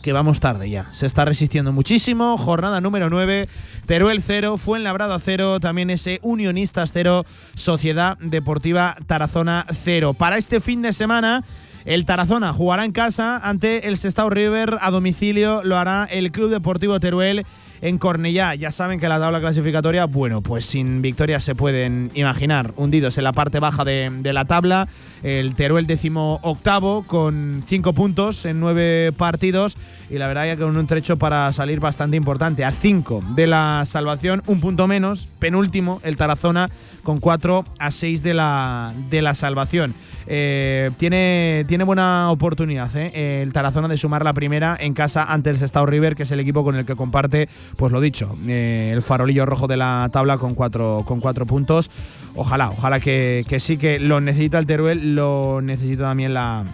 [0.02, 0.88] que vamos tarde ya.
[0.92, 2.38] Se está resistiendo muchísimo.
[2.38, 3.48] Jornada número 9,
[3.86, 7.24] Teruel 0, Fuenlabrada 0, también ese Unionistas 0,
[7.56, 10.16] Sociedad Deportiva Tarazona 0.
[10.16, 11.46] Para este fin de semana.
[11.90, 14.78] El Tarazona jugará en casa ante el Sestao River.
[14.80, 17.48] A domicilio, lo hará el Club Deportivo Teruel
[17.82, 18.56] en Cornellá.
[18.56, 23.24] Ya saben que la tabla clasificatoria, bueno, pues sin victoria se pueden imaginar, hundidos en
[23.24, 24.88] la parte baja de, la tabla.
[25.24, 29.76] El Teruel décimo octavo con cinco puntos en nueve partidos
[30.10, 32.64] y la verdad que con un trecho para salir bastante importante.
[32.64, 35.28] A cinco de la salvación, un punto menos.
[35.40, 36.70] Penúltimo, el Tarazona
[37.04, 39.94] con cuatro a seis de la, de la salvación.
[40.32, 45.50] Eh, tiene, tiene buena oportunidad eh, el Tarazona de sumar la primera en casa ante
[45.50, 48.92] el Sestao River, que es el equipo con el que comparte, pues lo dicho, eh,
[48.94, 51.90] el farolillo rojo de la tabla con cuatro, con cuatro puntos.
[52.36, 56.66] Ojalá, ojalá que, que sí que lo necesita el Teruel, lo necesita también la,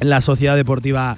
[0.00, 1.16] la Sociedad Deportiva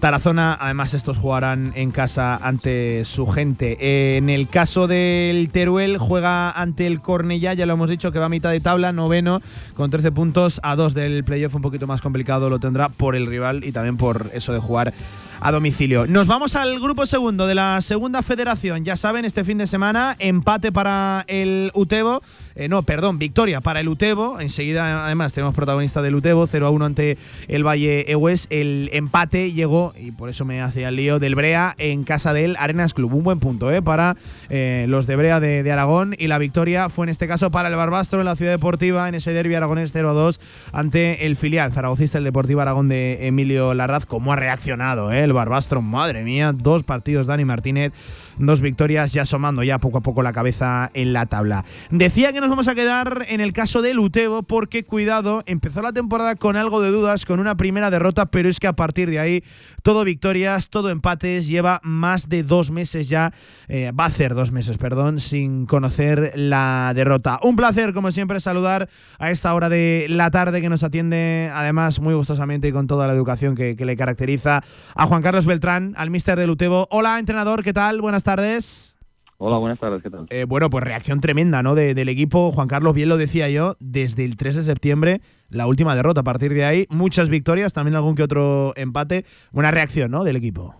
[0.00, 4.16] Tarazona, además estos jugarán en casa ante su gente.
[4.16, 8.26] En el caso del Teruel juega ante el Cornellá, ya lo hemos dicho que va
[8.26, 9.40] a mitad de tabla, noveno,
[9.74, 13.26] con 13 puntos a dos del playoff, un poquito más complicado lo tendrá por el
[13.26, 14.94] rival y también por eso de jugar
[15.40, 16.06] a domicilio.
[16.06, 18.84] Nos vamos al grupo segundo de la segunda federación.
[18.84, 22.22] Ya saben, este fin de semana empate para el Utebo.
[22.54, 24.40] Eh, no, perdón, victoria para el Utebo.
[24.40, 28.46] Enseguida, además, tenemos protagonista del Utebo, 0 a 1 ante el Valle Egues.
[28.50, 32.56] El empate llegó, y por eso me hacía el lío, del Brea en casa del
[32.58, 33.14] Arenas Club.
[33.14, 34.16] Un buen punto eh, para
[34.50, 36.14] eh, los de Brea de, Aragón.
[36.18, 39.14] Y la victoria fue en este caso para el Barbastro en la Ciudad Deportiva en
[39.14, 40.40] ese derbi aragonés 0 a 2
[40.72, 44.06] ante el filial zaragocista, el Deportivo Aragón de Emilio Larraz.
[44.06, 45.27] ¿Cómo ha reaccionado, eh?
[45.28, 45.82] El Barbastro.
[45.82, 47.92] Madre mía, dos partidos Dani Martínez,
[48.38, 51.64] dos victorias, ya asomando ya poco a poco la cabeza en la tabla.
[51.90, 55.92] Decía que nos vamos a quedar en el caso de Lutebo, porque cuidado, empezó la
[55.92, 59.18] temporada con algo de dudas, con una primera derrota, pero es que a partir de
[59.18, 59.44] ahí
[59.82, 63.32] todo victorias, todo empates, lleva más de dos meses ya,
[63.68, 67.38] eh, va a hacer dos meses, perdón, sin conocer la derrota.
[67.42, 68.88] Un placer, como siempre, saludar
[69.18, 73.06] a esta hora de la tarde que nos atiende, además, muy gustosamente y con toda
[73.06, 74.62] la educación que, le caracteriza,
[74.94, 76.86] a Juan Carlos Beltrán, al mister de Lutebo.
[76.90, 78.00] Hola, entrenador, ¿qué tal?
[78.00, 78.96] Buenas tardes.
[79.38, 80.26] Hola, buenas tardes, ¿qué tal?
[80.30, 81.74] Eh, bueno, pues reacción tremenda, ¿no?
[81.74, 85.94] del equipo, Juan Carlos, bien lo decía yo, desde el 3 de septiembre, la última
[85.94, 86.22] derrota.
[86.22, 89.24] A partir de ahí, muchas victorias, también algún que otro empate.
[89.52, 90.24] Buena reacción, ¿no?
[90.24, 90.74] Del equipo.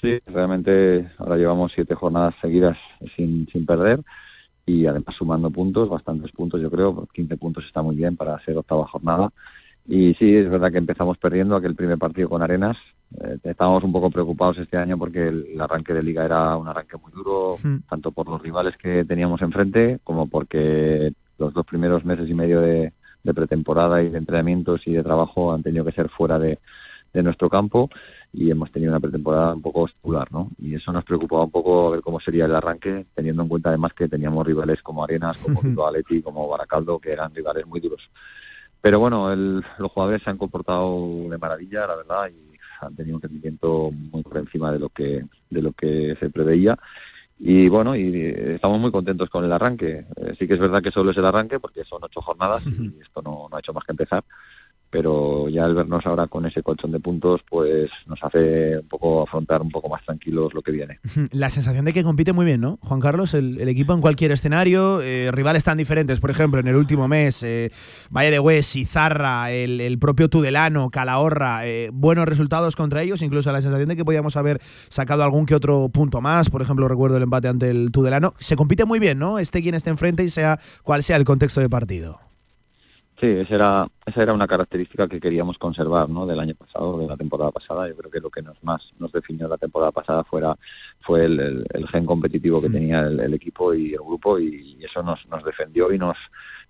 [0.00, 2.76] Sí, realmente ahora llevamos siete jornadas seguidas
[3.16, 4.00] sin, sin perder
[4.66, 8.56] y además sumando puntos, bastantes puntos yo creo, 15 puntos está muy bien para ser
[8.56, 9.30] octava jornada.
[9.86, 12.76] Y sí, es verdad que empezamos perdiendo aquel primer partido con Arenas.
[13.20, 16.96] Eh, estábamos un poco preocupados este año porque el, arranque de liga era un arranque
[16.96, 17.78] muy duro, hmm.
[17.88, 22.60] tanto por los rivales que teníamos enfrente como porque los dos primeros meses y medio
[22.60, 22.92] de,
[23.22, 26.58] de pretemporada y de entrenamientos y de trabajo han tenido que ser fuera de,
[27.12, 27.90] de nuestro campo
[28.32, 30.50] y hemos tenido una pretemporada un poco oscular, ¿no?
[30.58, 33.68] Y eso nos preocupaba un poco a ver cómo sería el arranque, teniendo en cuenta
[33.68, 37.80] además que teníamos rivales como Arenas, como Bilbao Aleti, como Baracaldo, que eran rivales muy
[37.80, 38.00] duros.
[38.82, 43.22] Pero bueno, los jugadores se han comportado de maravilla, la verdad, y han tenido un
[43.22, 46.76] rendimiento muy por encima de lo que de lo que se preveía.
[47.38, 50.04] Y bueno, y estamos muy contentos con el arranque.
[50.16, 53.00] Eh, sí que es verdad que solo es el arranque, porque son ocho jornadas y
[53.00, 54.24] esto no, no ha hecho más que empezar
[54.92, 59.22] pero ya al vernos ahora con ese colchón de puntos, pues nos hace un poco
[59.22, 61.00] afrontar un poco más tranquilos lo que viene.
[61.32, 62.78] La sensación de que compite muy bien, ¿no?
[62.82, 66.76] Juan Carlos, el, equipo en cualquier escenario, eh, rivales tan diferentes, por ejemplo, en el
[66.76, 67.70] último mes, eh,
[68.10, 73.50] Valle de Hues, Izarra, el, el propio Tudelano, Calahorra, eh, buenos resultados contra ellos, incluso
[73.50, 77.16] la sensación de que podíamos haber sacado algún que otro punto más, por ejemplo, recuerdo
[77.16, 79.38] el empate ante el Tudelano, se compite muy bien, ¿no?
[79.38, 82.31] Esté quien esté enfrente y sea cual sea el contexto de partido.
[83.22, 86.26] Sí, esa era, esa era una característica que queríamos conservar ¿no?
[86.26, 87.88] del año pasado, de la temporada pasada.
[87.88, 90.58] Yo creo que lo que nos más nos definió la temporada pasada fuera,
[91.02, 92.72] fue el, gen competitivo que mm.
[92.72, 96.16] tenía el, equipo y el grupo y eso nos, nos defendió y nos,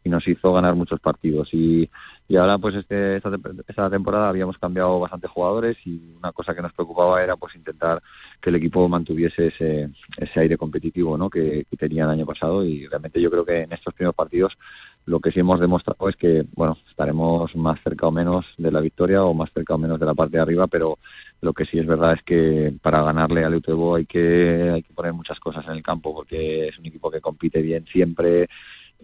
[0.04, 1.48] y nos hizo ganar muchos partidos.
[1.54, 1.88] Y,
[2.32, 3.30] y ahora pues este, esta,
[3.68, 8.02] esta temporada habíamos cambiado bastantes jugadores y una cosa que nos preocupaba era pues intentar
[8.40, 11.28] que el equipo mantuviese ese, ese aire competitivo ¿no?
[11.28, 14.56] que, que tenía el año pasado y realmente yo creo que en estos primeros partidos
[15.04, 18.80] lo que sí hemos demostrado es que, bueno, estaremos más cerca o menos de la
[18.80, 20.98] victoria o más cerca o menos de la parte de arriba, pero
[21.42, 24.94] lo que sí es verdad es que para ganarle al Utebo hay que, hay que
[24.94, 28.48] poner muchas cosas en el campo porque es un equipo que compite bien siempre,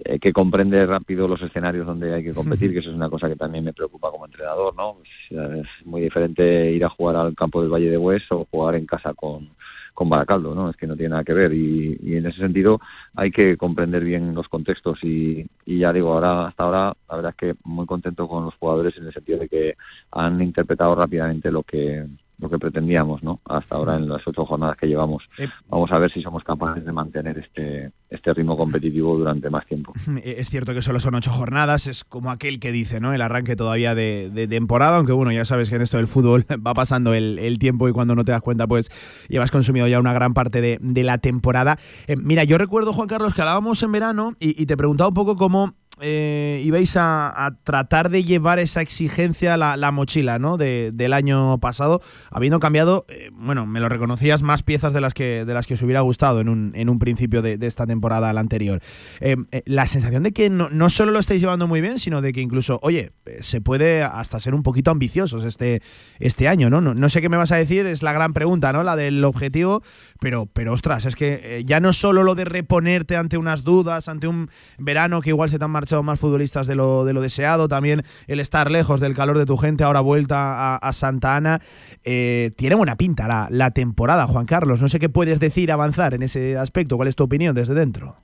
[0.05, 3.29] eh, que comprende rápido los escenarios donde hay que competir, que eso es una cosa
[3.29, 4.99] que también me preocupa como entrenador, ¿no?
[5.31, 8.87] Es, muy diferente ir a jugar al campo del Valle de Hues o jugar en
[8.87, 9.51] casa con,
[9.95, 10.71] con Baracaldo, ¿no?
[10.71, 12.81] Es que no tiene nada que ver y, en ese sentido
[13.15, 17.35] hay que comprender bien los contextos y, y, ya digo, ahora hasta ahora la verdad
[17.37, 19.77] es que muy contento con los jugadores en el sentido de que
[20.13, 22.07] han interpretado rápidamente lo que
[22.39, 23.41] lo que pretendíamos, ¿no?
[23.45, 25.25] Hasta ahora en las ocho jornadas que llevamos.
[25.39, 29.67] Eh, Vamos a ver si somos capaces de mantener este, este ritmo competitivo durante más
[29.67, 29.93] tiempo.
[30.19, 33.15] Eh, es cierto que solo son ocho jornadas, es como aquel que dice, ¿no?
[33.15, 36.75] El arranque todavía de, temporada, aunque bueno, ya sabes que en esto del fútbol va
[36.75, 38.91] pasando el, tiempo y cuando no te das cuenta, pues
[39.29, 41.79] llevas consumido ya una gran parte de, la temporada.
[42.09, 45.15] Eh, mira, yo recuerdo, Juan Carlos, que hablábamos en verano y, y te preguntaba un
[45.15, 50.57] poco cómo eh, ibais a, tratar de llevar esa exigencia, la, la mochila, ¿no?
[50.57, 52.01] del año pasado,
[52.31, 55.75] habiendo cambiado, eh, bueno, me lo reconocías, más piezas de las que, de las que
[55.75, 58.81] os hubiera gustado en un, en un principio de, esta temporada la anterior.
[59.21, 62.33] Eh, la sensación de que no, no, solo lo estáis llevando muy bien, sino de
[62.33, 65.83] que incluso, oye, se puede hasta ser un poquito ambiciosos este,
[66.19, 66.81] este año, ¿no?
[66.81, 66.95] ¿no?
[66.95, 68.83] No sé qué me vas a decir, es la gran pregunta, ¿no?
[68.83, 69.83] La del objetivo,
[70.21, 74.29] pero, pero ostras, es que ya no solo lo de reponerte ante unas dudas, ante
[74.29, 74.49] un
[74.79, 78.03] verano que igual se te han marchado más futbolistas de lo, de lo deseado, también
[78.27, 81.61] el estar lejos del calor de tu gente, ahora vuelta a, Santa Ana.
[82.05, 84.81] Eh, tiene buena pinta la, la temporada, Juan Carlos.
[84.81, 86.97] No sé qué puedes decir, avanzar en ese aspecto.
[86.97, 88.17] ¿Cuál es tu opinión desde dentro?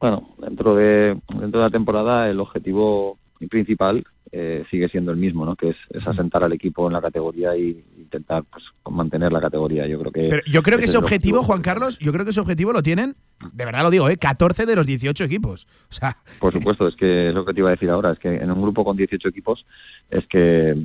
[0.00, 3.18] Bueno, dentro de, dentro de la temporada el objetivo
[3.50, 5.56] principal eh, sigue siendo el mismo, ¿no?
[5.56, 9.86] Que es, asentar al equipo en la categoría y intentar pues, mantener la categoría.
[9.86, 10.42] Yo creo que.
[10.50, 13.14] yo creo que ese objetivo, Juan Carlos, yo creo que ese objetivo lo tienen,
[13.52, 14.16] de verdad lo digo, ¿eh?
[14.16, 15.66] 14 de los 18 equipos.
[15.90, 16.16] O sea.
[16.40, 18.50] Por supuesto, es que es lo que te iba a decir ahora, es que en
[18.50, 19.64] un grupo con 18 equipos
[20.10, 20.76] es que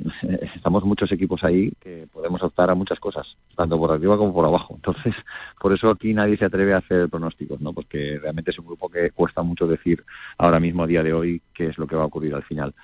[0.54, 3.26] estamos muchos equipos ahí que podemos optar a muchas cosas,
[3.56, 4.74] tanto por arriba como por abajo.
[4.76, 5.14] Entonces,
[5.60, 7.72] por eso aquí nadie se atreve a hacer pronósticos, ¿no?
[7.72, 10.04] Porque realmente es un grupo que cuesta mucho decir
[10.38, 12.74] ahora mismo, a día de hoy, qué es lo que va a ocurrir al final.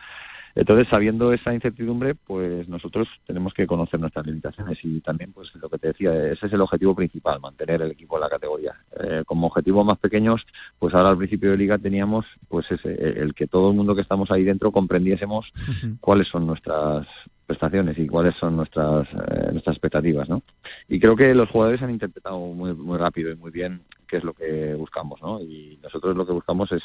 [0.54, 5.68] Entonces, sabiendo esa incertidumbre, pues nosotros tenemos que conocer nuestras limitaciones y también, pues lo
[5.68, 8.74] que te decía, ese es el objetivo principal, mantener el equipo en la categoría.
[9.00, 10.44] Eh, como objetivos más pequeños,
[10.78, 14.02] pues ahora al principio de liga teníamos, pues ese, el que todo el mundo que
[14.02, 15.46] estamos ahí dentro comprendiésemos
[16.00, 17.06] cuáles son nuestras
[17.50, 20.42] prestaciones y cuáles son nuestras eh, nuestras expectativas, ¿no?
[20.88, 24.24] Y creo que los jugadores han interpretado muy muy rápido y muy bien qué es
[24.24, 25.40] lo que buscamos, ¿no?
[25.40, 26.82] Y nosotros lo que buscamos es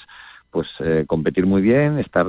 [0.56, 2.26] pues eh, competir muy bien, estar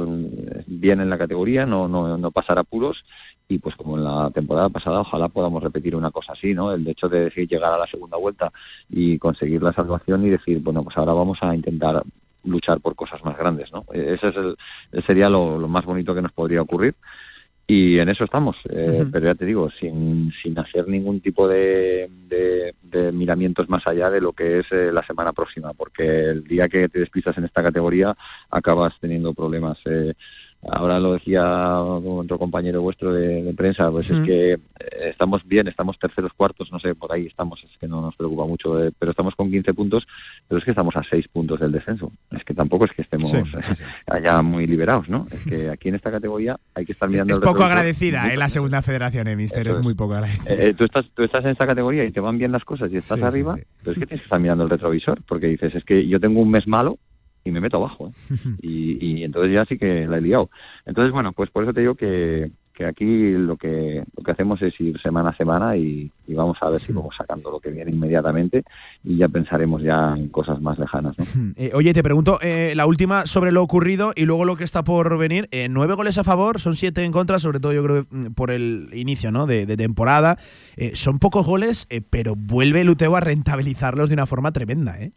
[0.66, 3.04] bien en la categoría, no, no, no pasar apuros
[3.46, 6.72] y pues como en la temporada pasada ojalá podamos repetir una cosa así, ¿no?
[6.72, 8.50] El hecho de decir llegar a la segunda vuelta
[8.90, 12.02] y conseguir la salvación y decir, bueno, pues ahora vamos a intentar
[12.42, 13.84] luchar por cosas más grandes, ¿no?
[13.92, 14.56] Ese es el,
[15.06, 16.96] sería lo más bonito que nos podría ocurrir
[17.68, 22.08] y en eso estamos, eh, pero ya te digo, sin, sin hacer ningún tipo de,
[22.28, 26.68] de, miramientos más allá de lo que es eh, la semana próxima, porque el día
[26.68, 28.16] que te despistas en esta categoría
[28.50, 29.78] acabas teniendo problemas.
[29.84, 30.14] Eh,
[30.70, 34.58] ahora lo decía otro compañero vuestro de, prensa, pues es que eh,
[35.10, 38.44] estamos bien, estamos terceros, cuartos, no sé, por ahí estamos, es que no nos preocupa
[38.44, 40.06] mucho, eh, pero estamos con 15 puntos,
[40.48, 42.12] pero es que estamos a 6 puntos del descenso.
[42.30, 43.32] Es que tampoco es que estemos
[44.06, 45.26] allá muy liberados, ¿no?
[45.30, 47.32] Es que aquí en esta categoría hay que estar mirando...
[47.32, 48.36] Es, poco agradecida, ¿eh?
[48.36, 50.72] La segunda federación, eh, Mister, es muy poco agradecida.
[50.74, 53.22] tú, estás, tú estás en esta categoría y te van bien las cosas y estás
[53.22, 56.20] arriba, pero es que tienes que estar mirando el retrovisor, porque dices, es que yo
[56.20, 56.98] tengo un mes malo
[57.46, 58.08] y me meto abajo.
[58.08, 58.34] ¿eh?
[58.62, 60.50] y, entonces ya sí que la he liado.
[60.84, 64.60] Entonces, bueno, pues por eso te digo que, que aquí lo que lo que hacemos
[64.62, 67.92] es ir semana a semana y, vamos a ver si vamos sacando lo que viene
[67.92, 68.64] inmediatamente
[69.04, 71.16] y ya pensaremos ya en cosas más lejanas.
[71.18, 71.24] ¿no?
[71.56, 74.82] Eh, oye, te pregunto eh, la última sobre lo ocurrido y luego lo que está
[74.82, 75.48] por venir.
[75.70, 78.90] nueve goles a favor, son siete en contra, sobre todo yo creo mm, por el
[78.92, 79.46] inicio ¿no?
[79.46, 80.36] de, de temporada.
[80.94, 84.98] son pocos goles, pero vuelve el Uteo a rentabilizarlos de una forma tremenda.
[85.00, 85.12] ¿eh?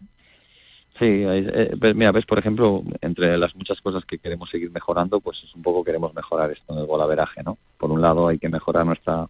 [0.99, 5.21] Sí, eh, pues mira, ves, por ejemplo, entre las muchas cosas que queremos seguir mejorando,
[5.21, 7.57] pues es un poco queremos mejorar esto en el golaveraje, ¿no?
[7.77, 9.27] Por un lado hay que mejorar nuestra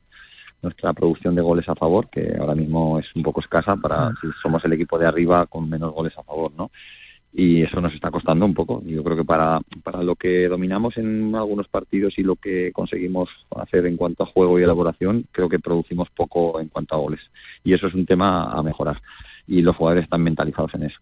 [0.61, 4.27] nuestra producción de goles a favor, que ahora mismo es un poco escasa para si
[4.41, 6.71] somos el equipo de arriba con menos goles a favor, ¿no?
[7.31, 8.81] Y eso nos está costando un poco.
[8.83, 13.29] Yo creo que para, para lo que dominamos en algunos partidos y lo que conseguimos
[13.55, 17.21] hacer en cuanto a juego y elaboración, creo que producimos poco en cuanto a goles.
[17.63, 18.99] Y eso es un tema a mejorar.
[19.47, 20.99] Y los jugadores están mentalizados en eso.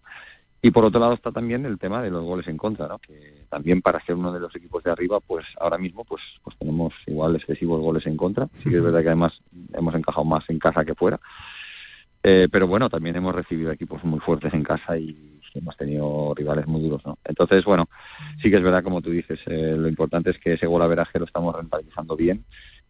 [0.68, 3.00] Y por otro lado está también el tema de los goles en contra, ¿no?
[3.00, 6.58] que también para ser uno de los equipos de arriba, pues ahora mismo pues, pues
[6.58, 8.50] tenemos igual excesivos goles en contra.
[8.62, 9.32] Sí que es verdad que además
[9.72, 11.22] hemos encajado más en casa que fuera.
[12.22, 16.68] Eh, pero bueno, también hemos recibido equipos muy fuertes en casa y hemos tenido rivales
[16.68, 17.18] muy duros, ¿no?
[17.24, 17.88] Entonces, bueno,
[18.44, 21.18] sí que es verdad, como tú dices, eh, lo importante es que ese gol averaje
[21.18, 22.44] lo estamos rentabilizando bien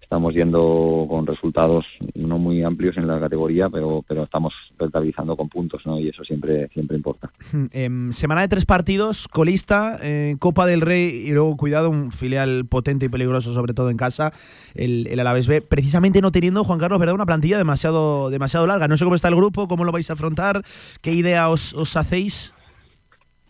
[0.08, 1.86] estamos yendo con resultados
[2.16, 6.00] no muy amplios en la categoría, pero, pero estamos rentabilizando con puntos, ¿no?
[6.00, 7.30] Y eso siempre, siempre importa.
[7.72, 12.66] Em, semana de tres partidos, colista, eh, Copa del Rey y luego, cuidado, un filial
[12.70, 14.32] potente y peligroso, sobre todo en casa,
[14.76, 17.16] el, el Alavés B, precisamente no teniendo, Juan Carlos, ¿verdad?
[17.16, 18.88] Una plantilla demasiado, demasiado larga.
[18.88, 20.64] No sé cómo está el grupo, cómo lo vais a afrontar,
[21.02, 22.54] qué idea os, os hacéis.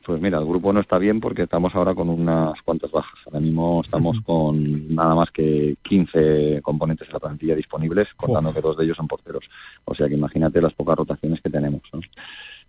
[0.07, 3.19] Pues mira, el grupo no está bien porque estamos ahora con unas cuantas bajas.
[3.25, 8.61] Ahora mismo estamos con nada más que 15 componentes de la plantilla disponibles, contando que
[8.61, 9.43] dos de ellos son porteros.
[9.83, 11.81] O sea que imagínate las pocas rotaciones que tenemos.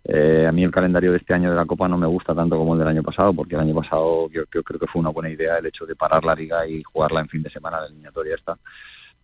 [0.03, 2.57] Eh, a mí el calendario de este año de la Copa no me gusta tanto
[2.57, 5.29] como el del año pasado, porque el año pasado yo, creo que fue una buena
[5.29, 8.35] idea el hecho de parar la liga y jugarla en fin de semana, la eliminatoria
[8.35, 8.57] esta,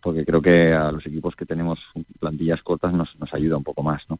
[0.00, 1.80] porque creo que a los equipos que tenemos
[2.18, 4.18] plantillas cortas nos, nos ayuda un poco más, ¿no?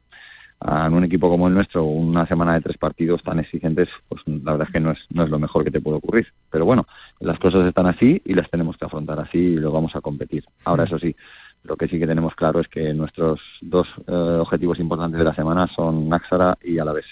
[0.61, 4.53] En un equipo como el nuestro, una semana de tres partidos tan exigentes, pues la
[4.53, 6.27] verdad es que no es, no es lo mejor que te puede ocurrir.
[6.51, 6.87] Pero bueno,
[7.21, 10.45] las cosas están así y las tenemos que afrontar así y lo vamos a competir.
[10.65, 11.15] Ahora, eso sí,
[11.65, 15.35] lo que sí que tenemos claro es que nuestros dos eh, objetivos importantes de la
[15.35, 17.07] semana son Náxara y Alavés.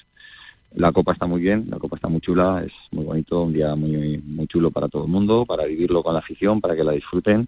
[0.74, 3.76] La copa está muy bien, la copa está muy chula, es muy bonito, un día
[3.76, 6.92] muy, muy chulo para todo el mundo, para vivirlo con la afición, para que la
[6.92, 7.46] disfruten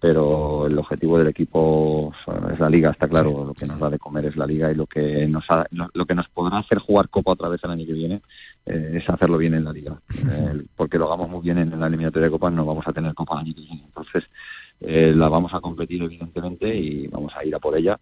[0.00, 2.12] pero el objetivo del equipo
[2.50, 4.74] es la liga, está claro, lo que nos da de comer es la liga y
[4.74, 5.44] lo que nos
[5.92, 8.22] lo que nos podrá hacer jugar Copa otra vez el año que viene
[8.64, 11.86] eh, es hacerlo bien en la liga, eh, porque lo hagamos muy bien en la
[11.86, 14.24] eliminatoria de Copa no vamos a tener Copa el año que viene, entonces
[14.80, 18.00] eh, la vamos a competir evidentemente y vamos a ir a por ella,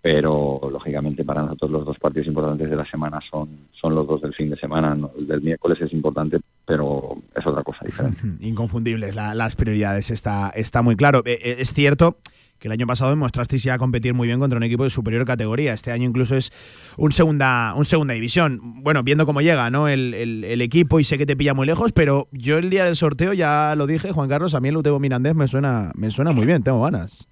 [0.00, 4.22] pero lógicamente para nosotros los dos partidos importantes de la semana son, son los dos
[4.22, 4.96] del fin de semana.
[5.18, 8.20] El del miércoles es importante, pero es otra cosa diferente.
[8.46, 11.22] Inconfundibles las prioridades, está, está muy claro.
[11.24, 12.18] Eh, eh, es cierto
[12.58, 15.74] que el año pasado demostrasteis ya competir muy bien contra un equipo de superior categoría.
[15.74, 16.52] Este año incluso es
[16.96, 18.82] un segunda, un segunda división.
[18.82, 19.88] Bueno, viendo cómo llega ¿no?
[19.88, 22.96] el, el, equipo y sé que te pilla muy lejos, pero yo el día del
[22.96, 26.32] sorteo ya lo dije, Juan Carlos, a mí el Utebo Mirandés me suena, me suena
[26.32, 27.28] muy bien, tengo ganas.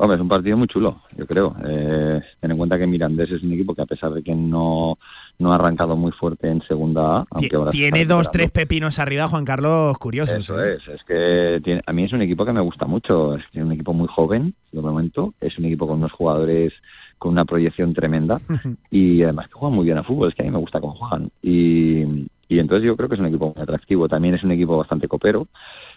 [0.00, 1.56] Hombre, es un partido muy chulo, yo creo.
[1.66, 4.96] Eh, ten en cuenta que Mirandés es un equipo que a pesar de que no,
[5.40, 9.26] no ha arrancado muy fuerte en segunda A, aunque ahora tiene dos, tres pepinos arriba,
[9.26, 10.36] Juan Carlos, curiosos.
[10.38, 10.76] Eso ¿eh?
[10.76, 13.34] es, es que a mí es un equipo que me gusta mucho.
[13.34, 15.34] Es un equipo muy joven, de momento.
[15.40, 16.72] Es un equipo con unos jugadores
[17.18, 18.40] con una proyección tremenda
[18.92, 20.28] y además que juegan muy bien a fútbol.
[20.28, 21.30] Es que a mí me gusta cómo juegan.
[21.42, 24.08] Y, y entonces yo creo que es un equipo muy atractivo.
[24.08, 25.48] También es un equipo bastante copero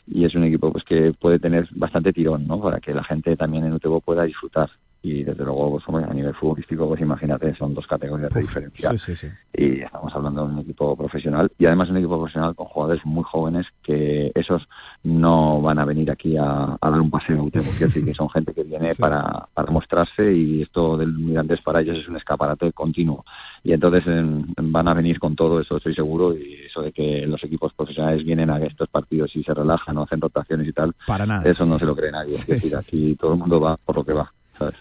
[0.06, 2.62] y es un equipo pues que puede tener bastante tirón, ¿no?
[2.62, 4.70] Para que la gente también en UTEBO pueda disfrutar
[5.04, 8.92] y desde luego pues, a nivel futbolístico pues imagínate son dos categorías de diferencia.
[9.54, 13.24] y estamos hablando de un equipo profesional y además un equipo profesional con jugadores muy
[13.24, 14.68] jóvenes que esos
[15.04, 18.94] no van a venir aquí a, dar un paseo decir que son gente que viene
[19.00, 23.26] para, para mostrarse y esto del Mirantes para ellos es un escaparate continuo.
[23.64, 27.44] Y entonces van a venir con todo eso estoy seguro y eso de que los
[27.44, 31.26] equipos profesionales vienen a estos partidos y se relajan o hacen rotaciones y tal para
[31.26, 31.50] nada.
[31.50, 32.36] eso no se lo cree nadie.
[32.36, 34.76] Es decir aquí todo el mundo va por lo que va ¿sabes?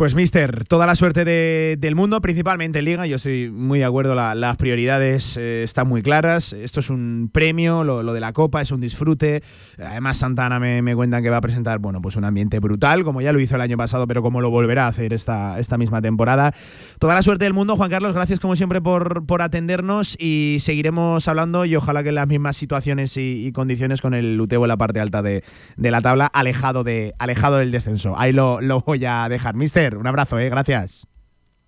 [0.00, 3.04] Pues, Mister, toda la suerte del mundo, principalmente en Liga.
[3.04, 6.54] Yo soy muy de acuerdo, las prioridades eh, están muy claras.
[6.54, 9.42] Esto es un premio, lo, de la Copa es un disfrute.
[9.78, 13.30] Además, Santana me, cuentan que va a presentar bueno, pues un ambiente brutal, como ya
[13.34, 16.54] lo hizo el año pasado, pero como lo volverá a hacer esta, esta misma temporada.
[16.98, 18.14] Toda la suerte del mundo, Juan Carlos.
[18.14, 21.66] Gracias, como siempre, por, por atendernos y seguiremos hablando.
[21.66, 24.98] Y ojalá que en las mismas situaciones y, condiciones con el Utebo en la parte
[24.98, 25.44] alta de,
[25.76, 28.14] de, la tabla, alejado, de, alejado del descenso.
[28.16, 29.56] Ahí lo, lo voy a dejar.
[29.56, 29.89] Mister.
[29.98, 30.48] Un abrazo, ¿eh?
[30.48, 31.06] Gracias.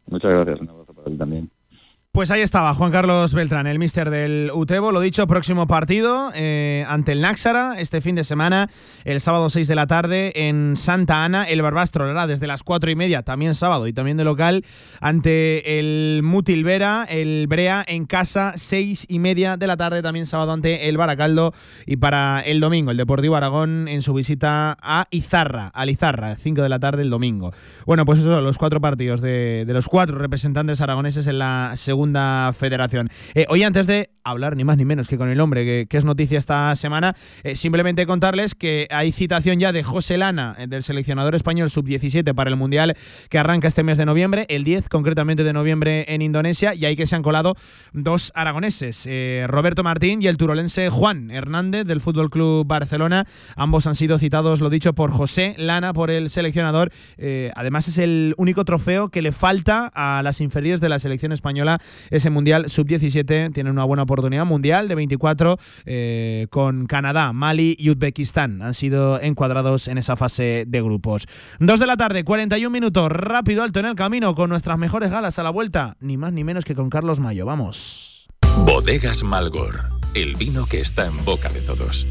[0.07, 0.61] Muchas gracias.
[0.61, 1.51] Un abrazo para ti también.
[2.15, 4.93] Pues ahí estaba Juan Carlos Beltrán, el mister del Utebo.
[4.93, 8.69] Lo dicho, próximo partido eh, ante el Náxara este fin de semana,
[9.07, 11.45] el sábado 6 de la tarde en Santa Ana.
[11.45, 14.63] El Barbastro hará desde las 4 y media, también sábado y también de local,
[15.01, 20.53] ante el Mutilvera, el Brea en casa, 6 y media de la tarde, también sábado
[20.53, 21.55] ante el Baracaldo.
[21.87, 26.61] Y para el domingo, el Deportivo Aragón en su visita a Izarra, al Izarra, 5
[26.61, 27.55] de la tarde el domingo.
[27.87, 32.02] Bueno, pues son los cuatro partidos de, de los cuatro representantes aragoneses en la segunda
[32.03, 33.09] segunda federación.
[33.33, 36.05] Eh, hoy antes de hablar ni más ni menos que con el hombre que, es
[36.05, 40.83] noticia esta semana, eh, simplemente contarles que hay citación ya de José Lana, eh, del
[40.83, 42.97] seleccionador español sub-17 para el Mundial
[43.31, 46.97] que arranca este mes de noviembre, el 10 concretamente de noviembre en Indonesia, y ahí
[46.97, 47.55] que se han colado
[47.93, 49.09] dos aragoneses,
[49.47, 53.27] Roberto Martín y el turolense Juan Hernández del Fútbol Club Barcelona.
[53.57, 56.91] Ambos han sido citados, lo dicho, por José Lana, por el seleccionador.
[57.55, 61.81] además es el único trofeo que le falta a las inferiores de la selección española
[62.11, 63.53] ese Mundial Sub-17.
[63.53, 68.63] Tiene una buena oportunidad mundial de 24 eh, con Canadá, Mali y Uzbekistán.
[68.63, 71.27] Han sido encuadrados en esa fase de grupos.
[71.59, 73.11] Dos de la tarde, 41 minutos.
[73.11, 75.97] Rápido alto en el camino con nuestras mejores galas a la vuelta.
[76.01, 77.47] Ni más ni menos que con Carlos Mayo.
[77.47, 78.29] Vamos.
[78.65, 79.81] Bodegas Malgor.
[80.15, 82.07] El vino que está en boca de todos.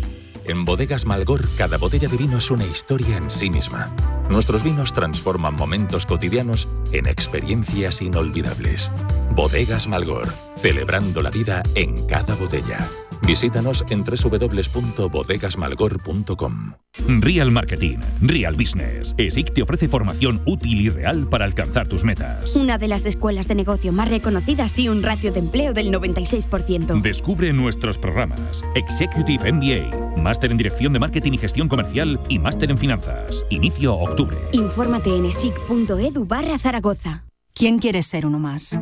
[0.52, 3.90] En Bodegas Malgor, cada botella de vino es una historia en sí misma.
[4.30, 8.92] Nuestros vinos transforman momentos cotidianos en experiencias inolvidables.
[9.34, 12.86] Bodegas Malgor, celebrando la vida en cada botella.
[13.32, 16.74] Visítanos en www.bodegasmalgor.com.
[17.22, 19.16] Real Marketing, Real Business.
[19.18, 22.58] ESIC te ofrece formación útil y real para alcanzar tus metas.
[22.58, 27.02] Una de las escuelas de negocio más reconocidas y un ratio de empleo del 96%.
[27.02, 28.66] Descubre nuestros programas.
[28.76, 33.46] Executive MBA, Máster en Dirección de Marketing y Gestión Comercial y Máster en Finanzas.
[33.50, 34.38] Inicio octubre.
[34.52, 37.24] Infórmate en esic.edu barra Zaragoza.
[37.54, 38.78] ¿Quién quiere ser uno más?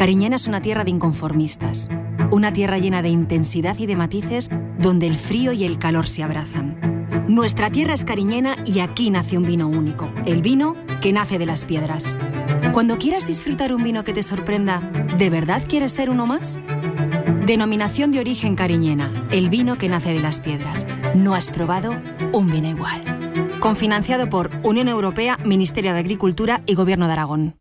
[0.00, 1.90] Cariñena es una tierra de inconformistas,
[2.30, 4.48] una tierra llena de intensidad y de matices
[4.78, 7.04] donde el frío y el calor se abrazan.
[7.28, 11.44] Nuestra tierra es cariñena y aquí nace un vino único, el vino que nace de
[11.44, 12.16] las piedras.
[12.72, 14.80] Cuando quieras disfrutar un vino que te sorprenda,
[15.18, 16.62] ¿de verdad quieres ser uno más?
[17.44, 20.86] Denominación de origen cariñena, el vino que nace de las piedras.
[21.14, 21.94] No has probado
[22.32, 23.04] un vino igual.
[23.60, 27.60] Confinanciado por Unión Europea, Ministerio de Agricultura y Gobierno de Aragón.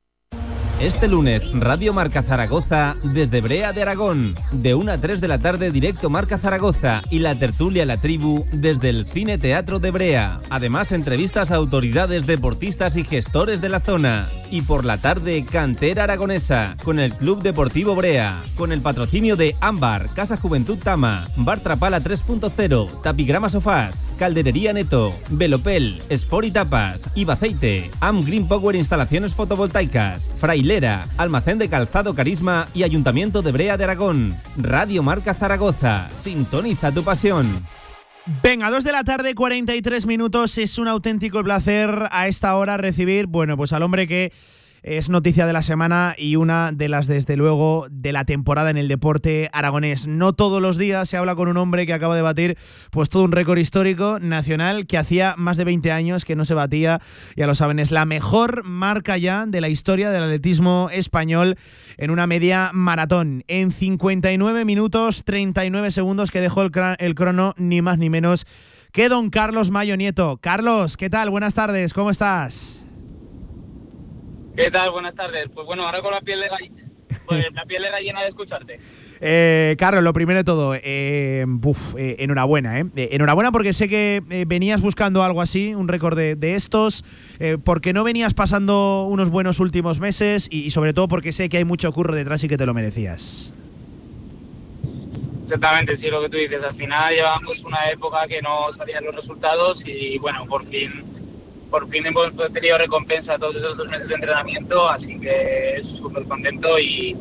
[0.79, 4.33] Este lunes, Radio Marca Zaragoza desde Brea de Aragón.
[4.53, 8.45] De 1 a 3 de la tarde, directo Marca Zaragoza y la tertulia La Tribu
[8.53, 10.39] desde el Cine Teatro de Brea.
[10.49, 14.29] Además, entrevistas a autoridades, deportistas y gestores de la zona.
[14.51, 18.41] Y por la tarde, Cantera Aragonesa con el Club Deportivo Brea.
[18.55, 25.13] Con el patrocinio de Ámbar, Casa Juventud Tama, Bar Trapala 3.0, Tapigrama Sofás, Calderería Neto,
[25.29, 30.68] Velopel, Sport y Tapas, Ibaceite, Am Green Power Instalaciones Fotovoltaicas, Fraile
[31.17, 34.37] Almacén de Calzado Carisma y Ayuntamiento de Brea de Aragón.
[34.55, 36.07] Radio Marca Zaragoza.
[36.15, 37.65] Sintoniza tu pasión.
[38.43, 40.59] Venga, dos de la tarde, 43 minutos.
[40.59, 44.31] Es un auténtico placer a esta hora recibir, bueno, pues al hombre que
[44.83, 48.77] es noticia de la semana y una de las, desde luego, de la temporada en
[48.77, 50.07] el deporte aragonés.
[50.07, 52.57] No todos los días se habla con un hombre que acaba de batir
[52.91, 56.53] pues todo un récord histórico nacional que hacía más de 20 años que no se
[56.53, 57.01] batía,
[57.35, 61.55] ya lo saben, es la mejor marca ya de la historia del atletismo español
[61.97, 63.43] en una media maratón.
[63.47, 68.45] En 59 minutos 39 segundos que dejó el, el crono, ni más ni menos
[68.91, 70.39] que don Carlos Mayo Nieto.
[70.41, 71.29] Carlos, ¿qué tal?
[71.29, 72.88] Buenas tardes, ¿cómo estás?
[74.59, 74.91] ¿Qué tal?
[74.91, 75.47] Buenas tardes.
[75.53, 76.83] Pues bueno, ahora con la piel de gallina,
[77.25, 78.75] pues la piel de gallina de escucharte.
[79.21, 80.81] Eh, Carlos, lo primero de todo, eh,
[81.43, 82.85] eh enhorabuena, ¿eh?
[82.95, 83.09] ¿eh?
[83.11, 87.03] Enhorabuena porque sé que venías buscando algo así, un récord de, estos,
[87.65, 91.65] porque no venías pasando unos buenos últimos meses y, sobre todo porque sé que hay
[91.65, 93.53] mucho curro detrás y que te lo merecías.
[95.43, 96.63] Exactamente, sí, lo que tú dices.
[96.63, 101.18] Al final llevamos una época que no salían los resultados y bueno, por fin
[101.69, 106.79] por fin hemos tenido recompensa todos esos dos meses de entrenamiento, así que súper contento
[106.79, 107.15] y,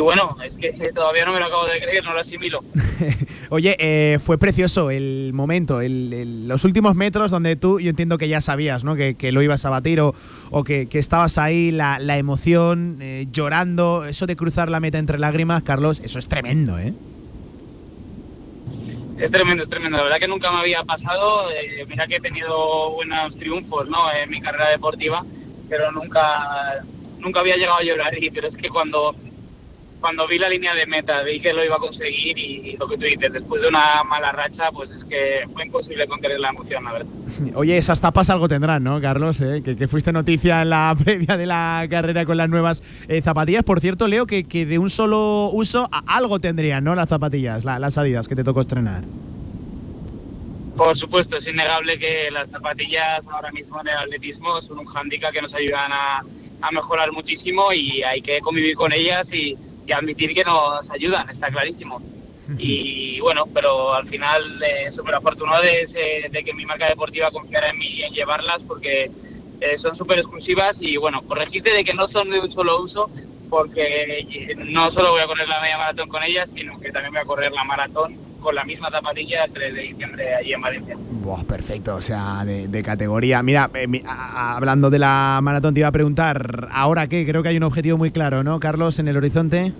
[0.00, 2.62] bueno, es que todavía no me lo acabo de creer, no lo asimilo.
[3.50, 8.28] Oye, eh, fue precioso el momento, el, los últimos metros donde tú, yo entiendo que
[8.28, 8.94] ya sabías ¿no?
[8.94, 10.14] que, que lo ibas a batir o,
[10.50, 14.98] o que, que, estabas ahí, la, la emoción, eh, llorando, eso de cruzar la meta
[14.98, 16.92] entre lágrimas, Carlos, eso es tremendo, ¿eh?
[19.18, 19.96] Es tremendo, es tremendo.
[19.96, 21.50] La verdad que nunca me había pasado.
[21.50, 24.12] Eh, mira que he tenido buenos triunfos ¿no?
[24.12, 25.24] en mi carrera deportiva,
[25.68, 26.84] pero nunca
[27.18, 28.16] nunca había llegado a llorar.
[28.16, 29.16] Y, pero es que cuando
[30.00, 32.96] cuando vi la línea de meta, vi que lo iba a conseguir y, lo que
[32.96, 36.84] tú dices, después de una mala racha, pues es que fue imposible contener la emoción,
[36.84, 37.12] la verdad.
[37.54, 39.40] Oye, esas tapas algo tendrán, ¿no, Carlos?
[39.40, 39.62] Eh?
[39.62, 43.64] Que, fuiste noticia en la previa de la carrera con las nuevas eh, zapatillas.
[43.64, 46.94] Por cierto, Leo, que, que, de un solo uso algo tendrían, ¿no?
[46.94, 49.04] Las zapatillas, las salidas que te tocó estrenar.
[50.76, 55.32] Por supuesto, es innegable que las zapatillas ahora mismo en el atletismo son un hándicap
[55.32, 56.22] que nos ayudan a,
[56.60, 59.56] a mejorar muchísimo y hay que convivir con ellas y
[59.88, 62.00] y admitir que nos ayudan, está clarísimo.
[62.56, 67.68] Y bueno, pero al final eh, súper afortunado de, de, que mi marca deportiva confiara
[67.68, 69.10] en mí y en llevarlas porque
[69.60, 73.10] eh, son súper exclusivas y bueno, corregirte de que no son de un solo uso
[73.50, 77.12] porque eh, no solo voy a correr la media maratón con ellas, sino que también
[77.12, 80.60] voy a correr la maratón con la misma zapatilla el 3 de diciembre allí en
[80.60, 80.96] Valencia.
[80.96, 83.42] Buah, perfecto, o sea, de, categoría.
[83.42, 83.70] Mira,
[84.06, 87.26] hablando de la maratón, te iba a preguntar, ¿ahora qué?
[87.26, 89.72] Creo que hay un objetivo muy claro, ¿no, Carlos, en el horizonte?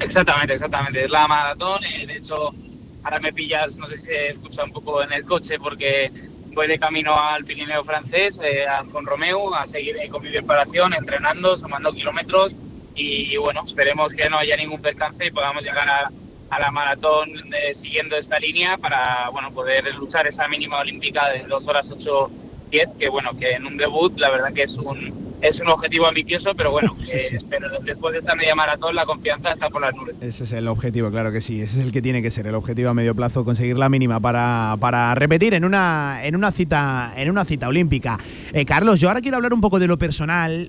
[0.00, 1.04] Exactamente, exactamente.
[1.04, 1.82] Es la maratón.
[1.84, 2.54] Eh, de hecho,
[3.02, 6.12] ahora me pillas, no sé si se escucha un poco en el coche, porque
[6.54, 11.58] voy de camino al Pirineo francés, eh, con Romeo, a seguir con mi preparación, entrenando,
[11.58, 12.52] sumando kilómetros.
[12.94, 16.10] Y bueno, esperemos que no haya ningún percance y podamos llegar a,
[16.50, 21.44] a la maratón eh, siguiendo esta línea para bueno poder luchar esa mínima olímpica de
[21.44, 22.30] 2 horas 8
[22.70, 26.06] 10 que bueno que en un debut la verdad que es un es un objetivo
[26.06, 27.38] ambicioso, pero bueno, eh,
[27.84, 30.16] después de esta media maratón la confianza está por las nubes.
[30.22, 32.54] Ese es el objetivo, claro que sí, ese es el que tiene que ser, el
[32.54, 37.12] objetivo a medio plazo, conseguir la mínima para, para repetir en una, en una cita
[37.16, 38.18] en una cita olímpica.
[38.54, 40.66] Eh, Carlos, yo ahora quiero hablar un poco de lo personal.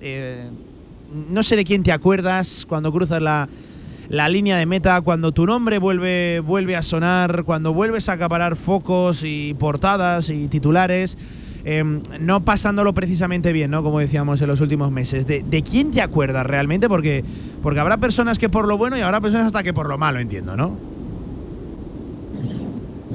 [1.30, 3.48] no sé de quién te acuerdas cuando cruzas la
[4.08, 8.56] la línea de meta, cuando tu nombre vuelve, vuelve a sonar, cuando vuelves a acaparar
[8.56, 11.18] focos y portadas y titulares,
[11.64, 13.82] em, no pasándolo precisamente bien, ¿no?
[13.82, 15.26] Como decíamos en los últimos meses.
[15.26, 16.88] ¿De, quién te acuerdas realmente?
[16.88, 17.24] Porque,
[17.62, 20.20] porque habrá personas que por lo bueno y habrá personas hasta que por lo malo,
[20.20, 20.78] entiendo, ¿no?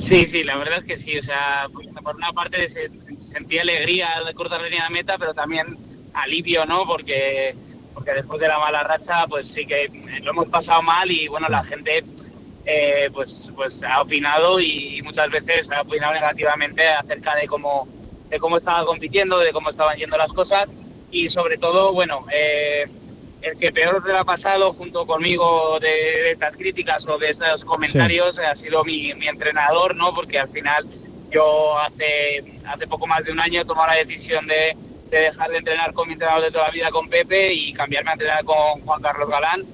[0.10, 1.18] Sí, sí, la verdad es que sí.
[1.20, 2.70] O sea, pues, por una parte
[3.32, 5.78] sentí alegría de cortar la línea de meta, pero también
[6.14, 6.86] alivio, ¿no?
[6.86, 7.56] Porque
[8.02, 9.88] porque después de la mala racha, pues sí que
[10.24, 12.04] lo hemos pasado mal y bueno, la gente
[12.66, 17.88] eh, pues pues ha opinado y muchas veces ha opinado negativamente acerca de cómo
[18.28, 20.66] de cómo estaba compitiendo, de cómo estaban yendo las cosas
[21.12, 22.88] y sobre todo, bueno, eh,
[23.44, 28.34] el que peor se ha pasado junto conmigo de, estas críticas o de estos comentarios
[28.40, 30.12] ha sido mi, mi entrenador, ¿no?
[30.16, 30.88] Porque al final
[31.30, 34.76] yo hace hace poco más de un año he tomado la decisión de
[35.12, 38.12] de dejar de entrenar con mi entrenador de toda la vida, con Pepe, y cambiarme
[38.12, 39.66] a entrenar con Juan Carlos Galán.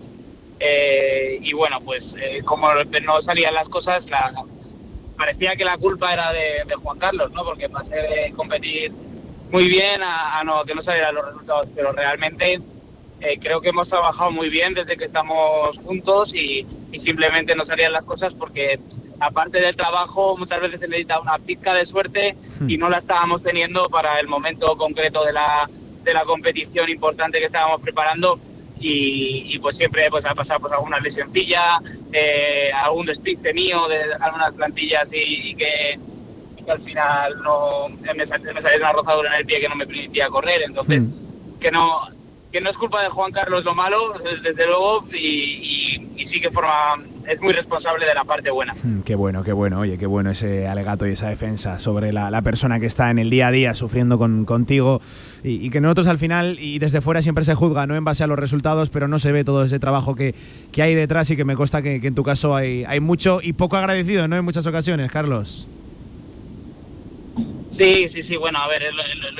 [0.60, 4.34] Eh, y bueno, pues eh, como no salían las cosas, la,
[5.16, 7.44] parecía que la culpa era de, Juan Carlos, ¿no?
[7.44, 8.92] Porque pasé de competir
[9.52, 12.60] muy bien a, no, que no salieran los resultados, pero realmente
[13.22, 17.66] eh, creo que hemos trabajado muy bien desde que estamos juntos y, y simplemente no
[17.68, 18.80] salían las cosas porque
[19.20, 22.36] aparte del trabajo, muchas veces se necesita una pizca de suerte
[22.68, 22.80] y hmm.
[22.80, 25.70] no la estábamos teniendo para el momento concreto de la,
[26.04, 28.40] de la competición importante que estábamos preparando.
[28.80, 31.82] Y, pues siempre pues ha pasado pues alguna lesioncilla,
[32.14, 36.00] eh, algún despiste mío de algunas plantillas y, que,
[36.70, 40.62] al final no me, salió una rozadura en el pie que no me permitía correr.
[40.62, 41.60] Entonces, hmm.
[41.60, 42.08] que no
[42.52, 44.14] que no es culpa de Juan Carlos lo malo,
[44.44, 46.96] desde luego, y, sí que forma
[47.28, 48.74] es muy responsable de la parte buena.
[48.82, 52.42] Mm, qué bueno, qué bueno, oye, qué bueno ese alegato y esa defensa sobre la,
[52.42, 55.02] persona que está en el día a día sufriendo con, contigo
[55.44, 58.28] y, que nosotros al final y desde fuera siempre se juzga, no en base a
[58.28, 60.34] los resultados, pero no se ve todo ese trabajo que,
[60.72, 63.54] que hay detrás y que me consta que, en tu caso hay, hay mucho y
[63.54, 64.38] poco agradecido, ¿no?
[64.38, 65.68] En muchas ocasiones, Carlos.
[67.78, 68.84] Sí, sí, sí, bueno, a ver,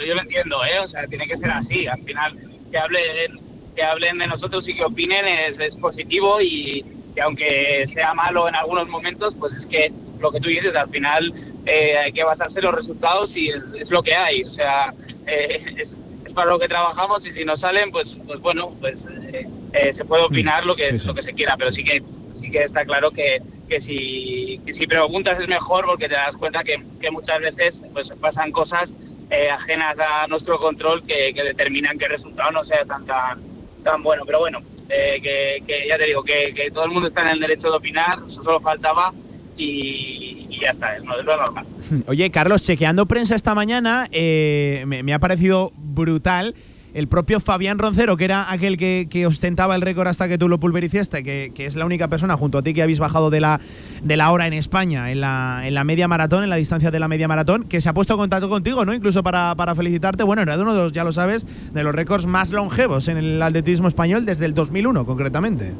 [0.06, 0.80] yo lo entiendo, ¿eh?
[0.86, 2.38] O sea, tiene que ser así, al final
[2.70, 3.40] que hablen,
[3.76, 6.86] que hablen de nosotros y que opinen es, positivo y
[7.18, 10.88] que aunque sea malo en algunos momentos, pues es que lo que tú dices, al
[10.92, 11.34] final
[11.66, 14.44] eh, hay que basarse en los resultados y es, lo que hay.
[14.44, 14.94] O sea,
[15.26, 15.66] eh,
[16.26, 18.96] es, para lo que trabajamos y si no salen, pues, pues bueno, pues
[19.34, 22.04] eh, se puede opinar lo que, lo que se quiera, pero sí que
[22.40, 26.38] sí que está claro que, que, si, que si preguntas es mejor porque te das
[26.38, 28.88] cuenta que, que muchas veces pues pasan cosas
[29.32, 34.22] eh, ajenas a nuestro control que, determinan que el resultado no sea tan tan, bueno.
[34.24, 37.70] Pero bueno, eh, que, ya te digo, que, todo el mundo está en el derecho
[37.70, 39.14] de opinar, eso solo faltaba
[39.56, 41.66] y, ya está, es, lo normal.
[42.08, 46.56] Oye, Carlos, chequeando prensa esta mañana, eh, me ha parecido brutal
[46.98, 50.60] el propio Fabián Roncero, que era aquel que, ostentaba el récord hasta que tú lo
[50.60, 53.62] pulvericiste, que, que, es la única persona junto a ti que habéis bajado de la,
[54.02, 57.00] de la hora en España, en la, en la media maratón, en la distancia de
[57.00, 58.96] la media maratón, que se ha puesto en contacto contigo, ¿no?
[58.96, 60.24] Incluso para, para felicitarte.
[60.24, 63.44] Bueno, era uno de los, ya lo sabes, de los récords más longevos en el
[63.44, 65.74] atletismo español desde el 2001, concretamente.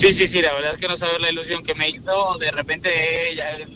[0.00, 2.38] Sí, sí, sí, la verdad es que no sabes la ilusión que me hizo.
[2.38, 2.90] De repente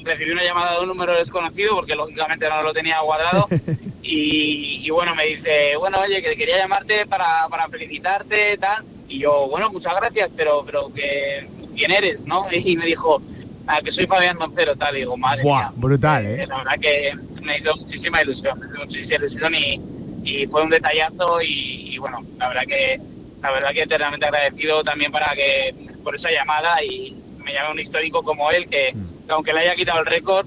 [0.03, 3.47] recibí una llamada de un número desconocido porque lógicamente no lo tenía guardado.
[4.07, 8.85] y, bueno, me dice, bueno, oye, que quería llamarte para, para felicitarte, tal.
[9.09, 12.47] Y yo, bueno, muchas gracias, pero, pero que, ¿quién eres, no?
[12.53, 13.23] Y me dijo,
[13.67, 14.97] ah, que soy Fabián Moncero, tal.
[14.97, 16.47] Y digo, madre Buah, brutal, ¿eh?
[16.47, 19.81] La verdad que me hizo muchísima ilusión, me hizo muchísima ilusión y,
[20.25, 23.01] y fue un detallazo y, y bueno, la verdad que
[23.43, 27.79] la verdad que eternamente agradecido también para que por esa llamada y me llame un
[27.79, 29.31] histórico como él que, mm.
[29.31, 30.47] aunque le haya quitado el récord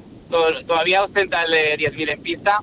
[0.66, 2.60] todavía ostenta el de 10.000 en pista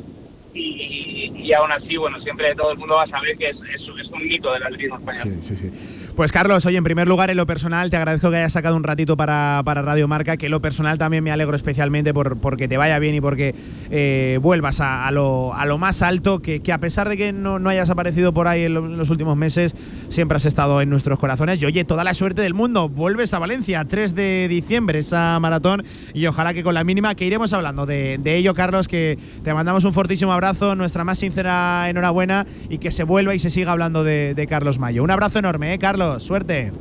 [0.55, 3.89] y, y, aún así, bueno, siempre todo el mundo va a saber que es, es,
[4.11, 5.39] un mito del atletismo español.
[5.43, 6.04] Sí, sí, sí.
[6.17, 8.85] Pues Carlos, oye, en primer lugar, en lo personal, te agradezco que hayas sacado un
[8.85, 12.69] ratito para, para Radio Marca, que en lo personal también me alegro especialmente por porque
[12.69, 13.53] te vaya bien y porque
[13.91, 17.59] eh, vuelvas a, lo, a, lo, más alto, que, que a pesar de que no,
[17.59, 19.75] no, hayas aparecido por ahí en, los últimos meses,
[20.09, 21.61] siempre has estado en nuestros corazones.
[21.61, 25.83] Y oye, toda la suerte del mundo, vuelves a Valencia, 3 de diciembre, esa maratón,
[26.13, 29.83] y ojalá que con la mínima, que iremos hablando de, ello, Carlos, que te mandamos
[29.83, 34.05] un fortísimo abrazo, nuestra más sincera enhorabuena y que se vuelva y se siga hablando
[34.05, 35.03] de, de Carlos Mayo.
[35.03, 36.04] Un abrazo enorme, ¿eh, Carlos?
[36.19, 36.73] Suerte.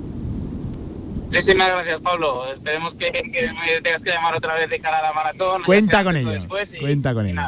[1.28, 2.54] Muchísimas gracias, Pablo.
[2.54, 5.64] Esperemos que, me tengas que llamar otra vez de cara a la maratón.
[5.64, 6.48] Cuenta con ello.
[6.80, 7.42] Cuenta con ello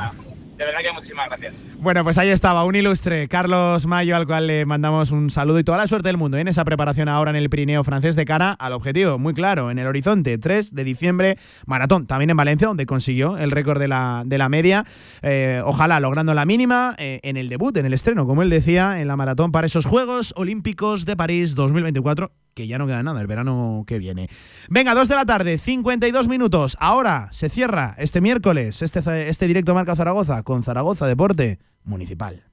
[0.58, 1.54] de verdad que muchísimas gracias.
[1.78, 5.64] Bueno, pues ahí estaba, un ilustre, Carlos Mayo, al cual le mandamos un saludo y
[5.64, 8.52] toda la suerte del mundo en esa preparación ahora en el Pirineo francés de cara
[8.52, 12.86] al objetivo, muy claro, en el horizonte, 3 de diciembre, maratón, también en Valencia, donde
[12.86, 14.86] consiguió el récord de la, de la media,
[15.22, 19.00] eh, ojalá logrando la mínima eh, en el debut, en el estreno, como él decía,
[19.02, 23.20] en la maratón para esos Juegos Olímpicos de París 2024 que ya no queda nada
[23.22, 24.30] el verano que viene.
[24.70, 26.78] Venga, 2 de la tarde, 52 minutos.
[26.80, 32.44] Ahora se cierra este miércoles este, este directo Marca Zaragoza con Zaragoza Deporte Municipal.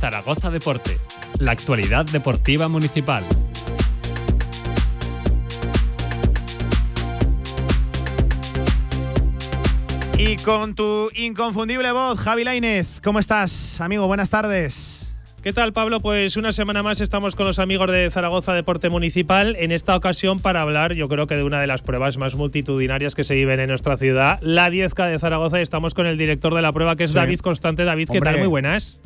[0.00, 0.98] Zaragoza Deporte,
[1.38, 3.24] la actualidad deportiva municipal.
[10.18, 14.08] Y con tu inconfundible voz, Javi Lainez, ¿cómo estás, amigo?
[14.08, 15.07] Buenas tardes.
[15.42, 16.00] ¿Qué tal, Pablo?
[16.00, 20.40] Pues una semana más estamos con los amigos de Zaragoza Deporte Municipal, en esta ocasión
[20.40, 23.60] para hablar, yo creo que de una de las pruebas más multitudinarias que se viven
[23.60, 26.96] en nuestra ciudad, la 10K de Zaragoza, y estamos con el director de la prueba,
[26.96, 27.84] que es David Constante.
[27.84, 28.38] David, ¿qué tal?
[28.38, 29.00] Muy buenas.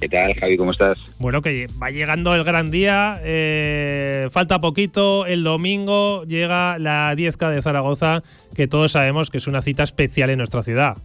[0.00, 0.56] ¿Qué tal, Javi?
[0.56, 0.98] ¿Cómo estás?
[1.20, 7.50] Bueno, que va llegando el gran día, eh, falta poquito, el domingo llega la 10K
[7.50, 8.24] de Zaragoza,
[8.56, 10.96] que todos sabemos que es una cita especial en nuestra ciudad.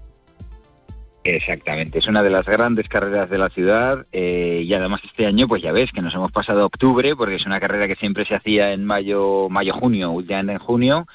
[1.25, 5.47] Exactamente, es una de las grandes carreras de la ciudad eh, y además este año
[5.47, 8.35] pues ya ves que nos hemos pasado octubre porque es una carrera que siempre se
[8.35, 11.07] hacía en mayo, mayo, junio, últimamente en junio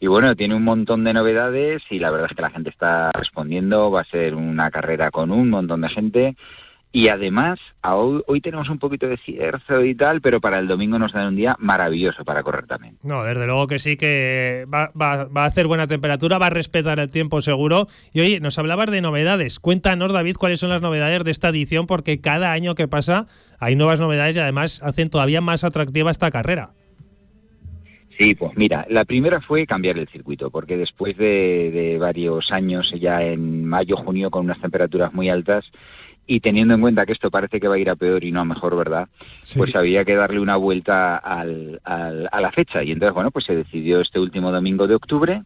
[0.00, 3.12] y bueno, tiene un montón de novedades y la verdad es que la gente está
[3.12, 6.36] respondiendo, va a ser una carrera con un montón de gente
[6.92, 11.12] y además, hoy, tenemos un poquito de cierzo y tal, pero para el domingo nos
[11.12, 12.98] dan un día maravilloso para correr también.
[13.02, 17.00] No, desde luego que sí, que va, va, a hacer buena temperatura, va a respetar
[17.00, 17.86] el tiempo seguro.
[18.12, 19.58] Y oye, nos hablabas de novedades.
[19.58, 23.26] Cuéntanos, David, cuáles son las novedades de esta edición, porque cada año que pasa
[23.58, 26.72] hay nuevas novedades y además hacen todavía más atractiva esta carrera.
[28.18, 33.22] Sí, pues mira, la primera fue cambiar el circuito, porque después de, varios años, ya
[33.22, 35.64] en mayo, junio, con unas temperaturas muy altas,
[36.26, 38.40] y teniendo en cuenta que esto parece que va a ir a peor y no
[38.40, 39.08] a mejor, ¿verdad?
[39.56, 42.82] Pues había que darle una vuelta al, a la fecha.
[42.82, 45.42] Y entonces, bueno, pues se decidió este último domingo de octubre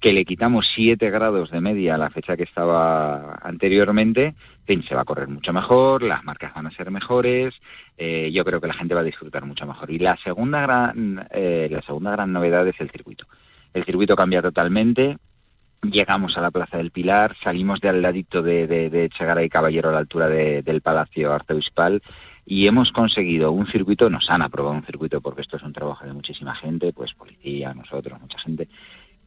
[0.00, 4.34] que le quitamos 7 grados de media a la fecha que estaba anteriormente,
[4.66, 7.54] se va a correr mucho mejor, las marcas van a ser mejores,
[7.96, 9.90] eh, yo creo que la gente va a disfrutar mucho mejor.
[9.90, 13.26] Y la segunda gran, eh, la segunda gran novedad es el circuito.
[13.72, 15.18] El circuito cambia totalmente,
[15.90, 19.10] llegamos a la Plaza del Pilar, salimos de al ladito de, de,
[19.44, 22.02] y Caballero a la altura del Palacio Arzobispal
[22.44, 26.04] y hemos conseguido un circuito, nos han aprobado un circuito porque esto es un trabajo
[26.04, 28.68] de muchísima gente, pues policía, nosotros, mucha gente,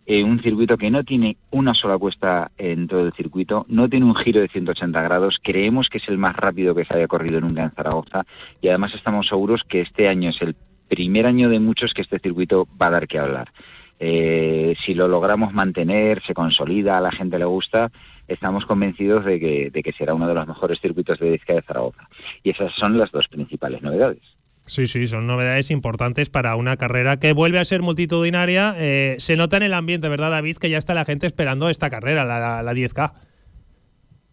[0.06, 4.06] eh, un circuito que no tiene una sola cuesta en todo el circuito, no tiene
[4.06, 7.42] un giro de 180 grados, creemos que es el más rápido que se haya corrido
[7.42, 8.26] nunca en Zaragoza
[8.62, 10.56] y además estamos seguros que este año es el
[10.88, 13.52] primer año de muchos que este circuito va a dar que hablar.
[14.00, 17.92] Eh, si lo logramos mantener, se consolida, a la gente le gusta,
[18.28, 21.62] estamos convencidos de que, de que será uno de los mejores circuitos de disca de
[21.62, 22.08] Zaragoza.
[22.44, 24.22] Y esas son las dos principales novedades.
[24.66, 28.76] Sí, sí, son novedades importantes para una carrera que vuelve a ser multitudinaria.
[28.78, 30.58] Eh, se nota en el ambiente, ¿verdad, David?
[30.58, 33.14] Que ya está la gente esperando esta carrera, la, la 10K.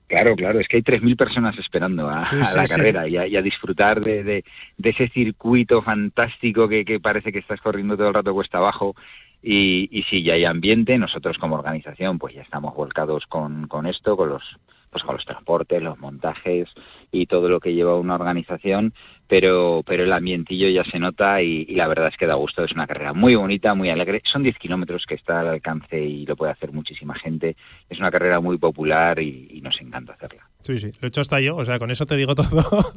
[0.09, 4.45] Claro, claro, es que hay 3.000 personas esperando a, la carrera y a, disfrutar de,
[4.81, 8.95] ese circuito fantástico que, parece que estás corriendo todo el rato cuesta abajo.
[9.43, 13.87] Y, y sí, ya hay ambiente, nosotros como organización pues ya estamos volcados con, con
[13.87, 14.43] esto, con los,
[14.91, 16.69] pues con los transportes, los montajes
[17.13, 18.93] y todo lo que lleva una organización
[19.29, 22.65] pero, pero el ambientillo ya se nota y, la verdad es que da gusto.
[22.65, 24.23] Es una carrera muy bonita, muy alegre.
[24.25, 27.57] Son 10 kilómetros que está al alcance y lo puede hacer muchísima gente.
[27.89, 30.49] Es una carrera muy popular y nos encanta hacerla.
[30.67, 32.93] Sí, sí, lo he hecho hasta yo, o sea, con eso te digo todo.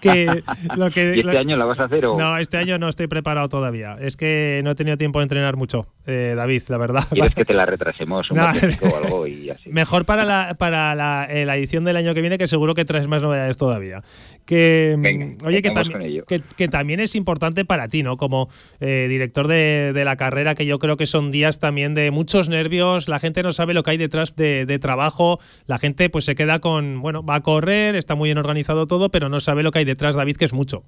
[0.00, 0.42] que
[0.76, 2.18] lo que, ¿Y este año la vas a hacer o...?
[2.18, 3.98] No, este año no estoy preparado todavía.
[4.00, 7.04] Es que no he tenido tiempo de entrenar mucho, eh, David, la verdad.
[7.10, 9.68] ¿Quieres que te la retrasemos un poco o algo y así?
[9.68, 12.86] Mejor para, la, para la, eh, la, edición del año que viene, que seguro que
[12.86, 14.02] traes más novedades todavía.
[14.46, 18.16] Que, mm, oye, que, que, que, también es importante para ti, ¿no?
[18.16, 18.48] Como
[18.80, 22.48] eh, director de, de, la carrera, que yo creo que son días también de muchos
[22.48, 26.24] nervios, la gente no sabe lo que hay detrás de, de trabajo, la gente pues
[26.24, 29.62] se queda con bueno, va a correr, está muy bien organizado todo, pero no sabe
[29.62, 30.82] lo que hay detrás, David, que es mucho.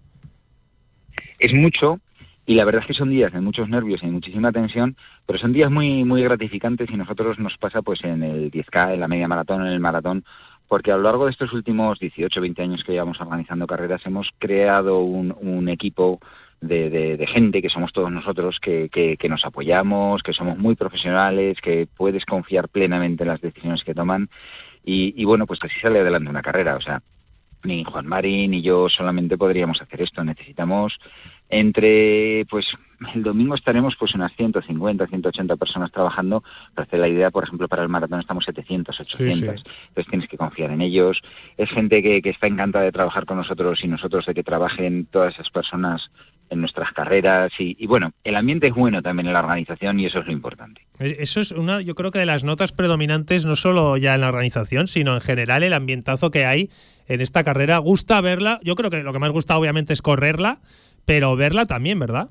[1.39, 2.01] Es mucho,
[2.47, 4.97] y la verdad es que son días de muchos nervios y muchísima tensión,
[5.27, 9.01] pero son días muy muy gratificantes y nosotros nos pasa pues en el 10K, en
[9.01, 10.25] la media maratón, en el maratón,
[10.69, 14.29] porque a lo largo de estos últimos 18, 20 años que llevamos organizando carreras hemos
[14.39, 16.21] creado un, equipo
[16.61, 21.89] de, gente que somos todos nosotros, que, que, nos apoyamos, que somos muy profesionales, que
[21.97, 24.29] puedes confiar plenamente en las decisiones que toman
[24.89, 26.77] y, bueno, pues así sale adelante una carrera.
[26.77, 27.03] O sea,
[27.65, 30.23] ni Juan Marín ni yo solamente podríamos hacer esto.
[30.23, 30.97] Necesitamos
[31.49, 32.67] entre, pues
[33.15, 36.45] el domingo estaremos pues unas 150, 180 personas trabajando.
[36.73, 39.43] Para hacer la idea, por ejemplo, para el maratón estamos 700, 800.
[39.43, 41.21] Entonces tienes que confiar en ellos.
[41.57, 45.07] Es gente que, que está encantada de trabajar con nosotros y nosotros de que trabajen
[45.07, 46.11] todas esas personas
[46.51, 50.21] en nuestras carreras y, bueno, el ambiente es bueno también en la organización y eso
[50.21, 50.83] es lo importante.
[50.99, 54.21] Eh, eso es una, yo creo que de las notas predominantes, no solo ya en
[54.21, 56.71] la organización, sino en general el ambientazo que hay
[57.09, 57.79] en esta carrera.
[57.79, 60.61] Gusta verla, yo creo que lo que más gusta obviamente es correrla,
[61.05, 62.29] pero verla también, ¿verdad?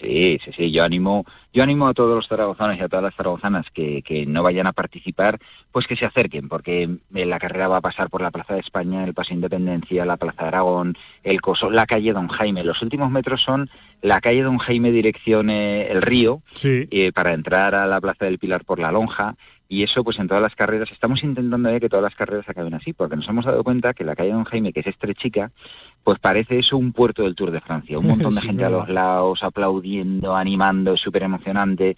[0.00, 3.14] Sí, sí, sí, yo animo, yo animo a todos los zaragozanos y a todas las
[3.14, 5.38] zaragozanas que, que no vayan a participar,
[5.72, 9.04] pues que se acerquen, porque la carrera va a pasar por la Plaza de España,
[9.04, 12.64] el Paso Independencia, la Plaza de Aragón, el Coso, la calle Don Jaime.
[12.64, 13.68] Los últimos metros son
[14.00, 18.38] la calle Don Jaime dirección eh, el río, eh, para entrar a la Plaza del
[18.38, 19.36] Pilar por la Lonja,
[19.70, 22.92] y eso pues en todas las carreras estamos intentando que todas las carreras acaben así
[22.92, 25.52] porque nos hemos dado cuenta que la calle Don Jaime que es estrechica
[26.02, 27.96] pues parece eso un puerto del Tour de Francia.
[27.96, 31.96] Un montón de gente a los lados aplaudiendo animando súper emocionante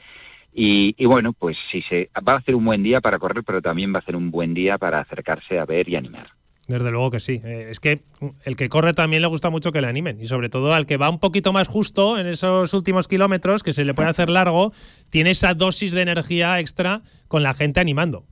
[0.52, 3.62] y, y, bueno pues sí se va a hacer un buen día para correr pero
[3.62, 6.41] también va a ser un buen día para acercarse a ver y animar
[6.72, 7.40] desde luego que sí.
[7.44, 8.02] Eh, es que
[8.44, 10.18] el que corre también le gusta mucho que le animen.
[10.20, 13.72] Y sobre todo al que va un poquito más justo en esos últimos kilómetros, que
[13.72, 14.72] se le puede hacer largo,
[15.10, 18.24] tiene esa dosis de energía extra con la gente animando.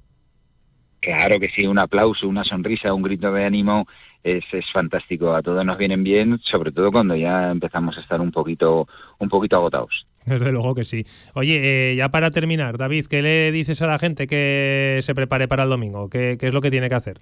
[1.01, 3.87] Claro que sí, un aplauso, una sonrisa, un grito de ánimo
[4.23, 5.35] es, es fantástico.
[5.35, 8.87] A todos nos vienen bien, sobre todo cuando ya empezamos a estar un poquito,
[9.19, 10.07] un poquito agotados.
[10.27, 11.05] Desde luego que sí.
[11.35, 15.49] Oye, eh, ya para terminar, David, ¿qué le dices a la gente que se prepare
[15.49, 16.11] para el domingo?
[16.11, 17.21] ¿Qué, qué es lo que tiene que hacer?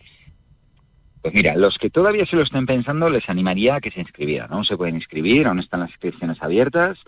[1.23, 4.51] Pues mira, los que todavía se lo estén pensando les animaría a que se inscribieran.
[4.51, 4.65] ¿no?
[4.65, 6.99] Se pueden inscribir, aún están las inscripciones abiertas.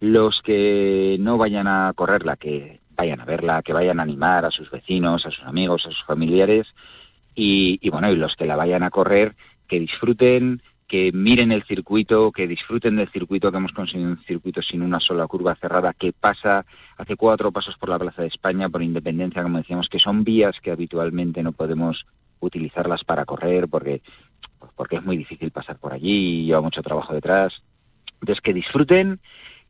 [0.00, 4.50] Los que no vayan a correrla, que vayan a verla, que vayan a animar a
[4.50, 6.66] sus vecinos, a sus amigos, a sus familiares.
[7.34, 9.34] Y, bueno, y los que la vayan a correr,
[9.68, 14.60] que disfruten, que miren el circuito, que disfruten del circuito, que hemos conseguido un circuito
[14.60, 16.66] sin una sola curva cerrada, que pasa,
[16.98, 20.56] hace cuatro pasos por la Plaza de España, por Independencia, como decíamos, que son vías
[20.60, 22.04] que habitualmente no podemos
[22.40, 24.02] utilizarlas para correr porque,
[24.76, 27.62] porque es muy difícil pasar por allí y lleva mucho trabajo detrás.
[28.20, 29.20] Entonces, que disfruten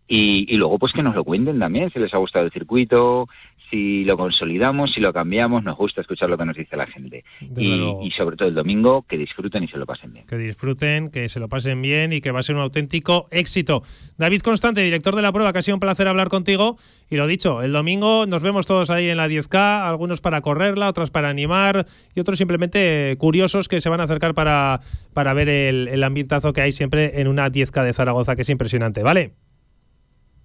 [0.09, 3.29] y, y, luego pues que nos lo cuenten también, si les ha gustado el circuito,
[3.71, 7.25] si lo consolidamos, si lo cambiamos, nos gusta escuchar lo que nos dice la gente.
[7.57, 10.27] Y, sobre todo el domingo, que disfruten y se lo pasen bien.
[10.27, 13.83] Que disfruten, que se lo pasen bien y que va a ser un auténtico éxito.
[14.19, 16.77] David Constante, director de la prueba, que ha sido un placer hablar contigo.
[17.09, 20.89] Y lo dicho, el domingo nos vemos todos ahí en la 10K, algunos para correrla,
[20.89, 24.81] otros para animar y otros simplemente curiosos que se van a acercar para,
[25.15, 28.51] para ver el, el ambientazo que hay siempre en una 10K de Zaragoza, que es
[28.51, 29.35] impresionante, ¿vale?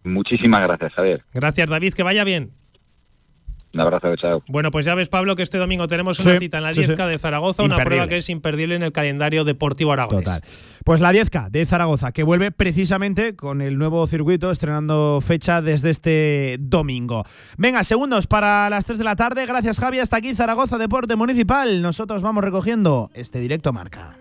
[0.04, 1.24] Muchísimas gracias, Javier.
[1.34, 2.52] Gracias, David, que vaya bien.
[3.76, 4.42] Un abrazo, chao.
[4.48, 7.18] Bueno, pues ya ves, Pablo, que este domingo tenemos una cita en la 10K de
[7.18, 10.24] Zaragoza, una prueba que es imperdible en el calendario deportivo aragonés.
[10.24, 10.42] Total.
[10.86, 15.90] Pues la 10K de Zaragoza, que vuelve precisamente con el nuevo circuito, estrenando fecha desde
[15.90, 17.26] este domingo.
[17.58, 19.46] Venga, segundos para las 3 de la tarde.
[19.46, 20.00] Gracias, Javi.
[20.00, 21.82] Hasta aquí Zaragoza Deporte Municipal.
[21.82, 24.16] Nosotros vamos recogiendo este directo marca.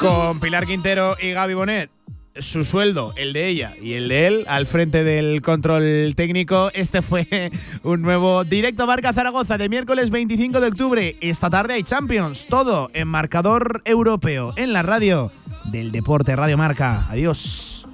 [0.00, 1.97] Con Pilar Quintero y Gaby Bonet
[2.38, 6.70] su sueldo, el de ella y el de él, al frente del control técnico.
[6.74, 7.26] Este fue
[7.82, 11.16] un nuevo directo Marca Zaragoza de miércoles 25 de octubre.
[11.20, 15.32] Esta tarde hay Champions, todo en marcador europeo, en la radio
[15.64, 17.06] del deporte Radio Marca.
[17.08, 17.86] Adiós.